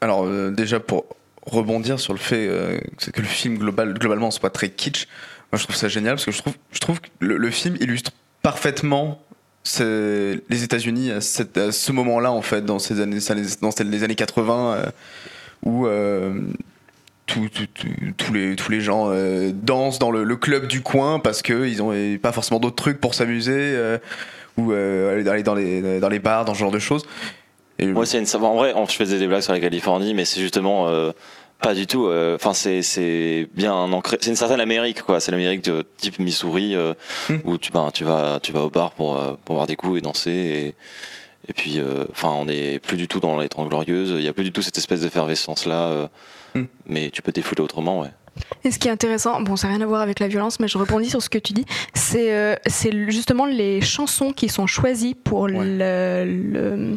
[0.00, 1.04] Alors euh, déjà pour
[1.44, 2.78] rebondir sur le fait euh,
[3.12, 5.06] que le film global, globalement soit très kitsch,
[5.52, 8.12] moi je trouve ça génial parce que je trouve, que le, film illustre
[8.42, 9.20] parfaitement
[9.80, 13.18] les États-Unis à, ce moment-là en fait dans ces années,
[13.60, 14.86] dans les années 80 euh,
[15.64, 15.86] où
[17.26, 21.66] tous les tous les gens euh, dansent dans le, le club du coin parce que
[21.66, 23.98] ils ont pas forcément d'autres trucs pour s'amuser euh,
[24.58, 27.04] ou euh, aller dans les dans les bars dans ce genre de choses.
[27.78, 28.44] Et Moi, c'est une.
[28.44, 30.86] En vrai, on- je faisais des blagues sur la Californie, mais c'est justement
[31.60, 32.08] pas du tout.
[32.36, 34.16] Enfin, c'est c'est bien ancré.
[34.20, 35.18] C'est une certaine Amérique, quoi.
[35.18, 36.76] C'est l'Amérique de type Missouri
[37.28, 37.36] Hmm.
[37.44, 40.00] où tu ben, tu vas tu vas au bar pour pour boire des coups et
[40.02, 40.74] danser et
[41.48, 44.14] et puis euh, enfin on est plus du tout dans les Trente glorieuses.
[44.16, 45.88] Il y a plus du tout cette espèce d'effervescence là.
[45.88, 46.06] euh,
[46.56, 46.66] Hmm.
[46.86, 48.10] Mais tu peux te défouler autrement, ouais.
[48.62, 50.68] Et ce qui est intéressant, bon, ça n'a rien à voir avec la violence, mais
[50.68, 51.64] je rebondis sur ce que tu dis,
[51.94, 56.96] c'est euh, c'est justement les chansons qui sont choisies pour le, le-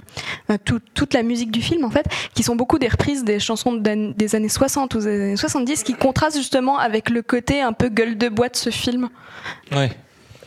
[0.64, 3.74] tout- toute la musique du film, en fait, qui sont beaucoup des reprises des chansons
[3.74, 7.90] des années 60 ou des années 70, qui contrastent justement avec le côté un peu
[7.90, 9.10] gueule de bois de ce film.
[9.72, 9.90] Ouais,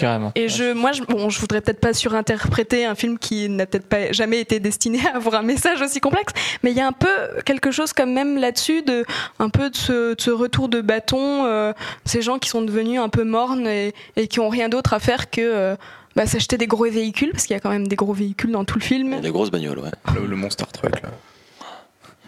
[0.01, 0.32] carrément.
[0.34, 3.86] Et je, moi, je, bon, je voudrais peut-être pas surinterpréter un film qui n'a peut-être
[3.88, 6.32] pas jamais été destiné à avoir un message aussi complexe,
[6.62, 7.09] mais il y a un peu
[7.44, 9.05] quelque chose quand même là-dessus de
[9.38, 11.72] un peu de ce, de ce retour de bâton, euh,
[12.05, 14.98] ces gens qui sont devenus un peu mornes et, et qui ont rien d'autre à
[14.98, 15.76] faire que euh,
[16.16, 18.64] bah, s'acheter des gros véhicules, parce qu'il y a quand même des gros véhicules dans
[18.64, 19.20] tout le Il y a film.
[19.20, 19.90] des grosses bagnoles, ouais.
[20.14, 21.11] le, le monster truck là.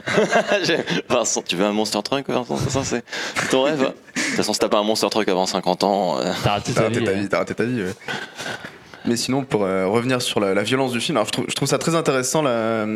[1.09, 3.05] Vincent, tu veux un monster truck, Vincent C'est ça, c'est
[3.51, 3.83] ton rêve.
[3.83, 6.51] hein De toute façon, si t'as pas un monster truck avant 50 ans, euh, T'as
[6.53, 7.05] raté T'as ta raté vie.
[7.05, 7.83] ta vie, t'as raté ta vie.
[7.83, 7.95] ouais.
[9.05, 11.55] Mais sinon, pour euh, revenir sur la, la violence du film, alors je, trouve, je
[11.55, 12.87] trouve ça très intéressant là,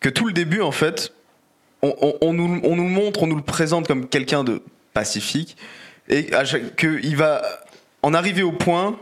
[0.00, 1.12] que tout le début, en fait,
[1.82, 4.60] on, on- on nous, on nous le montre, on nous le présente comme quelqu'un de
[4.92, 5.56] pacifique,
[6.08, 7.42] et à chaque- que il va
[8.02, 8.98] en arriver au point,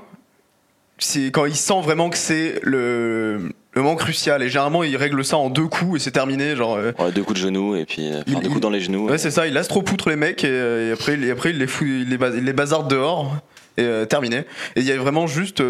[0.99, 5.25] c'est quand il sent vraiment que c'est le, le moment crucial, et généralement il règle
[5.25, 6.77] ça en deux coups et c'est terminé, genre.
[6.77, 8.71] euh, ouais, deux coups de genoux et puis euh, enfin, Il- deux il- coups dans
[8.71, 9.09] les genoux.
[9.09, 11.59] Ouais, c'est ça, il astropoutre les mecs et, euh, et après, il- et après il
[11.59, 13.37] les fout, il les, bas- il les bazarde dehors
[13.77, 14.39] et euh, terminé.
[14.77, 15.63] Et il y a vraiment juste.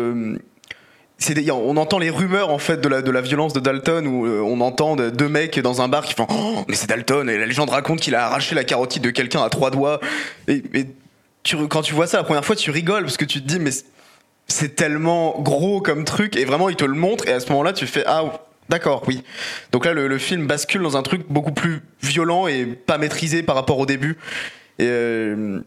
[1.18, 4.06] c'est des- on entend les rumeurs en fait de la, de la violence de Dalton
[4.06, 6.88] où euh, on entend de- deux mecs dans un bar qui font oh, mais c'est
[6.88, 10.00] Dalton et la légende raconte qu'il a arraché la carotide de quelqu'un à trois doigts
[10.48, 10.86] et, et
[11.42, 13.58] tu, quand tu vois ça la première fois tu rigoles parce que tu te dis
[13.61, 13.70] mais
[14.51, 17.62] c'est- tellement gros comme truc et vraiment il te le montre et à ce moment
[17.62, 18.24] là tu fais ah
[18.68, 19.22] d'accord oui.
[19.72, 23.42] Donc là le, le film bascule dans un truc beaucoup plus violent et pas maîtrisé
[23.42, 24.16] par rapport au début.
[24.78, 25.61] Et euh,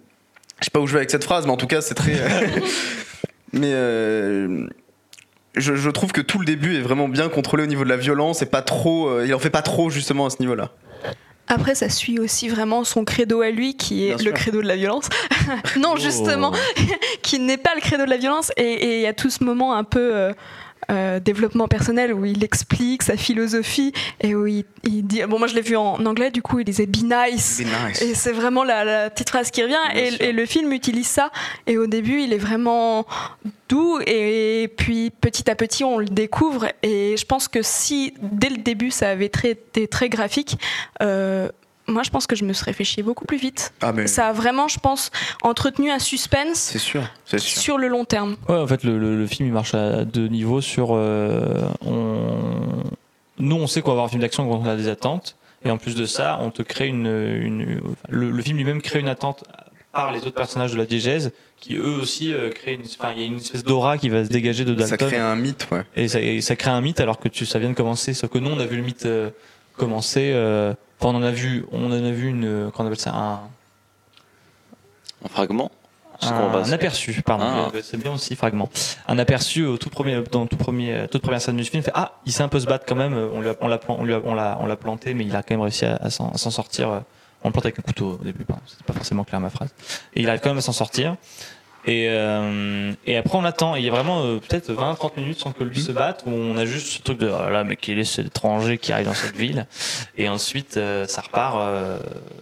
[0.59, 2.13] je sais pas où je vais avec cette phrase mais en tout cas c'est très
[3.53, 4.65] mais euh,
[5.55, 7.97] je, je trouve que tout le début est vraiment bien contrôlé au niveau de la
[7.97, 10.71] violence et pas trop euh, il en fait pas trop justement à ce niveau là
[11.47, 14.33] Après, ça suit aussi vraiment son credo à lui, qui est Bien le sûr.
[14.33, 15.09] credo de la violence.
[15.77, 16.51] non, justement,
[17.21, 18.51] qui n'est pas le credo de la violence.
[18.57, 20.31] Et et il y a tout ce moment un peu
[20.91, 25.21] euh, développement personnel où il explique sa philosophie et où il, il dit.
[25.23, 27.61] Bon, moi je l'ai vu en anglais, du coup, il disait be nice.
[28.01, 29.75] Et c'est vraiment la, la petite phrase qui revient.
[29.95, 31.31] Et, et le film utilise ça.
[31.67, 33.05] Et au début, il est vraiment
[33.69, 33.99] doux.
[34.05, 36.67] Et puis petit à petit, on le découvre.
[36.83, 40.57] Et je pense que si dès le début, ça avait très- été très graphique,
[41.01, 41.49] euh,
[41.87, 43.73] moi, je pense que je me serais fait chier beaucoup plus vite.
[43.81, 45.11] ah mais Ça a vraiment, je pense,
[45.41, 48.35] entretenu un suspense c'est sûr c'est sûr sur le long terme.
[48.47, 50.61] Ouais, en fait, le, le- le film il marche à deux niveaux.
[50.61, 52.83] Sur, euh, on...
[53.39, 55.71] nous, on sait qu'on va avoir un film d'action quand on a des attentes, et
[55.71, 59.07] en plus de ça, on te crée une, une le, le film lui-même crée une
[59.09, 59.43] attente
[59.91, 63.21] par les autres personnages de la diégèse, qui eux aussi euh, créent une, enfin, il
[63.21, 65.67] y a une espèce d'aura qui va se dégager de Dalton, ça crée un mythe
[65.71, 68.13] ouais et, ça, et ça crée un mythe alors que tu, ça vient de commencer.
[68.13, 69.29] Sauf que nous, on a vu le mythe euh,
[69.77, 70.31] commencer.
[71.05, 73.39] Euh, on en a vu, on en a vu une, euh, qu'on appelle ça un,
[75.25, 75.71] Un fragment
[76.69, 77.71] un aperçu, pardon, Ah.
[77.75, 78.69] euh, c'est bien aussi fragment.
[79.07, 81.81] Un aperçu au tout premier, dans tout premier, euh, toute première scène du film.
[81.81, 83.13] il Fait ah, il sait un peu se battre quand même.
[83.13, 83.55] euh, On l'a,
[83.89, 86.89] on l'a, on l'a planté, mais il a quand même réussi à, à s'en, sortir.
[86.89, 86.99] euh,
[87.43, 89.73] On le plante avec un couteau au début, pardon, c'était pas forcément clair ma phrase.
[90.13, 91.17] Et il arrive quand même à s'en sortir.
[91.85, 93.75] Et, euh, et après on attend.
[93.75, 96.57] Il y a vraiment euh, peut-être 20-30 minutes sans que lui se batte, où on
[96.57, 99.13] a juste ce truc de oh là, mais quel est cet étranger qui arrive dans
[99.13, 99.67] cette ville?
[100.17, 101.99] Et ensuite euh, ça repart euh,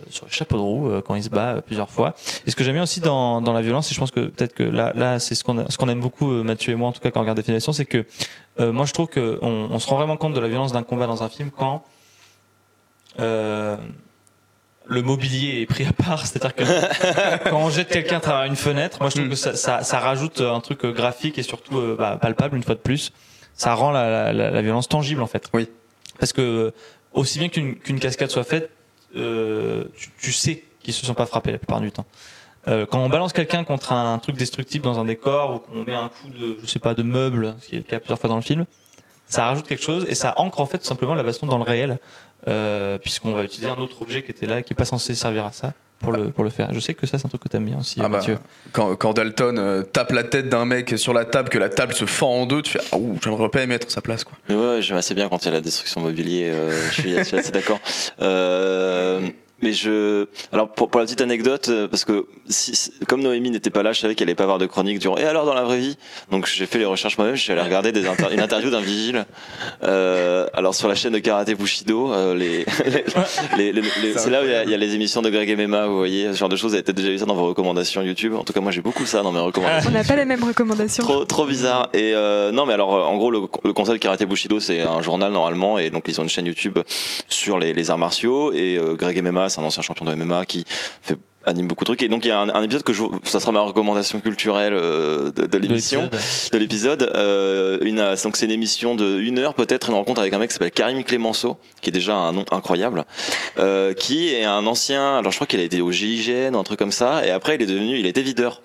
[0.10, 2.14] sur le chapeau de roue euh, quand il se bat euh, plusieurs fois.
[2.46, 4.54] Et ce que j'aime bien aussi dans, dans la violence, et je pense que peut-être
[4.54, 7.02] que là, là c'est ce qu'on ce qu'on aime beaucoup, Mathieu et moi en tout
[7.02, 8.06] cas quand on regarde Définition, c'est que
[8.60, 11.24] moi je trouve qu'on on se rend vraiment compte de la violence d'un combat dans
[11.24, 11.84] un film quand
[13.20, 13.78] euh,
[14.88, 16.64] le mobilier est pris à part, c'est-à-dire que
[17.50, 20.00] quand on jette quelqu'un à travers une fenêtre, moi je trouve que ça, ça, ça
[20.00, 23.12] rajoute un truc euh, graphique et surtout euh, bah, palpable une fois de plus.
[23.54, 25.50] Ça rend la, la, la- violence tangible en fait.
[25.54, 25.70] Oui.
[26.20, 26.72] Parce que euh,
[27.14, 28.70] aussi bien qu'une qu'une cascade soit faite,
[29.16, 32.06] euh, tu, tu sais qu'ils se sont pas frappés la plupart du temps.
[32.68, 35.96] Euh, quand on balance quelqu'un contre un truc destructible dans un décor ou qu'on met
[35.96, 38.30] un coup de, je sais pas, de meuble, ce qui est le cas plusieurs fois
[38.30, 38.66] dans le film,
[39.28, 41.64] ça rajoute quelque chose et ça ancre en fait tout simplement la baston dans le
[41.64, 42.00] réel,
[42.48, 45.46] euh, puisqu'on va utiliser un autre objet qui était là, qui est pas censé servir
[45.46, 46.74] à ça pour le pour le faire.
[46.74, 48.40] Je sais que ça c'est un truc que t'aimes bien aussi, Ah bah, Mathieu.
[48.72, 51.94] quand, quand Dalton euh, tape la tête d'un mec sur la table, que la table
[51.94, 54.36] se fend en deux, tu fais Ah ouh, j'aimerais pas y mettre sa place quoi.
[54.50, 56.50] Mais ouais, j'aime assez bien quand il y a la destruction mobilier.
[56.52, 57.80] euh, je, suis, je suis assez d'accord.
[58.22, 59.22] Euh,
[59.62, 63.50] mais je, alors pour, pour la petite anecdote, euh, parce que si, si- comme Noémie
[63.52, 65.18] n'était pas là, je savais qu'elle allait pas avoir de chronique durant.
[65.18, 65.98] Et alors dans la vraie vie,
[66.32, 67.36] donc j'ai fait les recherches moi-même.
[67.36, 69.26] Je suis allé regarder des inter- une interview d'un vigile.
[69.84, 72.66] Euh, alors sur la chaîne de karaté Bushido, euh, les,
[73.58, 75.30] les, les- les- c'est là où il y, a, il y a les émissions de
[75.30, 75.88] Greg et Mema.
[75.88, 76.72] Vous voyez, ce genre de choses.
[76.72, 78.34] Vous avez peut-être déjà vu ça dans vos recommandations YouTube.
[78.36, 79.90] En tout cas, moi j'ai beaucoup ça dans mes recommandations.
[79.90, 81.04] On n'a pas les mêmes recommandations.
[81.04, 81.90] Trop, trop bizarre.
[81.94, 85.02] Et euh, non, mais alors, en gros, le, le concept de Karate Bushido, c'est un
[85.02, 86.80] journal normalement, et donc ils ont une chaîne YouTube
[87.28, 88.54] sur les, les arts martiaux.
[88.54, 91.90] Et euh, Greg MMA, c'est un ancien champion de MMA qui fait anime beaucoup de
[91.90, 92.04] trucs.
[92.04, 94.74] Et donc il y a un, un épisode que je ça sera ma recommandation culturelle
[94.74, 96.10] euh, de, de l'émission
[96.52, 97.12] de l'épisode.
[97.16, 100.50] euh, une donc c'est une émission de une heure peut-être une rencontre avec un mec
[100.50, 103.06] qui s'appelle Karim Clémenceau qui est déjà un nom incroyable
[103.60, 106.78] euh, qui est un ancien alors je crois qu'il a été au GIGN un truc
[106.80, 108.62] comme ça et après il est devenu il était videur.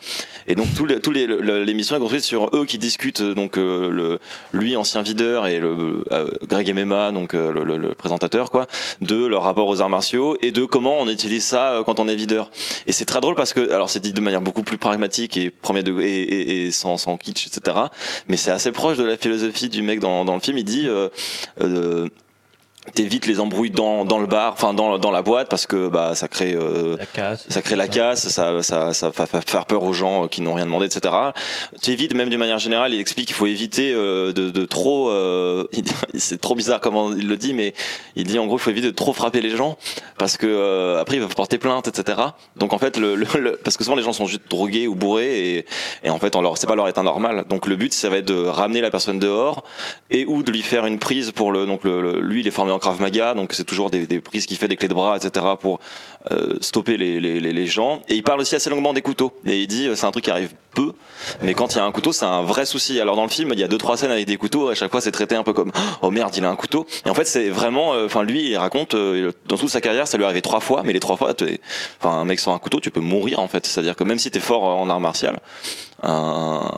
[0.49, 3.35] Et donc tous les tous les le- l'émission est construite sur eux qui discutent euh,
[3.35, 4.19] donc euh, le
[4.53, 8.67] lui ancien videur et le euh, Greg MMA donc le, le- le présentateur quoi
[9.01, 12.07] de leur rapport aux arts martiaux et de comment on utilise ça euh, quand on
[12.09, 12.51] est videur
[12.87, 15.51] et c'est très drôle parce que alors c'est dit de manière beaucoup plus pragmatique et
[15.51, 17.77] premier degré et, et, et sans sans kitsch etc
[18.29, 20.59] mais c'est assez proche de la philosophie du mec dans dans le film.
[20.59, 21.09] Il dit euh,
[21.61, 22.09] euh,
[22.95, 26.15] t'évites les embrouilles dans, dans le bar, enfin dans, dans la boîte parce que bah
[26.15, 27.45] ça crée euh, La casse.
[27.49, 30.55] ça crée la casse, ça ça ça va fa- faire peur aux gens qui n'ont
[30.55, 31.15] rien demandé, etc.
[31.83, 35.11] Tu évites même d'une manière générale, il explique qu'il faut éviter euh, de, de trop,
[35.11, 35.65] euh,
[36.15, 37.75] c'est trop bizarre comment il le dit, mais
[38.15, 39.77] il dit en gros il faut éviter de trop frapper les gens
[40.19, 42.19] parce que euh, après ils peuvent porter plainte, etc.
[42.57, 44.95] Donc en fait le, le- le- parce que souvent les gens sont juste drogués ou
[44.95, 45.67] bourrés et,
[46.05, 47.45] et en fait on leur c'est pas leur état normal.
[47.49, 49.65] Donc le but ça va être de ramener la personne dehors
[50.11, 52.51] et ou de lui faire une prise pour le donc le, le- lui il est
[52.53, 55.47] formé en maga donc c'est toujours des, prises qu'il fait des clés de bras etc
[55.61, 55.81] pour
[56.33, 58.03] euh, stopper les, gens.
[58.09, 59.33] Et il parle aussi assez longuement des couteaux.
[59.47, 60.93] Et il dit euh, c'est un truc qui arrive peu
[61.43, 63.01] mais quand il y a un couteau c'est un vrai souci.
[63.01, 64.91] Alors dans le film il y a deux trois scènes avec des couteaux à chaque
[64.91, 65.71] fois c'est traité un peu comme
[66.03, 66.87] oh merde il a un couteau.
[67.05, 70.17] Et en fait c'est vraiment euh, enfin lui il raconte dans toute sa carrière ça
[70.17, 71.33] lui est arrivé trois fois mais les trois fois
[72.01, 73.65] enfin un mec sans un couteau tu peux mourir en fait.
[73.67, 75.39] C'est à dire que même si t'es fort en art martial
[76.03, 76.71] un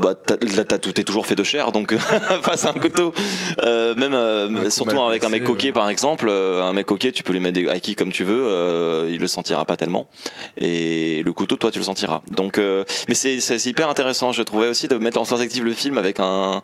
[0.00, 1.94] bah t'as tout est toujours fait de chair donc
[2.42, 3.12] face à un couteau
[3.62, 7.12] euh, même euh, Un surtout avec un mec coquet par exemple euh, un mec coquet
[7.12, 10.08] tu peux lui mettre des acquis comme tu veux euh, il le sentira pas tellement
[10.56, 14.42] et le couteau toi tu le sentiras donc euh, mais c'est c'est hyper intéressant je
[14.42, 16.62] trouvais aussi de mettre en perspective le film avec un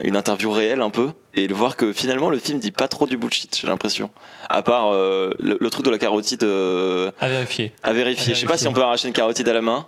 [0.00, 3.06] une interview réelle un peu et de voir que finalement le film dit pas trop
[3.06, 4.10] du bullshit j'ai l'impression
[4.48, 7.72] à part euh, le, le truc de la carotide euh, À vérifier.
[7.82, 8.32] à vérifier.
[8.32, 8.64] À Je sais pas vérifier.
[8.64, 9.86] si on peut arracher une carotide à la main.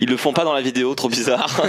[0.00, 1.60] Ils le font pas dans la vidéo, trop bizarre.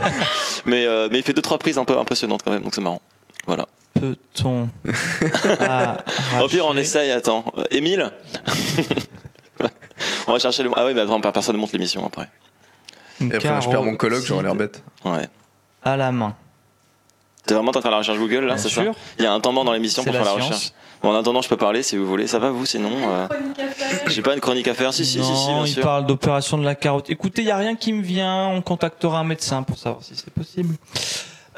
[0.66, 2.80] mais euh, mais il fait deux trois prises un peu impressionnantes quand même, donc c'est
[2.80, 3.02] marrant.
[3.46, 3.66] Voilà.
[3.94, 4.68] Peut-on.
[6.42, 7.10] Au pire, on essaye.
[7.10, 8.10] Attends, Euh, Émile.
[10.26, 10.70] on va chercher le.
[10.76, 12.28] Ah oui, mais attends, personne ne monte l'émission après.
[13.20, 14.82] Une Et après, je perds mon coloc, j'aurais l'air bête.
[15.04, 15.28] Ouais.
[15.82, 16.34] À la main.
[17.46, 18.92] T'es vraiment en train de faire la recherche Google là, c'est ça sûr.
[19.18, 20.48] Il y a un temps mort dans l'émission pour faire la la science.
[20.52, 20.72] recherche.
[21.02, 22.26] Bon, en attendant, je peux parler si vous voulez.
[22.26, 23.28] Ça va vous sinon euh,
[24.08, 24.92] J'ai pas une chronique à faire.
[24.92, 25.82] Si si si si, Non, bien il sûr.
[25.82, 27.08] parle d'opération de la carotte.
[27.10, 28.48] Écoutez, il y a rien qui me vient.
[28.48, 30.74] On contactera un médecin pour savoir si c'est possible.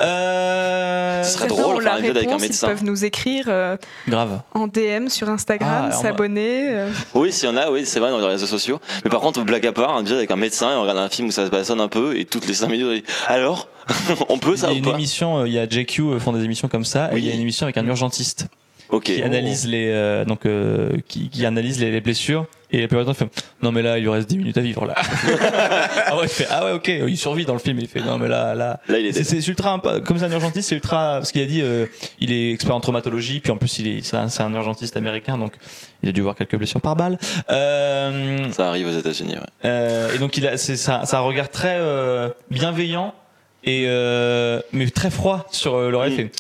[0.01, 1.23] Euh...
[1.25, 2.67] Ce serait drôle, on faire la un épisode avec un médecin.
[2.69, 3.77] Ils peuvent nous écrire euh,
[4.09, 4.41] Grave.
[4.55, 6.69] en DM sur Instagram, Ah, alors, s'abonner.
[6.71, 6.91] euh.
[7.15, 8.81] Oui, s'il y en a, oui, c'est vrai, dans les réseaux sociaux.
[9.05, 11.09] Mais par contre, blague à part, un épisode avec un médecin, et on regarde un
[11.09, 13.69] film où ça se bastonne un peu, et toutes les 5 minutes, on dit, alors
[14.29, 14.91] On peut Il y ça a ou une pas?
[14.91, 17.21] émission, euh, il y a JQ euh, font des émissions comme ça, et Oui.
[17.23, 18.47] il y a une émission avec un urgentiste
[18.91, 19.05] Ok.
[19.05, 23.05] qui analyse les euh, donc euh, qui, qui analyse les, les blessures et la plupart
[23.07, 24.95] du temps il fait non mais là il lui reste 10 minutes à vivre là
[26.07, 28.19] ah ouais il fait ah ouais ok il survit dans le film il fait non
[28.19, 31.33] mais là là Là, il est c'est ultra comme c'est un urgentiste c'est ultra parce
[31.33, 31.87] qu'il a dit euh,
[32.21, 34.97] il est expert en traumatologie puis en plus il est c'est un, c'est un urgentiste
[34.97, 35.53] américain donc
[36.03, 37.19] il a dû voir quelques blessures par balle
[37.51, 39.35] euh, Ça arrive aux États-Unis.
[39.35, 39.41] Ouais.
[39.65, 43.15] euh, et donc il a c'est ça un regard très euh, bienveillant
[43.65, 46.17] et euh, mais très froid sur euh, Laurel Mm.
[46.17, 46.31] fait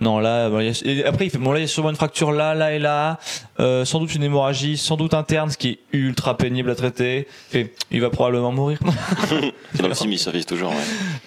[0.00, 1.68] non là bon, il y a- et après il fait bon là il y a
[1.68, 3.18] sûrement une fracture là là et là
[3.60, 7.26] euh, sans doute une hémorragie sans doute interne ce qui est ultra pénible à traiter
[7.48, 8.78] Il fait il va probablement mourir
[9.32, 10.70] Et dans le film, ils survivent toujours.
[10.70, 10.76] Ouais.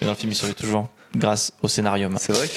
[0.00, 2.48] et dans le film il survit toujours grâce au scénario C'est vrai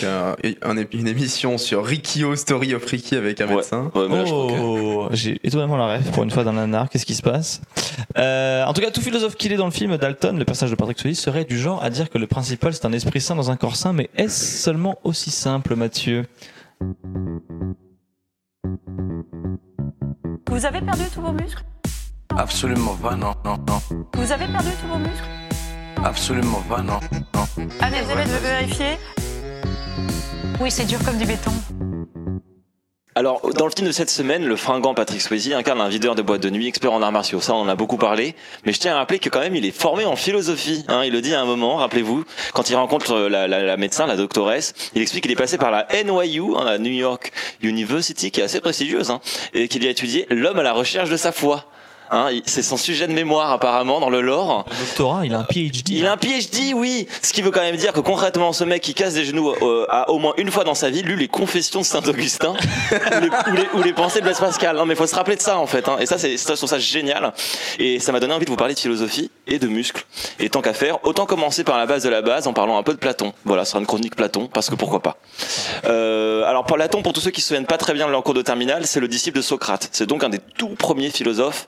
[0.85, 3.55] qu'une émission sur Rikio Story of Ricky avec un Ouais.
[3.55, 3.91] médecin.
[3.95, 6.89] Ouais, que- Oh, j'ai étonnamment la rêve pour une fois dans nanar.
[6.89, 7.61] Qu'est-ce qui se passe?
[8.17, 10.75] Euh, En tout cas, tout philosophe qu'il est dans le film, Dalton, le personnage de
[10.75, 13.51] Patrick Swayze, serait du genre à dire que le principal c'est un esprit sain dans
[13.51, 13.93] un corps sain.
[13.93, 16.25] Mais est-ce seulement aussi simple, Mathieu?
[20.49, 21.63] Vous avez perdu tous vos muscles?
[22.37, 23.79] Absolument pas, non, non, non.
[24.13, 25.44] Vous avez perdu tous vos muscles?
[26.03, 26.99] Absolument pas, non,
[27.33, 27.45] non.
[27.81, 28.97] Allez, Elisabeth veut vérifier
[30.59, 31.51] Oui, c'est dur comme du béton.
[33.17, 36.21] Alors, dans le film de cette semaine, le fringant Patrick Swayze incarne un videur de
[36.21, 37.39] boîte de nuit, expert en arts martiaux.
[37.39, 38.35] Ça, on en a beaucoup parlé.
[38.65, 40.83] Mais je tiens à rappeler que quand même, il est formé en philosophie.
[40.89, 44.05] Hein, il le dit à un moment, rappelez-vous, quand il rencontre la, la- la médecin,
[44.05, 47.31] la doctoresse, il explique qu'il est passé par la NYU, hein, la New York
[47.63, 49.21] University, qui est assez prestigieuse, hein,
[49.53, 51.63] et qu'il y a étudié l'homme à la recherche de sa foi.
[52.11, 54.65] Hein, c'est son sujet de mémoire apparemment dans le lore.
[54.69, 55.89] Le doctorat, il a un PhD.
[55.89, 57.07] Il a un PhD, oui.
[57.21, 59.85] Ce qui veut quand même dire que concrètement, ce mec qui casse des genoux euh,
[59.89, 62.53] a au moins une fois dans sa vie lu les Confessions de Saint Augustin
[62.91, 64.75] ou, les, ou, les, pensées de Blaise Pascal.
[64.75, 65.87] Non, mais faut se rappeler de ça en fait.
[65.89, 65.97] Hein.
[65.99, 67.33] Et ça, c'est je trouve ça génial.
[67.79, 70.05] Et ça m'a donné envie de vous parler de philosophie et de muscles.
[70.39, 72.83] Et tant qu'à faire, autant commencer par la base de la base en parlant un
[72.83, 73.33] peu de Platon.
[73.45, 75.17] Voilà, ce sera une chronique Platon parce que pourquoi pas.
[75.85, 78.33] Euh, alors Platon, pour tous ceux qui se souviennent pas très bien de leur cours
[78.33, 79.89] de terminale, c'est le disciple de Socrate.
[79.91, 81.67] C'est donc un des tout premiers philosophes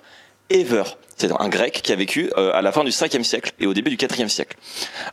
[0.50, 0.84] ever.
[1.18, 3.74] C'est un grec qui a vécu euh, à la fin du 5e siècle et au
[3.74, 4.56] début du 4e siècle.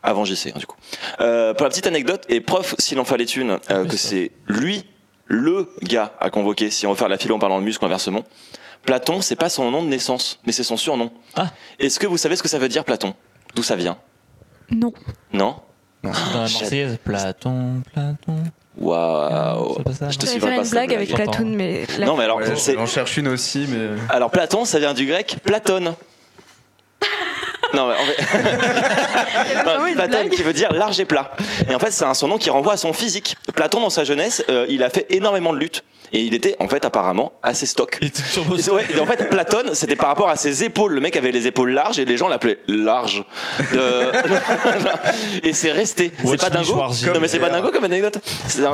[0.03, 0.77] Avant JC, hein, du coup.
[1.21, 4.85] Euh, pour la petite anecdote, et preuve, s'il en fallait une, euh, que c'est lui,
[5.27, 8.25] le gars à convoquer, si on veut faire la philo en parlant de muscle inversement,
[8.85, 11.11] Platon, c'est pas son nom de naissance, mais c'est son surnom.
[11.37, 11.51] Ah.
[11.79, 13.15] Est-ce que vous savez ce que ça veut dire, Platon?
[13.55, 13.97] D'où ça vient?
[14.71, 14.93] Non.
[15.33, 15.57] Non?
[16.03, 18.43] Dans la Marseillaise, Platon, Platon.
[18.77, 19.79] Waouh
[20.11, 21.15] Je te faire une blague avec.
[21.15, 23.91] Platoon, mais là, Non, mais alors, J'en cherche une aussi, mais.
[24.09, 25.95] alors Platon, ça vient du grec Platone.
[27.75, 29.65] Non, mais en fait...
[29.67, 31.33] Non, blague qui veut dire large et plat.
[31.71, 33.37] Et en fait, c'est un surnom qui renvoie à son physique.
[33.55, 35.83] Platon, dans sa jeunesse, euh, il a fait énormément de luttes.
[36.13, 37.99] Et il était, en fait, apparemment, assez stock.
[38.01, 40.63] Il était turbo- Et c'est- ouais, et en fait, Platon, c'était par rapport à ses
[40.63, 40.93] épaules.
[40.93, 43.25] Le mec avait les épaules larges et les gens l'appelaient large.
[43.75, 44.13] Euh,
[45.43, 46.13] et c'est resté.
[46.25, 46.75] C'est pas dingo.
[46.77, 48.19] Non, mais c'est pas dingo comme anecdote.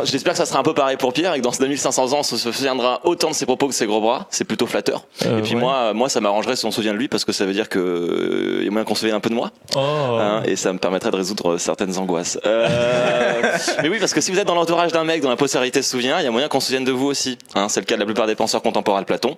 [0.05, 2.18] J'espère que ça sera un peu pareil pour Pierre et que dans ces 2500 ans,
[2.18, 4.26] on se souviendra autant de ses propos que de ses gros bras.
[4.30, 5.05] C'est plutôt flatteur.
[5.24, 5.61] Euh, et puis ouais.
[5.61, 7.70] moi, moi, ça m'arrangerait si on se souvient de lui parce que ça veut dire
[7.70, 9.51] que euh, il y a moyen souvienne un peu de moi.
[9.76, 9.78] Oh.
[9.78, 12.38] Hein, et ça me permettrait de résoudre certaines angoisses.
[12.45, 13.43] Euh,
[13.82, 15.91] mais oui, parce que si vous êtes dans l'entourage d'un mec dont la postérité se
[15.91, 17.38] souvient, il y a moyen qu'on se souvienne de vous aussi.
[17.55, 19.36] Hein, c'est le cas de la plupart des penseurs contemporains de Platon.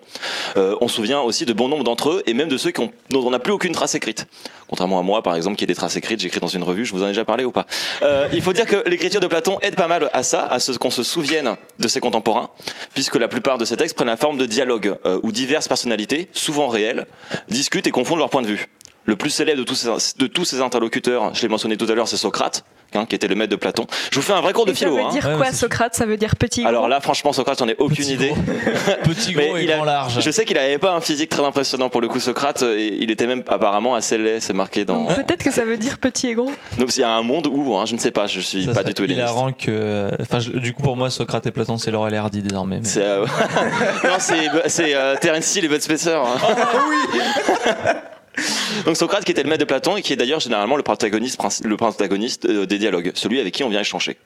[0.56, 2.80] Euh, on se souvient aussi de bon nombre d'entre eux, et même de ceux qui
[2.80, 4.26] ont, dont on n'a plus aucune trace écrite.
[4.68, 6.92] Contrairement à moi, par exemple, qui ai des traces écrites, j'écris dans une revue, je
[6.92, 7.66] vous en ai déjà parlé ou pas.
[8.02, 10.72] Euh, il faut dire que l'écriture de Platon aide pas mal à ça, à ce
[10.72, 12.48] qu'on se souvienne de ses contemporains,
[12.94, 16.28] puisque la plupart de ces textes prennent la forme de dialogues, euh, où diverses personnalités,
[16.32, 17.06] souvent réelles,
[17.48, 18.68] discutent et confondent leurs points de vue.
[19.04, 19.88] Le plus célèbre de tous ces,
[20.18, 23.26] de tous ces interlocuteurs, je l'ai mentionné tout à l'heure, c'est Socrate, hein, qui était
[23.26, 23.84] le maître de Platon.
[24.12, 24.94] Je vous fais un vrai cours de Et ça philo.
[24.96, 25.08] veut hein.
[25.10, 25.96] dire quoi Socrate?
[25.96, 26.64] Ça veut dire petit.
[26.64, 28.28] Alors gros là, franchement, Socrate, j'en ai aucune Petit idée.
[28.28, 28.36] gros.
[29.04, 30.20] Petit gros Mais et il a- grand large.
[30.20, 32.62] Je sais qu'il avait pas un physique très impressionnant pour le coup, Socrate.
[32.62, 35.06] Et il était même apparemment assez laid, c'est marqué dans.
[35.06, 36.52] Peut-être que ça veut dire petit et gros.
[36.78, 38.72] Donc il y a un monde où, hein, je ne sais pas, je suis Ça
[38.72, 40.10] pas du tout hilarant que.
[40.20, 42.78] Enfin, je- du coup, pour moi, Socrate et Platon, c'est Laurel et Hardy désormais.
[42.78, 43.26] mais- C'est euh,
[44.04, 46.14] non, c'est euh, Terence Hill et Bud Spencer.
[46.22, 46.36] hein.
[48.84, 51.40] Donc Socrate qui était le maître de Platon et qui est d'ailleurs généralement le protagoniste
[51.64, 54.16] le protagoniste euh, des dialogues, celui avec qui on vient échanger.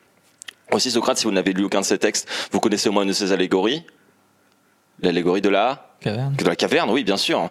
[0.73, 3.09] Aussi Socrate, si vous n'avez lu aucun de ses textes, vous connaissez au moins une
[3.09, 3.85] de ses allégories.
[5.03, 6.35] L'allégorie de la Caverne.
[6.37, 7.49] de la caverne, oui, bien sûr.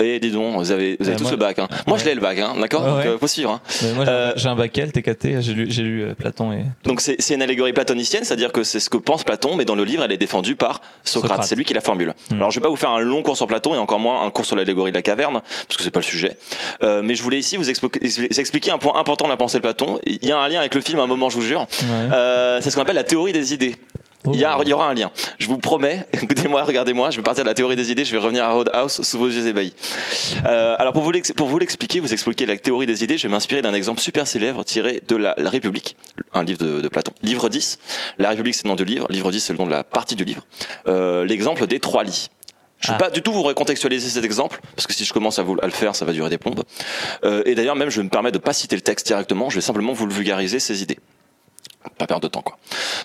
[0.00, 1.58] Et dis donc, vous avez, vous avez Euh, tous moi- le bac.
[1.58, 1.66] Hein.
[1.86, 2.02] Moi, Ouais.
[2.02, 2.82] je l'ai le bac, hein, d'accord?
[2.84, 3.06] Ouais, Donc, ouais.
[3.08, 3.50] euh, faut suivre.
[3.50, 3.60] Hein.
[3.82, 6.52] Mais moi, j'ai Euh, j'ai un bac L, TKT, j'ai lu, j'ai lu euh, Platon
[6.52, 6.64] et.
[6.84, 9.82] Donc c'est une allégorie platonicienne, c'est-à-dire que c'est ce que pense Platon, mais dans le
[9.84, 11.30] livre, elle est défendue par Socrate.
[11.32, 11.48] Socrate.
[11.48, 12.14] C'est lui qui la formule.
[12.30, 12.36] Hmm.
[12.36, 14.30] Alors je vais pas vous faire un long cours sur Platon et encore moins un
[14.30, 16.38] cours sur l'allégorie de la caverne, parce que c'est pas le sujet.
[16.84, 19.58] Euh, mais je voulais ici vous expli- vous expliquer un point important de la pensée
[19.58, 19.98] de Platon.
[20.06, 21.66] Il y a un lien avec le film à un moment, je vous jure.
[22.12, 23.74] Euh, c'est ce qu'on appelle la théorie des idées.
[24.26, 25.10] Il y, a- il y aura un lien.
[25.38, 28.18] Je vous promets, écoutez-moi, regardez-moi, je vais partir de la théorie des idées, je vais
[28.18, 29.72] revenir à Roadhouse sous vos yeux ébahis.
[30.46, 33.26] Euh, alors pour vous, l'ex- pour vous l'expliquer, vous expliquer la théorie des idées, je
[33.28, 35.96] vais m'inspirer d'un exemple super célèbre tiré de la, la République,
[36.34, 37.12] un livre de, de Platon.
[37.22, 37.78] Livre 10,
[38.18, 40.16] la République c'est le nom du livre, livre 10 c'est le nom de la partie
[40.16, 40.44] du livre.
[40.88, 42.28] Euh, L'exemple des trois lits.
[42.80, 43.06] Je ne vais Ah.
[43.06, 45.66] pas du tout vous recontextualiser cet exemple, parce que si je commence à, vous, à
[45.66, 46.62] le faire, ça va durer des plombes.
[47.24, 49.56] Euh, et d'ailleurs, même, je vais me permettre de pas citer le texte directement, je
[49.56, 50.98] vais simplement vous le vulgariser, ces idées.
[51.96, 52.56] Pas perdre de temps, quoi.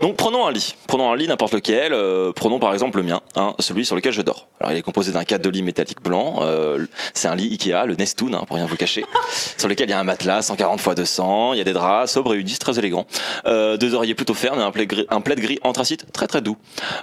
[0.02, 0.76] Donc, prenons un lit.
[0.88, 1.94] Prenons un lit, n'importe lequel.
[1.94, 4.48] euh, prenons par exemple le mien, hein, celui sur lequel je dors.
[4.60, 6.40] Alors, il est composé d'un cadre de lit métallique blanc.
[6.42, 9.06] euh, c'est un lit Ikea, le Nestoon, hein, pour rien vous cacher,
[9.58, 11.54] sur lequel il y a un matelas 140 x 200.
[11.54, 13.06] Il y a des draps sobres et udis, très élégants.
[13.46, 16.42] Euh, deux oreillers plutôt fermes et un plaid gris, un plaid gris anthracite très très
[16.42, 16.58] doux.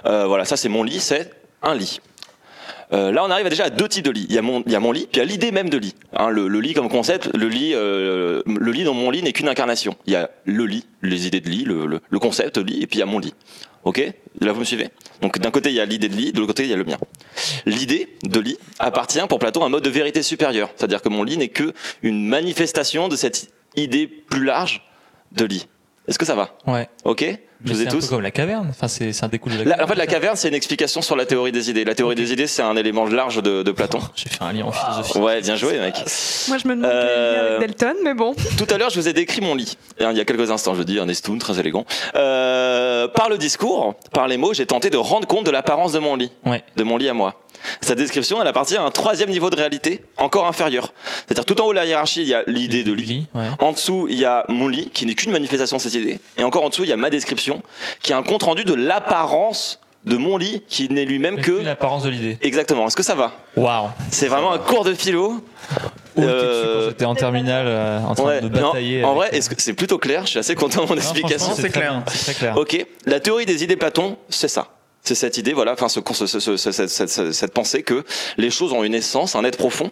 [0.05, 1.31] Euh, voilà, ça c'est mon lit, c'est
[1.63, 1.99] un lit.
[2.93, 4.25] Euh, là, on arrive déjà à deux types de lits.
[4.29, 5.69] Il y a mon, il y a mon lit, puis il y a l'idée même
[5.69, 5.95] de lit.
[6.13, 9.31] Hein, le, le lit comme concept, le lit, euh, le lit dans mon lit n'est
[9.31, 9.95] qu'une incarnation.
[10.07, 12.87] Il y a le lit, les idées de lit, le, le, le concept lit, et
[12.87, 13.33] puis il y a mon lit.
[13.83, 14.01] Ok?
[14.41, 14.89] Là, vous me suivez?
[15.21, 16.77] Donc, d'un côté, il y a l'idée de lit, de l'autre côté, il y a
[16.77, 16.97] le mien.
[17.65, 20.69] L'idée de lit appartient pour Platon à un mode de vérité supérieure.
[20.75, 21.73] C'est-à-dire que mon lit n'est que
[22.03, 24.83] une manifestation de cette idée plus large
[25.31, 25.67] de lit.
[26.07, 26.89] Est-ce que ça va Ouais.
[27.05, 27.23] Ok
[27.63, 28.67] Je vous ai c'est un peu tous comme la caverne.
[28.71, 29.83] Enfin, c'est un découle de la La- caverne.
[29.85, 31.83] en fait, la caverne, c'est une explication sur la théorie des idées.
[31.85, 33.99] La théorie des idées, c'est un élément large de, de Platon.
[34.15, 35.19] J'ai fait un lien en philosophie.
[35.19, 35.93] Ouais, bien joué, mec.
[36.47, 38.33] Moi, je me demande Euh, avec Delton, mais bon.
[38.57, 39.77] Tout à l'heure, je vous ai décrit mon lit.
[39.99, 41.85] Hein, Il y a quelques instants, je dis un estoun très élégant.
[42.15, 45.99] Euh, par le discours, par les mots, j'ai tenté de rendre compte de l'apparence de
[45.99, 46.63] mon lit, Ouais.
[46.77, 47.35] de mon lit à moi.
[47.81, 50.93] Sa description, elle appartient à un troisième niveau de réalité, encore inférieur.
[51.27, 53.27] C'est-à-dire tout en haut de la hiérarchie, il y a l'idée de lit.
[53.33, 53.43] ouais.
[53.59, 56.19] En dessous, il y a mon lit, qui n'est qu'une manifestation de cette idée.
[56.37, 57.61] Et encore en dessous, il y a ma description,
[58.01, 61.51] qui est un compte rendu de l'apparence de mon lit, qui n'est lui-même que...
[61.51, 62.37] L'apparence de l'idée.
[62.41, 62.87] Exactement.
[62.87, 63.89] Est-ce que ça va Waouh.
[64.09, 65.43] C'est vraiment un cours de philo.
[66.15, 69.03] Où Euh, j'étais en terminale euh, en train Ouais, de non, batailler.
[69.03, 70.23] en vrai, est-ce que c'est plutôt clair?
[70.25, 71.53] Je suis assez content de mon Non, explication.
[71.55, 72.57] C'est très clair.
[72.57, 74.69] Ok, la théorie des idées Platon, c'est ça.
[75.03, 78.03] C'est cette idée, voilà, enfin, ce, ce- ce- ce- cette, cette- cette- pensée que
[78.37, 79.89] les choses ont une essence, un être profond,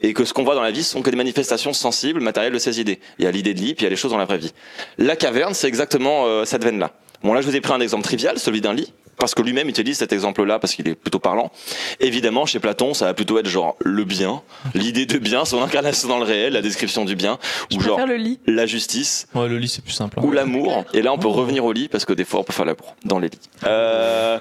[0.00, 2.58] et que ce qu'on voit dans la vie, sont que des manifestations sensibles, matérielles de
[2.58, 2.98] ces idées.
[3.18, 4.38] Il y a l'idée de lit, puis il y a les choses dans la vraie
[4.38, 4.52] vie.
[4.96, 6.92] La caverne, c'est exactement euh, cette veine-là.
[7.22, 9.68] Bon, là, je vous ai pris un exemple trivial, celui d'un lit, parce que lui-même
[9.68, 11.50] utilise cet exemple-là, parce qu'il est plutôt parlant.
[11.98, 14.40] Évidemment, chez Platon, ça va plutôt être genre le bien,
[14.74, 17.38] l'idée de bien, son incarnation dans le réel, la description du bien,
[17.74, 18.38] ou genre le lit.
[18.46, 20.18] la justice, Ouais, le lit, c'est plus simple.
[20.20, 20.22] hein.
[20.24, 20.84] ou l'amour.
[20.94, 22.94] Et là, on peut revenir au lit parce que des fois, on peut faire l'amour
[23.04, 23.40] dans les lits.
[23.66, 24.38] Euh,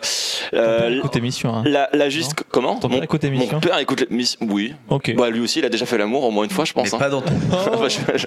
[0.54, 1.56] euh, Écoute émission.
[1.56, 1.64] Hein.
[1.66, 4.38] la, la juste comment Ton père écoute l'émission Mon père écoute l'émission.
[4.48, 4.76] Oui.
[4.90, 5.16] Ok.
[5.16, 6.86] Bah lui aussi, il a déjà fait l'amour au moins une fois, je pense.
[6.92, 7.00] Mais hein.
[7.00, 7.34] pas dans ton
[7.90, 8.26] je- je-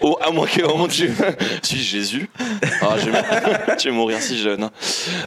[0.00, 1.12] oh, à moins que, oh mon dieu,
[1.62, 2.30] suis Jésus.
[2.80, 4.70] Ah, je, vais, mourir si jeune.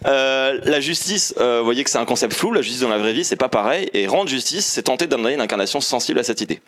[0.06, 2.52] Euh, la justice, euh, vous voyez que c'est un concept flou.
[2.52, 3.90] La justice dans la vraie vie, c'est pas pareil.
[3.94, 6.62] Et rendre justice, c'est tenter d'amener une incarnation sensible à cette idée.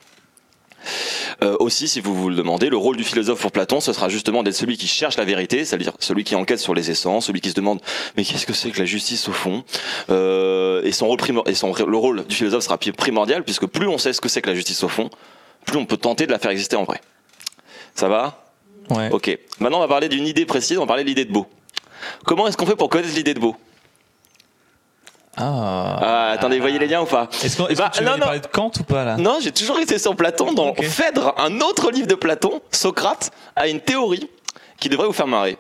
[1.44, 4.08] Euh, aussi, si vous vous le demandez, le rôle du philosophe pour Platon, ce sera
[4.08, 7.42] justement d'être celui qui cherche la vérité, c'est-à-dire celui qui enquête sur les essences, celui
[7.42, 7.82] qui se demande
[8.16, 9.64] mais qu'est-ce que c'est que la justice au fond?
[10.10, 13.98] Euh, Et son rôle et son le rôle du philosophe sera primordial puisque plus on
[13.98, 15.10] sait ce que c'est que la justice au fond,
[15.66, 17.02] plus on peut tenter de la faire exister en vrai.
[17.96, 18.46] Ça va?
[18.90, 19.10] Ouais.
[19.12, 19.38] Ok.
[19.60, 20.78] Maintenant, on va parler d'une idée précise.
[20.78, 21.48] On va parler de l'idée de Beau.
[22.26, 23.56] Comment est-ce qu'on fait pour connaître l'idée de Beau?
[25.38, 26.00] Ah.
[26.02, 27.28] Ah, attendez, vous voyez les liens ou pas?
[27.44, 28.26] Est-ce qu'on- est-ce que tu veux non, aller non.
[28.26, 29.18] parler de Kant ou pas là?
[29.18, 30.54] Non, j'ai toujours été sur Platon.
[30.54, 30.74] Dans.
[30.76, 34.30] Phèdre, un autre livre de Platon, Socrate, a une théorie
[34.80, 35.58] qui devrait vous faire marrer.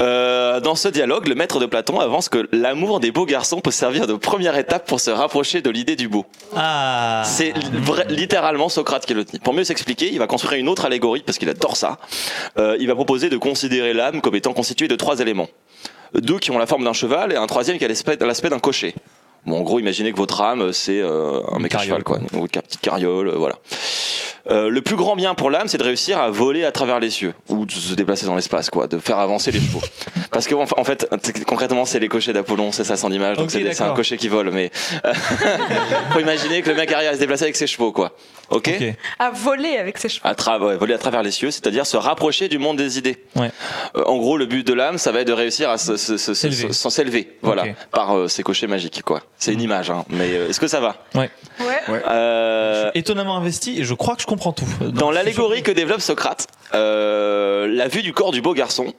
[0.00, 3.70] Euh, dans ce dialogue, le maître de Platon avance que l'amour des beaux garçons peut
[3.70, 6.26] servir de première étape pour se rapprocher de l'idée du beau.
[6.56, 7.22] Ah.
[7.24, 7.54] C'est
[8.08, 9.38] littéralement Socrate qui le dit.
[9.38, 11.98] Pour mieux s'expliquer, il va construire une autre allégorie parce qu'il adore ça.
[12.58, 15.48] Euh, il va proposer de considérer l'âme comme étant constituée de trois éléments.
[16.14, 18.94] Deux qui ont la forme d'un cheval et un troisième qui a l'aspect d'un cocher.
[19.46, 22.18] Bon, en gros, imaginez que votre âme, c'est euh, un mec à cheval, quoi.
[22.34, 23.56] Ou une petite carriole, euh, voilà.
[24.50, 27.08] Euh, le plus grand bien pour l'âme, c'est de réussir à voler à travers les
[27.08, 29.80] cieux ou de se déplacer dans l'espace, quoi, de faire avancer les chevaux.
[30.30, 31.08] Parce que en fa- en fait,
[31.46, 33.36] concrètement, c'est les cochers d'Apollon, c'est ça son image.
[33.38, 34.70] Donc c'est un cocher qui vole, mais
[35.06, 35.12] euh,
[36.12, 38.12] faut imaginer que le mec arrive à se déplacer avec ses chevaux, quoi.
[38.50, 38.70] Ok.
[38.80, 38.94] Ok.
[39.18, 40.26] À voler avec ses cheveux.
[40.26, 43.16] À tra- ouais, voler à travers les cieux, c'est-à-dire se rapprocher du monde des idées.
[43.36, 43.50] Ouais.
[43.96, 47.36] Euh, en gros, le but de l'âme, ça va être de réussir à s'en s'élever,
[47.42, 49.22] voilà, par euh, ces cochers magiques, quoi.
[49.38, 50.04] C'est une image, hein.
[50.08, 50.96] Mais euh, est-ce que ça va?
[51.14, 51.30] Ouais.
[51.60, 52.02] Ouais.
[52.08, 54.66] Euh, Étonnamment investi et je crois que je comprends tout.
[54.80, 58.92] Dans l'allégorie que développe Socrate, euh, la vue du corps du beau garçon,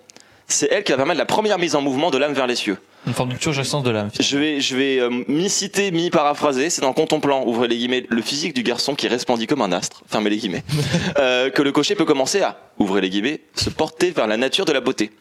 [0.47, 2.77] c'est elle qui va permettre la première mise en mouvement de l'âme vers les cieux.
[3.07, 4.09] Une forme de turgescence de l'âme.
[4.19, 8.53] Je vais, je vais euh, mi-citer, mi-paraphraser, c'est dans Contemplant, ouvrez les guillemets, le physique
[8.53, 10.63] du garçon qui resplendit comme un astre, fermez les guillemets,
[11.19, 14.65] euh, que le cocher peut commencer à, ouvrez les guillemets, se porter vers la nature
[14.65, 15.11] de la beauté.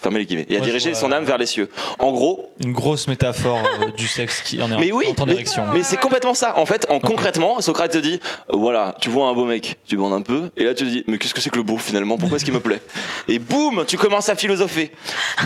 [0.00, 0.94] Fermez les guillemets, et je vois.
[0.94, 1.68] son âme vers les cieux.
[1.98, 5.44] En gros, Une grosse métaphore euh, du sexe qui en est mais oui, en mais,
[5.74, 6.58] mais c'est complètement ça.
[6.58, 8.20] En fait, en concrètement, Socrate te dit,
[8.52, 10.88] euh, voilà, tu vois un beau mec, tu bandes un peu, et là tu te
[10.88, 12.16] dis, mais qu'est-ce que c'est que le beau finalement?
[12.16, 12.80] Pourquoi est-ce qu'il me plaît?
[13.28, 14.90] Et boum, tu commences à philosopher.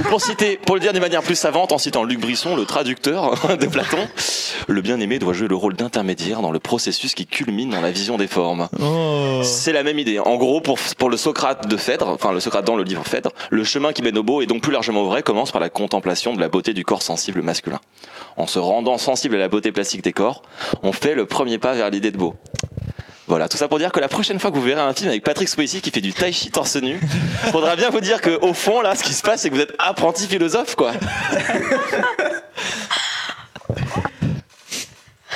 [0.08, 3.34] Pour citer, pour le dire d'une manière plus savante, en citant Luc Brisson, le traducteur
[3.58, 4.08] de Platon,
[4.68, 8.16] le bien-aimé doit jouer le rôle d'intermédiaire dans le processus qui culmine dans la vision
[8.16, 8.68] des formes.
[8.80, 9.40] Oh.
[9.42, 10.18] C'est la même idée.
[10.18, 13.30] En gros, pour, pour le Socrate de Phèdre, enfin le Socrate dans le livre Phèdre,
[13.50, 15.70] le chemin qui mène au beau et donc plus largement au vrai commence par la
[15.70, 17.80] contemplation de la beauté du corps sensible masculin.
[18.36, 20.42] En se rendant sensible à la beauté plastique des corps,
[20.82, 22.34] on fait le premier pas vers l'idée de beau.
[23.28, 25.22] Voilà, tout ça pour dire que la prochaine fois que vous verrez un film avec
[25.24, 27.00] Patrick Swayze qui fait du tai chi torse nu,
[27.52, 29.60] faudra bien vous dire que au fond là, ce qui se passe, c'est que vous
[29.60, 30.92] êtes apprenti philosophe quoi.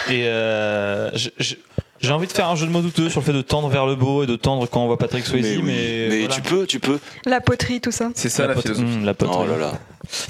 [0.08, 1.54] Et euh, je- je-
[2.00, 3.86] j'ai envie de faire un jeu de mots douteux sur le fait de tendre vers
[3.86, 5.62] le beau et de tendre quand on voit Patrick Swayze, mais, oui.
[6.08, 6.34] Mais voilà.
[6.34, 6.98] tu peux, tu peux.
[7.24, 8.10] La poterie, tout ça.
[8.14, 8.86] C'est ça la, pote- philosophie.
[8.86, 9.38] Hum, la poterie.
[9.40, 9.72] Oh là là.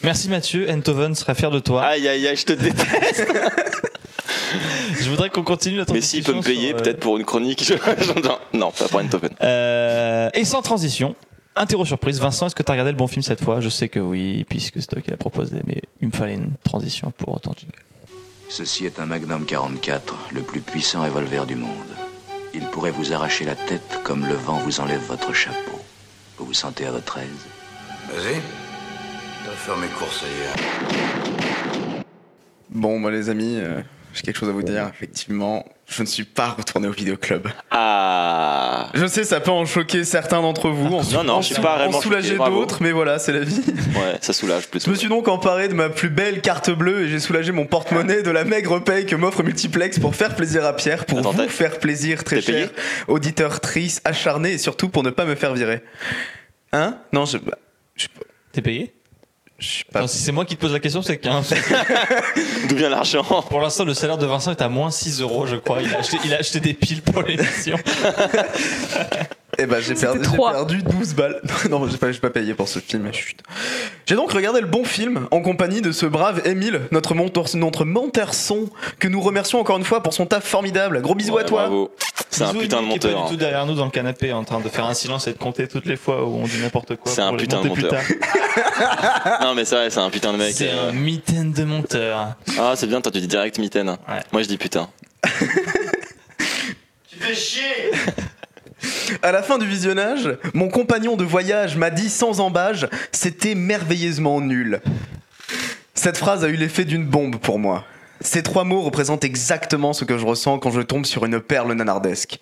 [0.02, 1.82] Merci Mathieu, Enthoven sera fier de toi.
[1.84, 3.26] Aïe aïe aïe, je te déteste.
[5.00, 7.24] Je voudrais qu'on continue la Mais s'il peut me payer sur, euh, peut-être pour une
[7.24, 7.74] chronique, je...
[8.56, 9.30] non, pas pour une topen.
[9.42, 11.14] Euh, et sans transition,
[11.54, 12.20] interro surprise.
[12.20, 13.60] Vincent, est-ce que tu as regardé le bon film cette fois?
[13.60, 16.52] Je sais que oui, puisque c'est toi qui l'as proposé, mais il me fallait une
[16.64, 17.54] transition pour autant.
[18.48, 21.68] Ceci est un Magnum 44, le plus puissant revolver du monde.
[22.54, 25.80] Il pourrait vous arracher la tête comme le vent vous enlève votre chapeau.
[26.38, 27.46] Vous vous sentez à votre aise
[28.08, 28.40] Vas-y.
[29.44, 32.04] T'as faire mes courses ailleurs.
[32.70, 33.82] Bon, moi les amis, euh,
[34.16, 34.90] j'ai quelque chose à vous dire.
[34.92, 37.46] Effectivement, je ne suis pas retourné au vidéoclub.
[37.70, 38.88] Ah.
[38.94, 41.62] Je sais, ça peut en choquer certains d'entre vous, en, Non, non, en- je suis
[41.62, 42.60] pas en vraiment soulager choqué, bravo.
[42.60, 43.60] d'autres, mais voilà, c'est la vie.
[43.94, 44.90] Ouais, ça soulage Je plutôt.
[44.90, 48.22] me suis donc emparé de ma plus belle carte bleue et j'ai soulagé mon porte-monnaie
[48.22, 51.48] de la maigre paye que m'offre Multiplex pour faire plaisir à Pierre, pour Attends, vous
[51.48, 52.70] faire plaisir très cher,
[53.08, 55.82] auditeur trice, acharné et surtout pour ne pas me faire virer.
[56.72, 56.98] Hein?
[57.12, 57.38] Non, je.
[57.96, 58.06] je
[58.52, 58.92] T'es payé?
[58.94, 58.95] je
[59.90, 60.02] pas.
[60.02, 61.42] Non, Si c'est moi qui te pose la question, c'est qu'il y a un
[62.68, 65.56] D'où vient l'argent Pour l'instant, le salaire de Vincent est à moins 6 euros, je
[65.56, 65.80] crois.
[65.82, 67.78] Il a acheté, il a acheté des piles pour l'émission.
[69.58, 71.40] Eh ben, j'ai perdu, perdu 12 balles.
[71.70, 73.10] non, j'ai pas, j'ai pas payé pour ce film.
[74.04, 77.84] J'ai donc regardé le bon film en compagnie de ce brave Émile, notre monteur, notre
[77.84, 81.00] monteur son, que nous remercions encore une fois pour son taf formidable.
[81.00, 81.62] Gros bisous à toi.
[81.62, 81.90] Bravo.
[82.30, 83.28] C'est un putain de Émile, qui est pas monteur.
[83.28, 85.38] du tout derrière nous dans le canapé en train de faire un silence et de
[85.38, 87.10] compter toutes les fois où on dit n'importe quoi.
[87.10, 88.00] C'est un putain de monteur.
[89.42, 90.54] Non, mais c'est vrai, c'est un putain de mec.
[90.54, 90.90] C'est euh.
[90.90, 92.36] un mitaine de monteur.
[92.58, 93.88] Ah, c'est bien, toi tu dis direct mitaine.
[93.88, 94.20] Ouais.
[94.32, 94.88] Moi je dis putain.
[99.22, 104.40] À la fin du visionnage, mon compagnon de voyage m'a dit sans embâge, c'était merveilleusement
[104.40, 104.80] nul.
[105.94, 107.84] Cette phrase a eu l'effet d'une bombe pour moi.
[108.20, 111.72] Ces trois mots représentent exactement ce que je ressens quand je tombe sur une perle
[111.72, 112.38] nanardesque.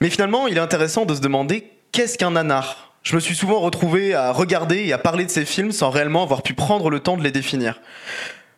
[0.00, 2.92] Mais finalement, il est intéressant de se demander qu'est-ce qu'un nanar?
[3.02, 6.22] Je me suis souvent retrouvé à regarder et à parler de ces films sans réellement
[6.22, 7.80] avoir pu prendre le temps de les définir.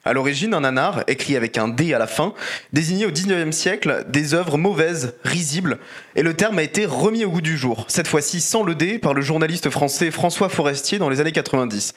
[0.09, 2.33] À l'origine, un nanar, écrit avec un D à la fin,
[2.73, 5.79] désignait au 19e siècle des œuvres mauvaises, risibles,
[6.17, 8.99] et le terme a été remis au goût du jour, cette fois-ci sans le D,
[8.99, 11.93] par le journaliste français François Forestier dans les années 90.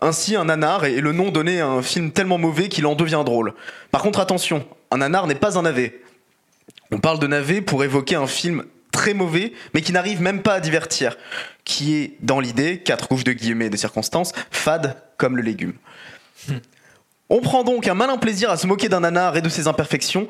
[0.00, 3.22] Ainsi, un nanar est le nom donné à un film tellement mauvais qu'il en devient
[3.26, 3.52] drôle.
[3.90, 6.00] Par contre, attention, un nanar n'est pas un navet.
[6.92, 10.54] On parle de navet pour évoquer un film très mauvais, mais qui n'arrive même pas
[10.54, 11.18] à divertir,
[11.64, 15.74] qui est, dans l'idée, quatre couches de guillemets de circonstances, fade comme le légume.
[17.30, 20.28] On prend donc un malin plaisir à se moquer d'un nanar et de ses imperfections,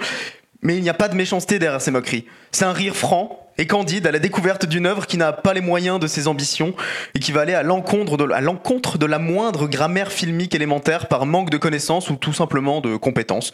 [0.63, 2.27] mais il n'y a pas de méchanceté derrière ces moqueries.
[2.51, 5.61] C'est un rire franc et candide à la découverte d'une œuvre qui n'a pas les
[5.61, 6.75] moyens de ses ambitions
[7.15, 11.51] et qui va aller à l'encontre de, de la moindre grammaire filmique élémentaire par manque
[11.51, 13.53] de connaissances ou tout simplement de compétences.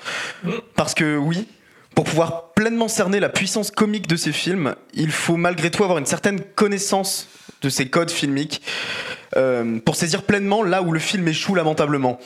[0.74, 1.46] Parce que oui,
[1.94, 5.98] pour pouvoir pleinement cerner la puissance comique de ces films, il faut malgré tout avoir
[5.98, 7.28] une certaine connaissance
[7.64, 8.62] de ces codes filmiques
[9.36, 12.20] euh, pour saisir pleinement là où le film échoue lamentablement.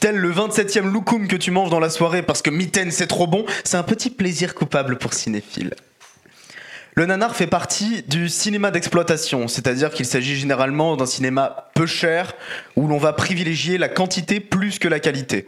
[0.00, 3.26] Tel le 27e loukoum que tu manges dans la soirée parce que mitaine c'est trop
[3.26, 5.74] bon, c'est un petit plaisir coupable pour cinéphile.
[6.94, 12.34] Le nanar fait partie du cinéma d'exploitation, c'est-à-dire qu'il s'agit généralement d'un cinéma peu cher
[12.76, 15.46] où l'on va privilégier la quantité plus que la qualité.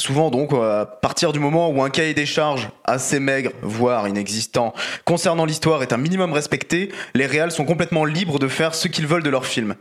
[0.00, 4.72] Souvent donc, à partir du moment où un cahier des charges assez maigre, voire inexistant,
[5.04, 9.06] concernant l'histoire est un minimum respecté, les réals sont complètement libres de faire ce qu'ils
[9.06, 9.74] veulent de leur film.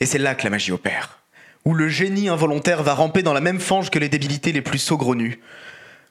[0.00, 1.18] Et c'est là que la magie opère.
[1.66, 4.78] Où le génie involontaire va ramper dans la même fange que les débilités les plus
[4.78, 5.40] saugrenues.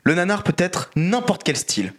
[0.03, 1.91] Le nanar peut être n'importe quel style.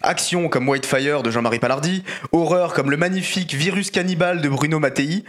[0.00, 2.02] Action comme Whitefire de Jean-Marie Palardi,
[2.32, 5.24] horreur comme le magnifique Virus Cannibal de Bruno Mattei,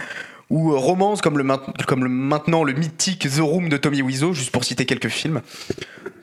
[0.49, 1.45] ou euh, romance comme le,
[1.87, 5.41] comme le maintenant le mythique The Room de Tommy Wiseau, juste pour citer quelques films.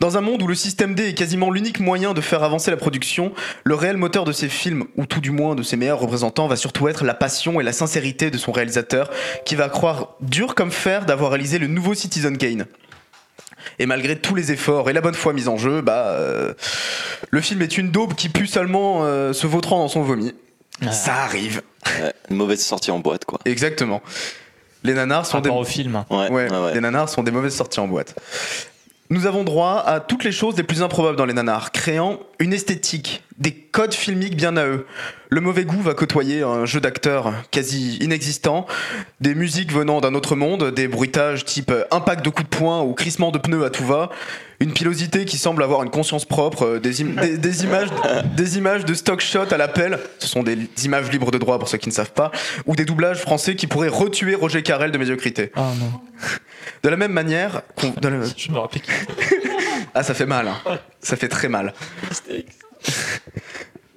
[0.00, 2.76] Dans un monde où le système D est quasiment l'unique moyen de faire avancer la
[2.76, 3.32] production,
[3.64, 6.56] le réel moteur de ces films, ou tout du moins de ses meilleurs représentants, va
[6.56, 9.10] surtout être la passion et la sincérité de son réalisateur,
[9.44, 12.66] qui va croire dur comme fer d'avoir réalisé le nouveau Citizen Kane.
[13.78, 16.52] Et malgré tous les efforts et la bonne foi mise en jeu, bah, euh,
[17.30, 20.34] le film est une daube qui pue seulement euh, se vautrant dans son vomi.
[20.90, 21.62] Ça arrive.
[22.00, 23.38] Ouais, une mauvaise sortie en boîte, quoi.
[23.44, 24.02] Exactement.
[24.84, 26.04] Les nanars sont des Rapport au film.
[26.10, 26.74] Ouais, Ouais, ouais, ouais.
[26.74, 28.14] les nanars sont des mauvaises sorties en boîte.
[29.10, 32.52] Nous avons droit à toutes les choses les plus improbables dans les nanars, créant une
[32.52, 34.86] esthétique, des codes filmiques bien à eux.
[35.30, 38.66] Le mauvais goût va côtoyer un jeu d'acteurs quasi inexistant,
[39.20, 42.92] des musiques venant d'un autre monde, des bruitages type impact de coups de poing ou
[42.92, 44.10] crissement de pneus à tout va,
[44.60, 47.88] une pilosité qui semble avoir une conscience propre, des, im- des- des images,
[48.36, 51.68] des images de stock shot à l'appel, ce sont des images libres de droit pour
[51.68, 52.30] ceux qui ne savent pas,
[52.66, 55.50] ou des doublages français qui pourraient retuer Roger Carrel de médiocrité.
[55.56, 56.00] Oh non.
[56.82, 57.62] De la même manière
[58.02, 58.82] la- Je me rappelle
[59.94, 60.48] Ah, ça fait mal.
[60.48, 60.78] hein.
[61.00, 61.72] Ça fait très mal.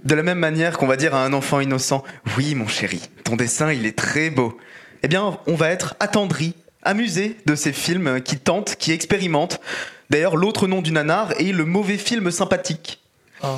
[0.03, 2.03] De la même manière qu'on va dire à un enfant innocent
[2.37, 4.57] Oui, mon chéri, ton dessin, il est très beau.
[5.01, 9.59] Eh bien, on va être attendri, amusé de ces films qui tentent, qui expérimentent.
[10.09, 13.01] D'ailleurs, l'autre nom du nanar est le mauvais film sympathique.
[13.43, 13.57] Oh.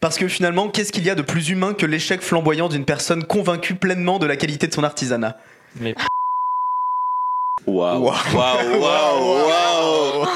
[0.00, 3.24] Parce que finalement, qu'est-ce qu'il y a de plus humain que l'échec flamboyant d'une personne
[3.24, 5.36] convaincue pleinement de la qualité de son artisanat?
[5.80, 5.94] Mais
[7.66, 8.04] Waouh.
[8.04, 8.14] Waouh.
[8.34, 10.28] Waouh, waouh, waouh.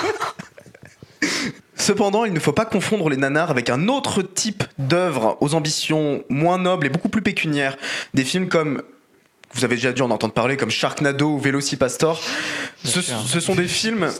[1.83, 6.23] Cependant, il ne faut pas confondre les nanars avec un autre type d'œuvre aux ambitions
[6.29, 7.77] moins nobles et beaucoup plus pécuniaires.
[8.15, 8.83] Des films comme,
[9.53, 12.23] vous avez déjà dû en entendre parler, comme Sharknado ou Velocipastor.
[12.85, 14.13] Ce, ce sont des films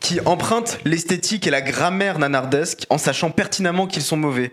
[0.00, 4.50] qui empruntent l'esthétique et la grammaire nanardesque en sachant pertinemment qu'ils sont mauvais.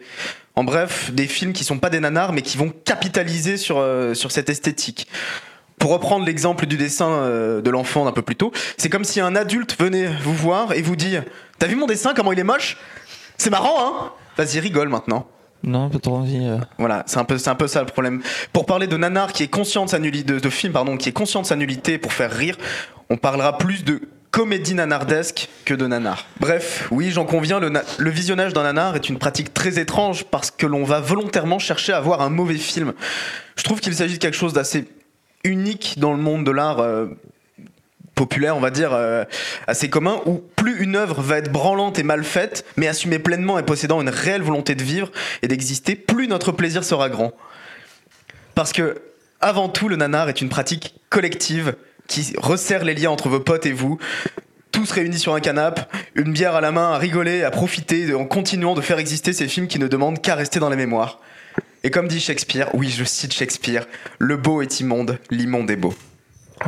[0.54, 4.14] En bref, des films qui sont pas des nanars mais qui vont capitaliser sur, euh,
[4.14, 5.08] sur cette esthétique.
[5.80, 9.20] Pour reprendre l'exemple du dessin euh, de l'enfant d'un peu plus tôt, c'est comme si
[9.20, 11.18] un adulte venait vous voir et vous dit
[11.62, 12.76] T'as vu mon dessin, comment il est moche?
[13.38, 14.12] C'est marrant, hein?
[14.36, 15.28] Vas-y, rigole maintenant.
[15.62, 16.44] non, pas trop envie.
[16.44, 16.58] euh.
[16.80, 18.24] Voilà, c'est un peu, c'est un peu ça le problème.
[18.52, 21.10] Pour parler de nanar qui est conscient de sa nullité, de, de film pardon, qui
[21.10, 22.58] est conscient de sa nullité pour faire rire,
[23.12, 24.02] on parlera plus de
[24.32, 26.26] comédie nanardesque que de nanar.
[26.40, 30.66] Bref, oui, j'en conviens, le visionnage d'un nanar est une pratique très étrange parce que
[30.66, 32.94] l'on va volontairement chercher à voir un mauvais film.
[33.56, 34.88] Je trouve qu'il s'agit de quelque chose d'assez
[35.44, 36.80] unique dans le monde de l'art.
[36.80, 37.06] euh,
[38.22, 39.26] populaire, on va dire, euh,
[39.66, 43.58] assez commun, où plus une œuvre va être branlante et mal faite, mais assumée pleinement
[43.58, 45.12] et possédant une réelle volonté de vivre
[45.42, 47.32] et d'exister, plus notre plaisir sera grand.
[48.54, 49.02] Parce que,
[49.40, 51.74] avant tout, le nanar est une pratique collective
[52.08, 53.98] qui resserre les liens entre vos potes et vous.
[54.72, 55.82] Tous réunis sur un canapé,
[56.14, 59.48] une bière à la main, à rigoler, à profiter, en continuant de faire exister ces
[59.48, 61.22] films qui ne demandent qu'à rester dans la mémoire.
[61.84, 63.88] Et comme dit Shakespeare, oui, je cite Shakespeare,
[64.20, 65.96] le beau est immonde, l'immonde est beau.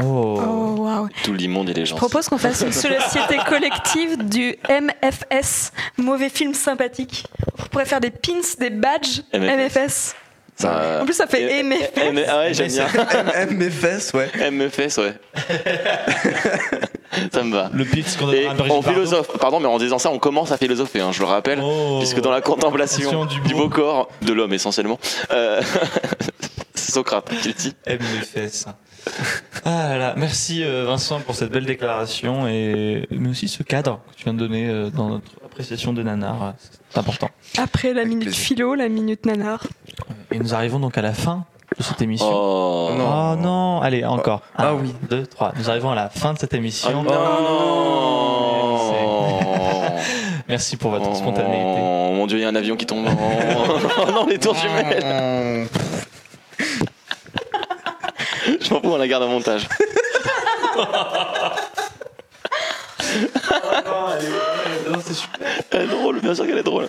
[0.01, 0.39] Oh.
[0.41, 1.07] Oh, waouh.
[1.23, 1.95] Tout l'immonde et les gens.
[1.95, 7.25] Je propose qu'on fasse une société collective du MFS, mauvais film sympathique.
[7.59, 9.75] On pourrait faire des pins, des badges MFS.
[9.77, 10.15] MFS.
[10.55, 11.59] Ça- En plus, ça fait.
[11.59, 11.73] M-
[12.27, 12.87] ah ouais, j'aime bien.
[13.49, 14.29] MFS, ouais.
[14.51, 15.13] MFS, ouais.
[17.33, 17.69] ça me va.
[17.73, 18.81] Le pitch qu'on on Bardot.
[18.83, 21.97] philosophe, pardon, mais en disant ça, on commence à philosopher, hein, je le rappelle, Oh.
[21.99, 23.69] puisque dans la contemplation du du beau beau.
[23.69, 24.99] corps de l'homme essentiellement,
[25.31, 25.59] euh,
[26.75, 27.75] c'est Socrate qui le dit.
[27.87, 28.65] MFS.
[29.65, 33.99] Ah là là, merci euh, Vincent pour cette belle déclaration et mais aussi ce cadre
[34.11, 36.51] que tu viens de donner euh, dans notre appréciation de Nanar, euh,
[36.89, 37.29] c'est important.
[37.57, 39.63] Après la minute philo, la minute nanar.
[40.31, 41.45] Et nous arrivons donc à la fin
[41.77, 42.27] de cette émission.
[42.29, 43.33] Oh, Non.
[43.33, 44.41] Oh non, allez encore.
[44.57, 44.93] Ah Un, oui.
[45.09, 45.53] Deux, trois.
[45.57, 47.03] Nous arrivons à la fin de cette Oh émission.
[47.03, 47.11] non
[50.49, 51.79] Merci pour votre spontanéité.
[51.81, 53.07] Oh mon dieu, il y a un avion qui tombe.
[54.05, 55.67] Oh non, les tours jumelles
[58.45, 59.67] Je m'en fous, on la garde en montage.
[65.71, 66.87] Elle est drôle, bien sûr qu'elle est drôle.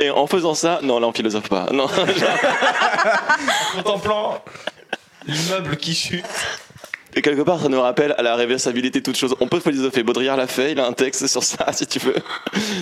[0.00, 1.66] Et en faisant ça, non, là on philosophe pas.
[1.72, 1.86] Non,
[3.76, 4.42] Contemplant
[5.26, 6.24] l'immeuble qui chute.
[7.14, 9.34] Et quelque part, ça nous rappelle à la réversibilité de toute chose.
[9.40, 10.04] On peut philosopher.
[10.04, 12.14] Baudrillard l'a fait, il a un texte sur ça, si tu veux.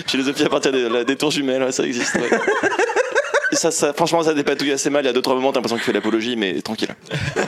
[0.07, 2.15] Philosophie à partir des, tours jumelles, ouais, ça existe.
[2.15, 2.29] ouais.
[3.51, 5.03] Ça, ça, franchement, ça dépatouille assez mal.
[5.03, 6.89] Il y a deux, trois moments, t'as l'impression qu'il fait l'apologie, mais tranquille.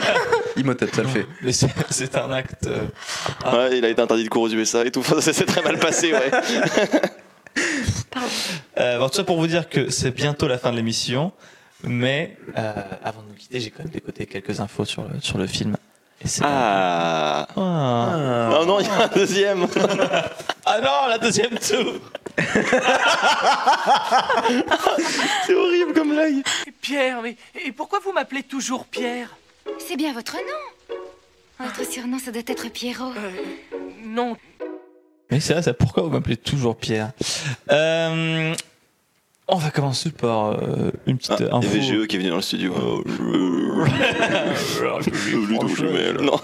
[0.56, 1.26] Imhotep, ça le fait.
[1.42, 2.66] Mais c'est un acte.
[2.66, 2.80] euh,
[3.44, 3.56] Ah.
[3.56, 5.02] Ouais, il a été interdit de cours aux USA et tout.
[5.04, 6.30] Ça s'est très mal passé, ouais.
[8.78, 11.32] Euh, bon, tout ça pour vous dire que c'est bientôt la fin de l'émission,
[11.82, 12.72] mais euh,
[13.04, 15.76] avant de nous quitter, j'ai quand même décoté quelques infos sur le, sur le film.
[16.24, 17.46] Et c'est Ah.
[17.56, 18.58] Ah.
[18.60, 19.66] Oh non, il y a un deuxième.
[20.64, 21.94] Ah non, la deuxième tour
[25.46, 26.44] C'est horrible comme blague.
[26.80, 29.36] Pierre, mais et pourquoi vous m'appelez toujours Pierre?
[29.78, 30.96] C'est bien votre nom.
[31.66, 33.12] Votre surnom, ça doit être Pierrot.
[34.04, 34.36] Non.
[35.32, 35.74] Mais c'est vrai, ça.
[35.74, 37.10] Pourquoi vous m'appelez toujours Pierre?
[37.70, 38.54] Euh,
[39.54, 41.68] On va commencer par euh, une petite Ah, info.
[41.74, 42.72] il y avait GE qui est venu dans le studio.
[46.22, 46.38] Non.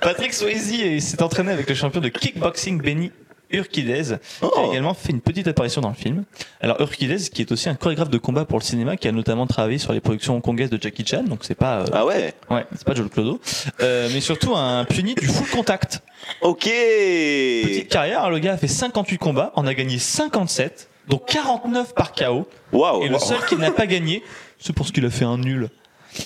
[0.00, 3.10] Patrick Swayze s'est entraîné avec le champion de kickboxing Benny
[3.50, 4.50] Urquidez, qui Oh.
[4.56, 6.24] a également fait une petite apparition dans le film.
[6.60, 9.46] Alors Urquidez, qui est aussi un chorégraphe de combat pour le cinéma, qui a notamment
[9.46, 12.66] travaillé sur les productions hongkongaises de Jackie Chan, donc c'est pas euh, Ah ouais ouais,
[12.74, 13.40] c'est pas Joel Clodo,
[13.80, 16.02] euh, mais surtout un pionnier du full contact.
[16.44, 21.94] Ok Petite carrière, le gars a fait 58 combats, en a gagné 57, donc 49
[21.94, 22.46] par KO.
[22.70, 24.22] Waouh Et le seul qui n'a pas gagné,
[24.58, 25.70] c'est parce qu'il a fait un nul.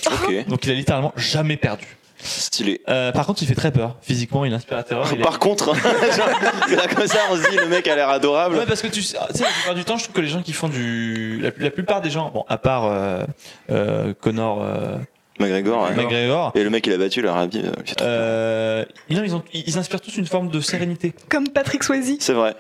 [0.07, 0.47] Ok.
[0.49, 1.87] Donc il a littéralement jamais perdu.
[2.21, 2.81] Stylé.
[2.89, 3.95] Euh, par contre, il fait très peur.
[4.03, 5.07] Physiquement, il inspire la terreur.
[5.13, 5.73] Il est- Par contre,
[6.17, 8.57] genre, comme ça, on se dit, le mec a l'air adorable.
[8.57, 10.53] Ouais, parce que tu sais, la plupart du temps, je trouve que les gens qui
[10.53, 11.39] font du.
[11.41, 13.23] La, la plupart des gens, bon, à part euh,
[13.71, 14.97] euh, Connor euh,
[15.39, 15.95] McGregor, ouais.
[15.97, 17.61] McGregor, Et le mec, il a battu le Rabi.
[17.65, 21.15] euh, c'est euh, non, ils, ont, ils inspirent tous une forme de sérénité.
[21.29, 22.17] Comme Patrick Swayze.
[22.21, 22.55] C'est vrai.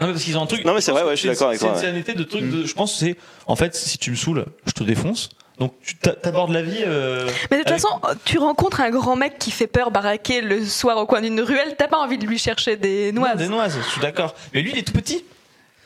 [0.00, 0.64] Non, mais parce qu'ils ont un truc.
[0.64, 1.86] Non, mais c'est vrai, ouais, je suis c'est- d'accord avec C'est toi, une ouais.
[1.86, 2.50] sérénité de truc.
[2.50, 3.16] De, je pense que c'est.
[3.46, 5.28] En fait, si tu me saoules, je te défonce.
[5.58, 6.82] Donc, tu t'a- t'abordes la vie.
[6.84, 10.40] euh, Mais de toute avec- façon, tu rencontres un grand mec qui fait peur baraquer
[10.40, 13.36] le soir au coin d'une ruelle, t'as pas envie de lui chercher des Non, noises.
[13.36, 14.34] des noises, je suis d'accord.
[14.54, 15.24] Mais lui, il est tout petit.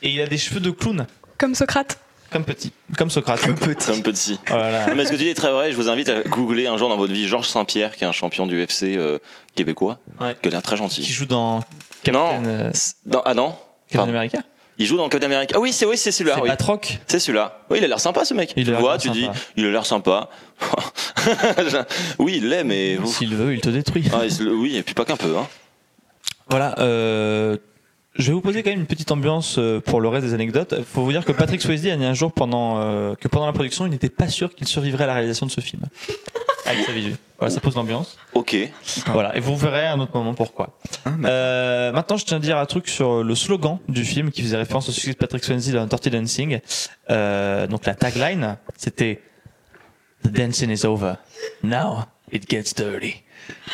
[0.02, 1.06] Et il a des cheveux de clown.
[1.36, 1.98] Comme Socrate.
[2.30, 2.72] Comme petit.
[2.98, 3.40] Comme Socrate.
[3.48, 4.38] Un petit.
[4.48, 4.94] Voilà.
[4.94, 5.70] Mais ce que tu dis est très vrai.
[5.70, 8.12] Je vous invite à googler un jour dans votre vie Georges Saint-Pierre, qui est un
[8.12, 9.18] champion du UFC euh,
[9.54, 10.36] québécois, Ouais.
[10.42, 11.04] qui a l'air très Qui gentil.
[11.04, 11.62] joue dans Non.
[12.02, 13.54] Captain, euh, c'est- dans- ah non
[13.88, 14.08] Captain.
[14.08, 14.38] America.
[14.78, 15.54] Il joue dans Captain America.
[15.56, 16.34] Ah oui, c'est oui, c'est celui-là.
[16.36, 16.48] C'est Oui.
[16.48, 16.98] Batroc.
[17.06, 17.60] C'est celui-là.
[17.70, 18.52] Oui, il a l'air sympa ce mec.
[18.56, 19.18] Il a tu l'air vois, tu sympa.
[19.20, 20.28] dis, il a l'air sympa.
[22.18, 22.98] oui, il l'est, mais.
[23.06, 24.04] S'il veut, il te détruit.
[24.12, 25.36] Ah, oui, et puis pas qu'un peu.
[25.36, 25.46] Hein.
[26.50, 27.56] Voilà, euh,
[28.18, 30.74] je vais vous poser quand même une petite ambiance euh, pour le reste des anecdotes.
[30.76, 33.46] Il faut vous dire que Patrick Swayze a dit un jour pendant euh, que pendant
[33.46, 35.82] la production, il n'était pas sûr qu'il survivrait à la réalisation de ce film.
[36.64, 37.14] Avec sa visu.
[37.38, 38.16] Voilà, ça pose l'ambiance.
[38.34, 38.56] Ok.
[39.06, 40.78] Voilà, et vous verrez à un autre moment pourquoi.
[41.06, 44.56] Euh, maintenant, je tiens à dire un truc sur le slogan du film qui faisait
[44.56, 46.60] référence au succès de Patrick Swayze dans Dirty Dancing.
[47.10, 49.20] Euh, donc la tagline, c'était
[50.24, 51.14] The dancing is over.
[51.62, 53.22] Now it gets dirty.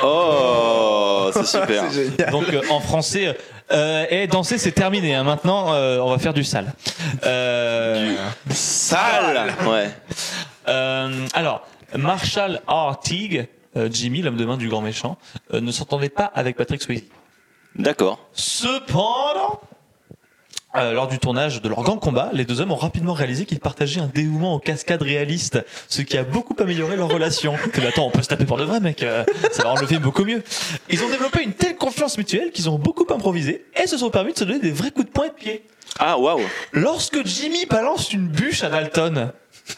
[0.02, 1.84] Oh, c'est super.
[2.30, 3.36] Donc euh, en français,
[3.72, 5.14] euh, et danser c'est terminé.
[5.14, 5.24] hein.
[5.24, 6.72] Maintenant, euh, on va faire du sale.
[7.24, 8.14] Euh,
[8.50, 9.54] Sale.
[9.66, 9.90] Ouais.
[10.68, 11.66] euh, alors,
[11.96, 12.60] Marshall.
[13.02, 15.16] Teague, euh, Jimmy, l'homme de main du grand méchant,
[15.52, 17.04] euh, ne s'entendait pas avec Patrick Swayze.
[17.76, 18.18] D'accord.
[18.32, 19.60] Cependant,
[20.74, 23.60] euh, lors du tournage de leur grand combat, les deux hommes ont rapidement réalisé qu'ils
[23.60, 27.54] partageaient un dévouement aux cascades réalistes, ce qui a beaucoup amélioré leur relation.
[27.72, 29.02] Que attends, on peut se taper pour de vrai, mec.
[29.02, 30.42] euh, ça va rendre le film beaucoup mieux.
[30.88, 34.32] Ils ont développé une telle confiance mutuelle qu'ils ont beaucoup improvisé et se sont permis
[34.32, 35.64] de se donner des vrais coups de poing et de pied.
[35.98, 36.40] Ah, waouh.
[36.72, 39.32] Lorsque Jimmy balance une bûche à Dalton,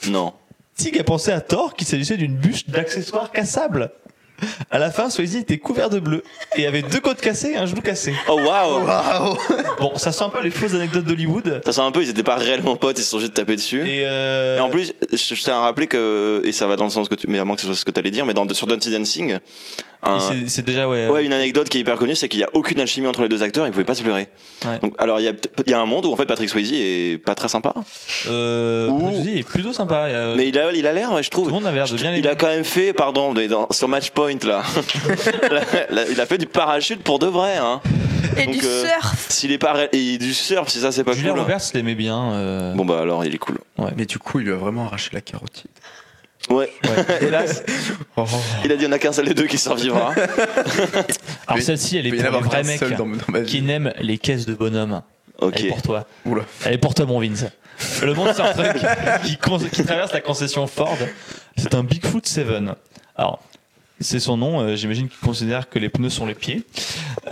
[0.09, 0.33] Non.
[0.77, 3.91] Tig a pensé à tort qu'il s'agissait d'une bûche d'accessoires cassables.
[4.71, 6.23] À la fin, Swayze était couvert de bleu
[6.57, 8.15] et avait deux côtes cassées et un genou cassé.
[8.29, 8.85] Oh, waouh.
[8.85, 9.37] Waouh
[9.79, 11.63] Bon, ça sent un peu les fausses anecdotes d'Hollywood.
[11.65, 13.81] Ça sent un peu, ils étaient pas réellement potes, ils se sont juste tapés dessus.
[13.89, 14.59] Et, euh...
[14.59, 17.09] Et en plus, je, je tiens à rappeler que, et ça va dans le sens
[17.09, 18.67] que tu, mais à moins que ce soit ce que t'allais dire, mais dans, sur
[18.67, 19.39] Dirty Dancing,
[20.07, 21.09] un- c'est- déjà ouais.
[21.09, 23.29] ouais, une anecdote qui est hyper connue, c'est qu'il y a aucune alchimie entre les
[23.29, 24.29] deux acteurs, ils pouvaient pas se pleurer.
[24.65, 24.79] Ouais.
[24.81, 25.33] Donc, alors, il y a,
[25.67, 27.75] il y a un monde où, en fait, Patrick Swayze est pas très sympa.
[28.29, 29.11] Euh, Ouh.
[29.23, 30.05] Swayze est plutôt sympa.
[30.09, 31.45] euh, Mais il a, il a l'air, ouais, je trouve.
[31.45, 32.29] tout le monde avait l'air de bien Il l'aimer.
[32.29, 34.63] a quand même fait, pardon, dans, sur Matchpoint, là.
[36.11, 37.81] Il a fait du parachute pour de vrai, hein.
[38.37, 39.27] Et Donc, du euh, surf.
[39.29, 41.41] S'il est pas, et du surf, si ça, c'est pas Julia cool.
[41.41, 42.33] Roberts l'aimait bien.
[42.33, 43.59] euh, Bon, bah, alors, il est cool.
[43.97, 45.71] Mais du coup, il lui a vraiment arraché la carotide.
[46.51, 46.71] Ouais.
[46.85, 47.17] ouais.
[47.27, 47.63] Hélas,
[48.17, 48.25] Oh.
[48.65, 50.13] il a dit, il y en a qu'un seul des deux qui survivra.
[51.47, 54.55] Alors celle-ci, elle est pour les vrais mecs dans, dans qui n'aiment les caisses de
[54.55, 55.03] bonhomme.
[55.39, 55.55] Ok.
[55.57, 56.07] Elle est pour toi.
[56.25, 56.43] Oula.
[56.65, 57.47] Elle est pour toi, mon Vince.
[58.03, 58.77] Le Monster Truck
[59.25, 59.37] qui,
[59.71, 60.97] qui traverse la concession Ford,
[61.57, 62.47] c'est un Bigfoot 7.
[63.17, 63.43] Alors,
[64.01, 64.61] c'est son nom.
[64.61, 66.65] euh, J'imagine qu'il considère que les pneus sont les pieds.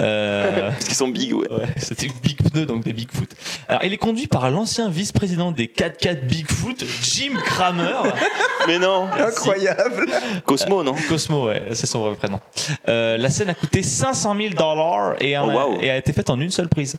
[0.00, 1.50] Euh, Parce qu'ils sont big, ouais.
[1.52, 3.28] Ouais, c'était Big Pneu, donc des Bigfoot.
[3.68, 8.10] Alors, il est conduit par l'ancien vice-président des 4x4 Bigfoot, Jim Kramer.
[8.66, 9.08] Mais non.
[9.12, 10.06] Incroyable
[10.44, 12.40] Cosmo, non Cosmo, ouais, c'est son vrai prénom.
[12.88, 15.78] Euh, la scène a coûté 500 000 dollars et, a- Oh, wow.
[15.80, 16.96] et a été faite en une seule prise.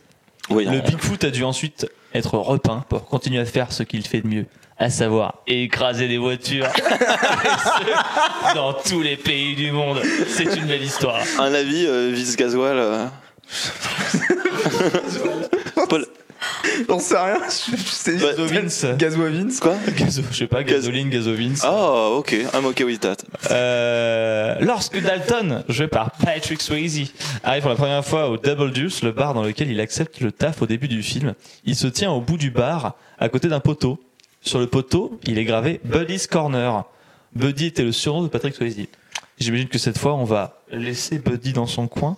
[0.50, 0.80] Oui, Le.
[0.80, 4.46] Bigfoot a dû ensuite être repeint pour continuer à faire ce qu'il fait de mieux,
[4.78, 6.66] à savoir écraser des voitures.
[6.76, 10.00] Et ce, dans tous les pays du monde.
[10.28, 11.20] C'est une belle histoire.
[11.38, 12.76] Un avis, euh, Vince Gasoil.
[12.78, 13.06] euh.
[15.88, 16.06] Paul.
[16.88, 17.38] J'en sais rien.
[17.48, 18.86] Je- je sais Gazo Vince.
[18.98, 19.60] Gazois Vince.
[19.60, 21.54] Quoi Gazo, je sais pas, gasoline, gasoline.
[21.66, 22.32] Oh, ok.
[22.52, 23.16] I'm okay with that.
[23.50, 27.10] Euh, lorsque Dalton, joué par Patrick Swayze,
[27.42, 30.32] arrive pour la première fois au Double Deuce, le bar dans lequel il accepte le
[30.32, 31.32] taf au début du film,
[31.64, 33.98] il se tient au bout du bar, à côté d'un poteau.
[34.44, 36.84] Sur le poteau, il est gravé Buddy's Corner.
[37.34, 38.76] Buddy était le surnom de Patrick Swayze.
[39.38, 42.16] J'imagine que cette fois, on va laisser Buddy dans son coin.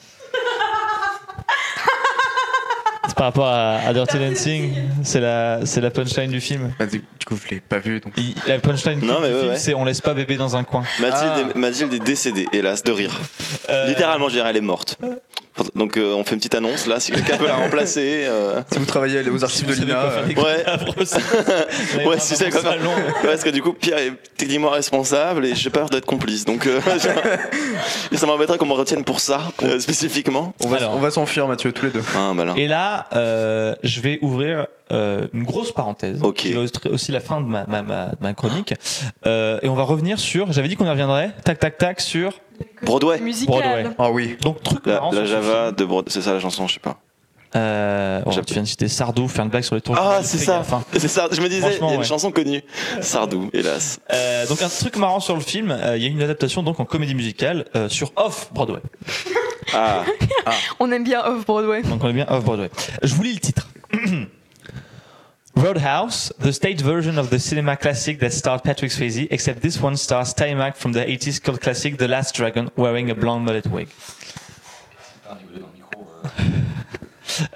[3.08, 4.72] C'est par rapport à, à Dirty Dancing,
[5.04, 6.72] c'est la, c'est la punchline du film.
[6.78, 7.98] Bah, du du coup, je l'ai pas vu.
[8.00, 8.12] Donc...
[8.16, 9.58] Il- la punchline Non, mais du ouais, film, ouais.
[9.58, 10.84] c'est on laisse pas bébé dans un coin.
[11.00, 13.18] Mathilde, est, Mathilde est décédée, hélas, de rire.
[13.68, 14.96] Euh, Littéralement, je dirais, elle est morte.
[15.74, 18.26] Donc, euh, on fait une petite annonce là, si quelqu'un peut la remplacer.
[18.26, 20.62] euh, Si vous travaillez aux archives de Vous savez l'INA, quoi faire euh, des Ouais.
[20.64, 22.70] cadavres Ouais, si c'est comme ça.
[22.72, 22.90] salon.
[22.94, 26.44] Ouais, parce que du coup, Pierre est techniquement responsable et j'ai peur d'être complice.
[26.44, 26.78] Donc, euh,
[28.12, 30.54] et ça m'embêterait qu'on me retienne pour ça, euh, spécifiquement.
[30.62, 30.94] on va, Alors.
[30.94, 32.02] on va s'enfuir, Mathieu, tous les deux.
[32.14, 32.54] Ah, malin.
[32.56, 36.36] Et là, euh, je vais ouvrir euh, une grosse parenthèse, Ok.
[36.36, 38.74] qui aussi la fin de ma, ma, ma, ma chronique.
[39.26, 42.32] Euh, et on va revenir sur, j'avais dit qu'on y reviendrait, tac tac tac, sur
[42.82, 43.20] Broadway.
[43.20, 43.58] Musical.
[43.60, 43.86] Broadway.
[43.98, 44.36] Ah oui.
[44.40, 45.76] Donc truc La, marrant la Java film.
[45.76, 46.98] de Broadway, c'est ça la chanson, je sais pas.
[47.56, 49.96] Euh, bon, tu viens de citer Sardou, faire une blague sur les tours.
[49.98, 50.62] Ah, c'est ça.
[50.70, 50.84] hein.
[50.96, 51.28] C'est ça.
[51.32, 52.04] Je me disais, il y a une ouais.
[52.04, 52.62] chanson connue.
[53.00, 53.98] Sardou, hélas.
[54.12, 56.80] Euh, donc un truc marrant sur le film, euh, il y a une adaptation donc
[56.80, 58.80] en comédie musicale euh, sur Off Broadway.
[59.74, 60.04] Ah,
[60.80, 61.82] On aime bien Off-Broadway.
[61.82, 62.70] Donc on est bien Off Broadway.
[63.02, 63.68] Je vous lis le titre.
[65.56, 69.96] Roadhouse, the stage version of the cinema classic that starred Patrick Swayze, except this one
[69.96, 73.88] stars Timac from the 80s cult classic The Last Dragon, wearing a blonde mullet wig.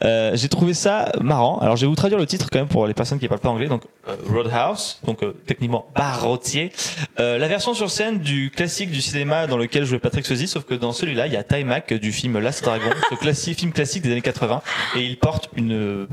[0.03, 1.59] Euh, j'ai trouvé ça marrant.
[1.59, 3.41] Alors, je vais vous traduire le titre quand même pour les personnes qui ne parlent
[3.41, 3.69] pas anglais.
[3.69, 6.73] Donc, euh, Roadhouse, donc euh, techniquement barrotier.
[7.19, 10.65] Euh, la version sur scène du classique du cinéma dans lequel jouait Patrick Swayze, sauf
[10.65, 14.03] que dans celui-là, il y a Timac du film Last Dragon, ce classique, film classique
[14.03, 14.63] des années 80,
[14.97, 16.07] et il porte une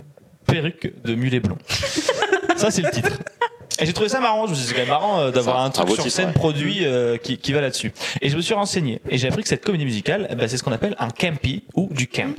[0.46, 1.58] perruque de mulet blond.
[2.56, 3.12] Ça, c'est le titre.
[3.80, 4.46] Et j'ai trouvé ça marrant.
[4.48, 6.04] Je me suis dit, c'est quand même marrant d'avoir un- un un truc beau sur
[6.06, 6.34] titre, scène ouais.
[6.34, 7.92] produit euh, qui, qui va là-dessus.
[8.22, 10.64] Et je me suis renseigné et j'ai appris que cette comédie musicale, ben, c'est ce
[10.64, 12.34] qu'on appelle un campy ou du camp.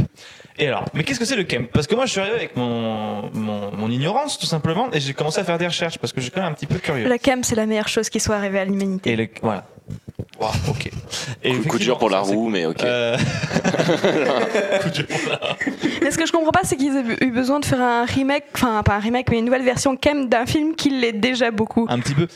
[0.59, 2.56] Et alors, mais qu'est-ce que c'est le camp Parce que moi, je suis arrivé avec
[2.56, 6.20] mon, mon, mon ignorance tout simplement et j'ai commencé à faire des recherches parce que
[6.20, 7.06] je suis quand même un petit peu curieux.
[7.06, 9.12] La cam, c'est la meilleure chose qui soit arrivée à l'humanité.
[9.12, 9.64] Et le, voilà.
[10.40, 10.90] Wow, ok.
[11.43, 12.85] Et coup, coup de dur pour la roue, mais ok.
[12.85, 13.16] Euh...
[14.82, 15.72] coup de dur pour la roue.
[16.02, 18.44] Mais ce que je comprends pas, c'est qu'ils aient eu besoin de faire un remake,
[18.55, 21.86] enfin pas un remake, mais une nouvelle version cam d'un film qui l'est déjà beaucoup.
[21.89, 22.28] Un petit peu.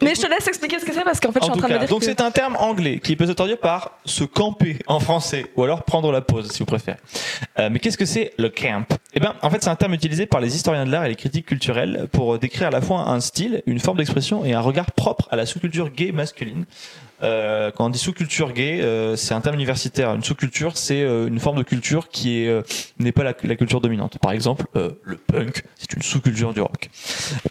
[0.00, 1.68] Mais je te laisse expliquer ce que c'est parce qu'en fait, je suis En train
[1.68, 2.06] de me dire donc que...
[2.06, 5.82] c'est un terme anglais qui peut se traduire par se camper en français ou alors
[5.82, 6.98] prendre la pause si vous préférez.
[7.58, 8.86] Euh, mais qu'est-ce que c'est le camp?
[9.14, 11.16] Eh ben, en fait, c'est un terme utilisé par les historiens de l'art et les
[11.16, 14.92] critiques culturelles pour décrire à la fois un style, une forme d'expression et un regard
[14.92, 16.64] propre à la sous-culture gay masculine.
[17.22, 20.14] Euh, quand on dit sous-culture gay, euh, c'est un terme universitaire.
[20.14, 22.62] Une sous-culture, c'est euh, une forme de culture qui est euh,
[22.98, 24.18] n'est pas la, la culture dominante.
[24.18, 26.90] Par exemple, euh, le punk, c'est une sous-culture du rock.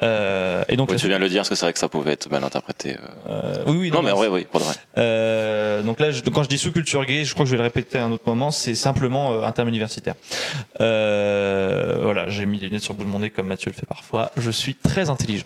[0.04, 1.80] Euh, et donc, Ouais, la tu viens de le dire, parce que c'est vrai que
[1.80, 2.96] ça pouvait être mal interprété.
[3.68, 4.76] oui, oui, non, mais en c'est- vrai, oui, pour de vrai.
[4.98, 7.64] euh, donc là, je- quand je dis sous-culture gay, je crois que je vais le
[7.64, 10.16] répéter à un autre moment, c'est simplement euh, un terme universitaire.
[10.82, 13.76] Euh, voilà, j'ai mis les lunettes sur le bout de mon nez comme Mathieu le
[13.76, 14.32] fait parfois.
[14.38, 15.46] Je suis très intelligent.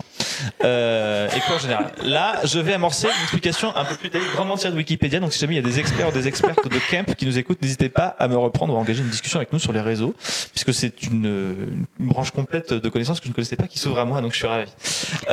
[0.64, 4.32] Euh, et quoi en général Là, je vais amorcer une explication un peu plus détaillée,
[4.36, 5.20] grandement tirée de Wikipédia.
[5.20, 7.38] Donc si jamais il y a des experts ou des expertes de camp qui nous
[7.38, 9.82] écoutent, n'hésitez pas à me reprendre ou à engager une discussion avec nous sur les
[9.82, 10.14] réseaux,
[10.52, 14.00] puisque c'est une, une branche complète de connaissances que je ne connaissais pas qui s'ouvre
[14.00, 14.70] à moi, donc je suis ravi.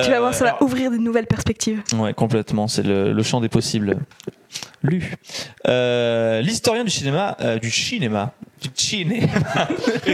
[0.02, 1.82] Tu vas voir, Euh, ça va alors- ouvrir de nouvelles perspectives.
[1.96, 2.68] Ouais, complètement.
[2.68, 3.98] C'est le, le champ des possibles.
[4.82, 5.14] Lu.
[5.66, 8.32] Euh, L'historien du cinéma, euh, du cinéma,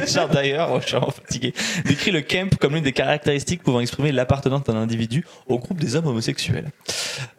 [0.76, 1.52] Richard fatigué,
[1.84, 5.96] décrit le camp comme l'une des caractéristiques pouvant exprimer l'appartenance d'un individu au groupe des
[5.96, 6.70] hommes homosexuels.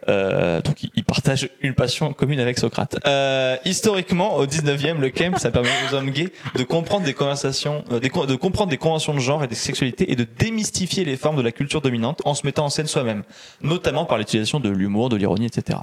[0.08, 2.98] Euh, donc, il- partage une passion commune avec Socrate.
[3.06, 7.84] Euh, historiquement, au 19e, le camp, ça permet aux hommes gays de comprendre des conversations,
[7.92, 11.36] euh, de comprendre des conventions de genre et des sexualités et de démystifier les formes
[11.36, 13.22] de la culture dominante en se mettant en scène soi-même,
[13.62, 15.78] notamment par l'utilisation de l'humour, de l'ironie, etc.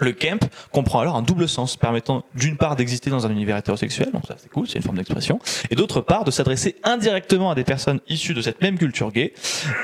[0.00, 4.10] Le camp comprend alors un double sens, permettant d'une part d'exister dans un univers hétérosexuel,
[4.12, 5.38] donc ça c'est cool, c'est une forme d'expression,
[5.70, 9.34] et d'autre part de s'adresser indirectement à des personnes issues de cette même culture gay.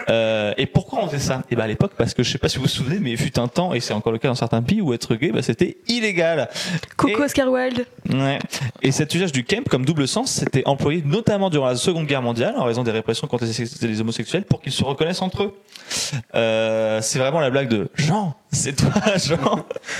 [0.09, 1.43] Euh, et pourquoi on fait ça?
[1.51, 3.19] Et ben à l'époque, parce que je sais pas si vous vous souvenez, mais il
[3.19, 5.43] fut un temps, et c'est encore le cas dans certains pays, où être gay, bah,
[5.43, 6.49] c'était illégal.
[6.97, 7.87] Coucou Oscar Wilde.
[8.11, 8.39] Ouais.
[8.83, 12.23] Et cet usage du camp comme double sens, c'était employé notamment durant la Seconde Guerre
[12.23, 15.55] mondiale, en raison des répressions contre les les homosexuels, pour qu'ils se reconnaissent entre eux.
[16.35, 18.91] Euh, c'est vraiment la blague de Jean, c'est toi.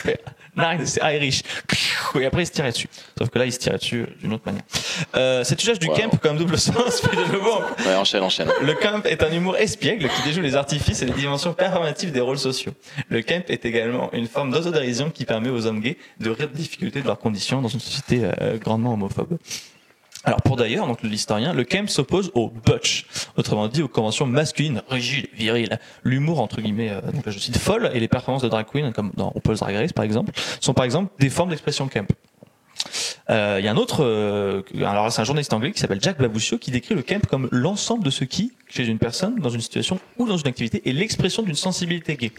[0.57, 1.43] Nine, c'est Irish.
[2.19, 2.89] Et après, il se tirait dessus.
[3.19, 4.63] Sauf que là, il se tirait dessus d'une autre manière.
[5.15, 7.61] Euh, cet usage du camp comme double sens fait de nouveau.
[7.85, 8.49] Ouais, enchaîne, enchaîne.
[8.63, 12.21] Le camp est un humour espiègle qui déjoue les artifices et les dimensions performatives des
[12.21, 12.73] rôles sociaux.
[13.11, 16.59] Le camp est également une forme d'autodérision qui permet aux hommes gays de rire des
[16.59, 19.37] difficultés de leurs conditions dans une société euh, grandement homophobe.
[20.27, 24.83] Alors pour d'ailleurs, donc l'historien, le camp s'oppose au butch, autrement dit aux conventions masculines,
[24.91, 25.79] rigides, viriles.
[26.03, 29.13] L'humour entre guillemets, euh, donc je cite folle, et les performances de drag queen, comme
[29.15, 32.09] dans RuPaul's Drag Race par exemple, sont par exemple des formes d'expression camp.
[33.31, 36.19] Euh, Il y a un autre, euh, alors c'est un journaliste anglais qui s'appelle Jack
[36.19, 39.61] Baboucio qui décrit le camp comme l'ensemble de ce qui, chez une personne, dans une
[39.61, 42.33] situation ou dans une activité, est l'expression d'une sensibilité gay.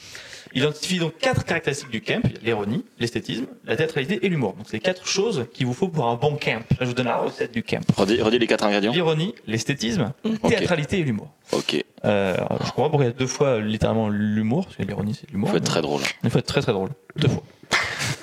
[0.53, 4.53] Il identifie donc quatre caractéristiques du camp, l'ironie, l'esthétisme, la théâtralité et l'humour.
[4.53, 6.61] Donc c'est les quatre choses qu'il vous faut pour un bon camp.
[6.72, 7.82] Là, je vous donne la recette du camp.
[7.95, 8.91] Redis, redis les quatre ingrédients.
[8.91, 10.14] L'ironie, l'esthétisme,
[10.48, 11.30] théâtralité et l'humour.
[11.52, 11.84] Ok.
[12.06, 15.30] Euh, je comprends pourquoi il y a deux fois littéralement l'humour, parce que l'ironie c'est
[15.32, 15.49] l'humour.
[15.49, 16.02] Il faut être très drôle.
[16.24, 16.90] Il faut être très très drôle.
[17.15, 17.44] Deux fois.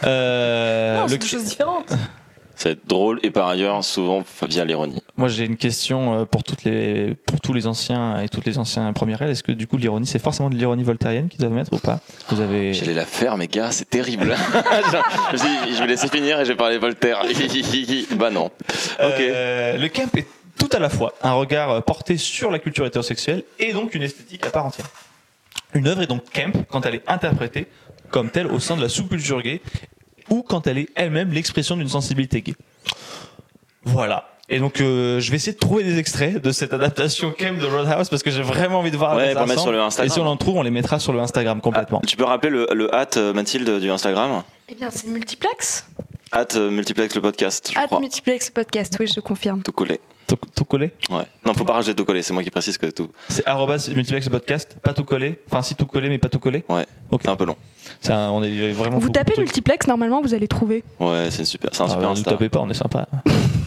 [0.05, 1.93] Euh, Non, le- c'est deux choses différentes.
[2.57, 5.03] C'est drôle et par ailleurs souvent via l'ironie.
[5.17, 8.59] Moi j'ai une question euh, pour toutes les pour tous les anciens et toutes les
[8.59, 9.31] anciens premières L.
[9.31, 12.01] Est-ce que du coup l'ironie c'est forcément de l'ironie voltairienne qu'ils doivent mettre ou pas?
[12.29, 14.37] Vous avez J'allais la faire, mais gars, c'est terrible.
[14.55, 17.23] Je me suis dit, je vais laisser finir et je vais parler Voltaire.
[18.17, 18.47] bah non.
[18.47, 19.21] Ok.
[19.21, 20.27] Euh, le camp est
[20.59, 24.47] tout à la fois un regard porté sur la culture hétérosexuelle et donc une esthétique
[24.47, 24.87] à part entière.
[25.75, 27.67] Une œuvre est donc camp quand elle est interprétée
[28.11, 29.61] comme telle au sein de la sous-culture gay
[30.31, 32.55] ou quand elle est elle-même l'expression d'une sensibilité gay.
[33.85, 34.29] Voilà.
[34.51, 37.65] Et donc euh, je vais essayer de trouver des extraits de cette adaptation camp de
[37.67, 39.59] Roadhouse parce que j'ai vraiment envie de voir Ouais, ressemble.
[39.59, 40.07] sur le Instagram.
[40.07, 42.01] Et si on en trouve, on les mettra sur le Instagram complètement.
[42.07, 44.43] Tu peux rappeler le, le hâte euh, Mathilde du Instagram?
[44.69, 45.87] Eh bien, c'est multiplex.
[46.37, 48.01] Hâte euh, multiplex le podcast, je At crois.
[48.01, 49.63] multiplex podcast, oui, je confirme.
[49.63, 50.01] Tout collé.
[50.27, 51.23] Tout, tout collé Ouais.
[51.47, 53.09] Non, faut pas rajouter tout collé, c'est moi qui précise que tout.
[53.29, 55.39] C'est arrobas multiplex podcast, pas tout collé.
[55.49, 56.65] Enfin si tout collé mais pas tout collé.
[56.69, 56.87] Ouais.
[57.11, 57.29] Ok.
[57.29, 57.57] un peu long.
[58.01, 58.99] C'est un- on est vraiment.
[58.99, 60.83] Vous tapez multiplex, normalement, vous allez trouver.
[60.99, 63.07] Ouais, c'est super, c'est un Ah, super bah, ne tapez pas, on est sympa.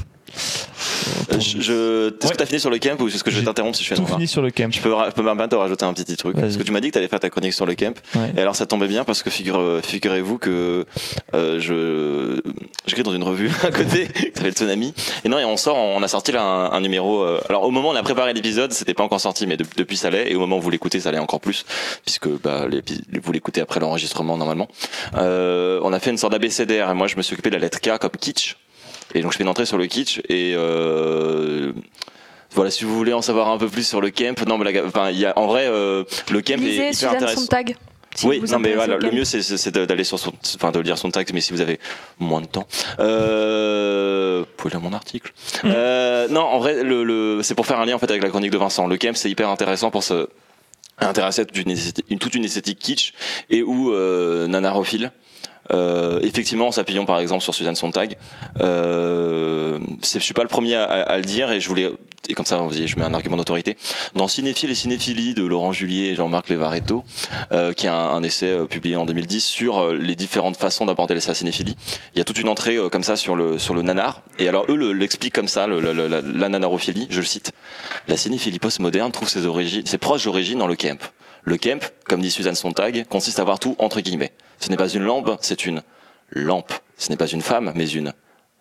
[1.34, 3.84] Euh, je, Est-ce que t'as fini sur le camp ou est-ce que je t'interrompre si
[3.84, 4.72] je fais Tout fini sur le camp.
[4.72, 6.36] Je peux, je peux me permettre de rajouter un petit truc.
[6.40, 7.96] Parce que tu m'as dit que tu allais faire ta chronique sur le camp.
[8.16, 8.32] Ouais.
[8.38, 10.86] Et alors ça tombait bien parce que figure, figurez-vous que
[11.34, 12.42] euh, je
[12.86, 14.94] j'écris dans une revue à côté qui s'appelle Tsunami.
[15.26, 17.22] Et non, et on sort, on a sorti là un, un numéro.
[17.24, 19.66] euh, alors au moment où on a préparé l'épisode, c'était pas encore sorti, mais de-
[19.78, 20.32] depuis ça l'est.
[20.32, 21.66] Et au moment où vous l'écoutez, ça l'est encore plus,
[22.06, 22.66] puisque bah,
[23.24, 24.68] vous l'écoutez après l'enregistrement normalement.
[25.16, 27.62] Euh, on a fait une sorte d'abécédaire et moi je me suis occupé de la
[27.62, 28.56] lettre K comme kitsch.
[29.16, 31.72] Et donc je fais une entrée sur le kitsch et euh,
[32.52, 34.86] voilà, si vous voulez en savoir un peu plus sur le camp, non, mais la-
[34.86, 37.42] enfin, y a, en vrai, euh, le camp est Lisez hyper Suzanne intéressant.
[37.42, 37.76] Sontag.
[38.16, 41.12] si oui, non mais voilà, le mieux c'est d'aller sur son, enfin de lire son
[41.12, 41.80] texte, mais si vous avez
[42.20, 42.68] moins de temps,
[43.00, 45.34] euh, vous pouvez lire mon article.
[45.66, 48.30] Euh, non, en vrai, le, le c'est pour faire un lien en fait avec la
[48.30, 48.88] chronique de Vincent.
[48.88, 50.28] Le camp c'est hyper intéressant pour se
[51.00, 53.14] intéresser à toute une esthétique, une, toute une esthétique kitsch
[53.50, 55.12] et ou euh, nanarophile.
[55.74, 58.18] Euh, effectivement, en s'appuyant par exemple sur Suzanne Sontag,
[58.62, 61.92] euh, je suis pas le premier à, à- à le dire et je voulais
[62.30, 63.78] et comme ça, je mets un argument d'autorité.
[64.16, 67.06] Dans Cinéphile et Cinéphilie de Laurent Julier et Jean-Marc Levaretto,
[67.54, 70.86] euh, qui est un, un essai euh, publié en 2010 sur euh, les différentes façons
[70.86, 71.78] d'aborder sa cinéphilie.
[72.14, 74.24] Il y a toute une entrée euh, comme ça sur le sur le nanar.
[74.40, 77.08] Et alors eux le- l'expliquent comme ça, le- le- la, la nanarophilie.
[77.10, 77.54] Je le cite.
[78.10, 81.00] La cinéphilie postmoderne trouve ses origines, ses proches origines dans le camp.
[81.44, 84.34] Le camp, comme dit Suzanne Sontag, consiste à voir tout entre guillemets.
[84.60, 85.82] Ce n'est pas une lampe, c'est une
[86.32, 86.74] lampe.
[86.98, 88.14] Ce n'est pas une femme, mais une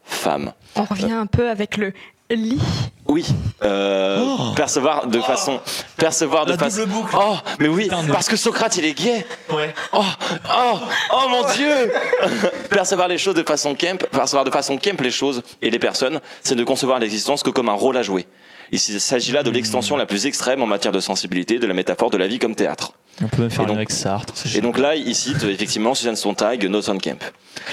[0.04, 0.52] femme.
[0.76, 1.92] On revient un peu avec le
[2.30, 2.60] lit.
[3.08, 3.24] Oui,
[3.62, 5.60] euh, percevoir de façon,
[5.96, 6.80] percevoir de La façon.
[6.80, 7.16] double boucle.
[7.18, 9.24] Oh, mais oui, parce que Socrate il est gay.
[9.52, 9.72] Ouais.
[9.92, 10.02] Oh,
[10.50, 10.78] oh,
[11.12, 11.92] oh mon Dieu
[12.70, 16.20] Percevoir les choses de façon camp, percevoir de façon camp les choses et les personnes,
[16.42, 18.26] c'est ne concevoir l'existence que comme un rôle à jouer.
[18.72, 22.10] Il s'agit là de l'extension la plus extrême en matière de sensibilité de la métaphore
[22.10, 22.92] de la vie comme théâtre.
[23.22, 24.34] On peut même faire avec Sartre.
[24.54, 27.22] Et donc là, il cite euh, effectivement Suzanne Sontag, Notes on Camp.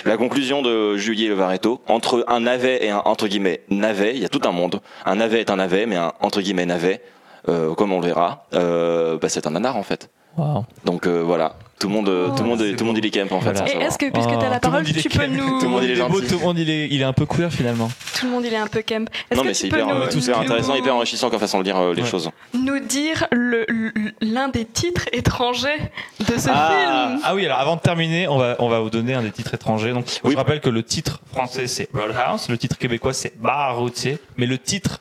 [0.05, 4.25] La conclusion de Juliet Levaretto, entre un navet et un entre guillemets navet, il y
[4.25, 4.79] a tout un monde.
[5.05, 7.01] Un navet est un navet, mais un entre guillemets navet,
[7.49, 10.09] euh, comme on le verra, euh, bah, c'est un nanar en fait.
[10.37, 10.65] Wow.
[10.85, 13.05] Donc euh, voilà, tout le monde, euh, tout le monde, c'est tout le monde il
[13.05, 13.51] est camp en fait.
[13.51, 13.71] Voilà.
[13.71, 15.59] Et est-ce que, puisque tu as la Oh, parole, tu peux nous.
[15.59, 16.27] Tout le monde, il est beau, gentil.
[16.27, 17.89] tout le monde il est, il est un peu queer finalement.
[18.19, 19.07] Tout le monde, il est un peu camp.
[19.29, 21.39] Est-ce Non que mais c'est peux hyper, nous, euh, hyper intéressant, nous- hyper enrichissant comme
[21.39, 22.07] façon de lire euh, les Ouais.
[22.07, 22.31] choses.
[22.55, 23.91] nous dire le- le-
[24.21, 25.77] l'un des titres étrangers
[26.19, 26.71] de ce Ah.
[27.09, 29.31] film Ah oui, alors avant de terminer, on va, on va vous donner un des
[29.31, 29.91] titres étrangers.
[29.93, 30.31] Donc, Oui.
[30.31, 34.47] je rappelle que le titre français c'est Roadhouse, le titre québécois c'est Bar routier, mais
[34.47, 34.99] le titre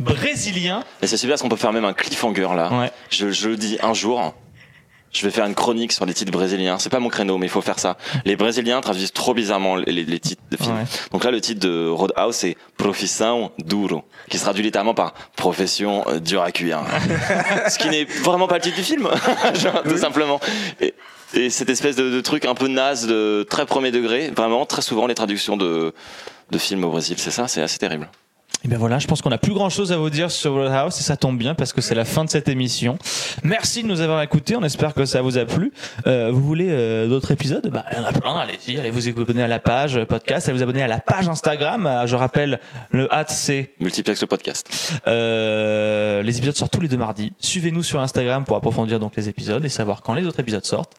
[0.00, 2.72] brésilien, Et c'est super parce qu'on peut faire même un cliffhanger là.
[2.72, 4.34] ouais, Je, je le dis un jour.
[5.12, 6.78] Je vais faire une chronique sur les titres brésiliens.
[6.78, 7.96] C'est pas mon créneau, mais il faut faire ça.
[8.24, 10.74] Les Brésiliens traduisent trop bizarrement les, titres de films.
[10.74, 10.84] Ouais.
[11.10, 16.04] Donc là, le titre de Roadhouse, c'est Profissão Duro, qui se traduit littéralement par Profession
[16.20, 16.80] dure à cuire.
[17.68, 19.08] Ce qui n'est vraiment pas le titre du film,
[19.88, 20.40] tout simplement.
[20.80, 20.94] Et,
[21.34, 24.82] et cette espèce de, de truc un peu naze, de très premier degré, vraiment, très
[24.82, 25.94] souvent les traductions de,
[26.50, 28.08] de films au Brésil, c'est ça, c'est assez terrible.
[28.64, 30.96] Et bien voilà, je pense qu'on n'a plus grand chose à vous dire sur Roadhouse
[30.98, 32.96] et ça tombe bien parce que c'est la fin de cette émission.
[33.42, 35.72] Merci de nous avoir écoutés, on espère que ça vous a plu.
[36.06, 37.68] Euh, vous voulez euh, d'autres épisodes?
[37.72, 40.48] Bah il y en a plein, allez-y, allez vous abonner à la page euh, podcast,
[40.48, 41.86] allez vous abonner à la page Instagram.
[41.86, 42.60] Euh, Je rappelle,
[42.92, 44.92] le hâte c'est Multiplex le podcast.
[45.08, 47.32] euh, les épisodes sortent tous les deux mardis.
[47.40, 50.92] Suivez-nous sur Instagram pour approfondir donc les épisodes et savoir quand les autres épisodes sortent.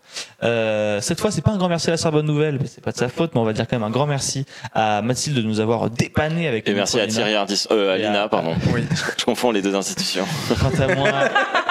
[0.44, 2.98] Euh, cette fois, c'est pas un grand merci à la Sorbonne Nouvelle, c'est pas de
[2.98, 5.62] sa faute, mais on va dire quand même un grand merci à Mathilde de nous
[5.62, 7.36] avoir dépanné avec Et merci à Thierry
[7.72, 8.56] Euh, à Lina, pardon.
[8.74, 8.84] Oui.
[9.18, 10.26] Je confonds les deux institutions.
[10.60, 11.10] Quant à moi,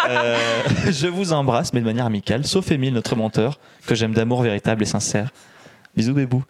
[0.09, 0.37] euh,
[0.91, 4.83] je vous embrasse, mais de manière amicale, sauf Émile, notre monteur, que j'aime d'amour véritable
[4.83, 5.31] et sincère.
[5.97, 6.43] Bisous, bébou.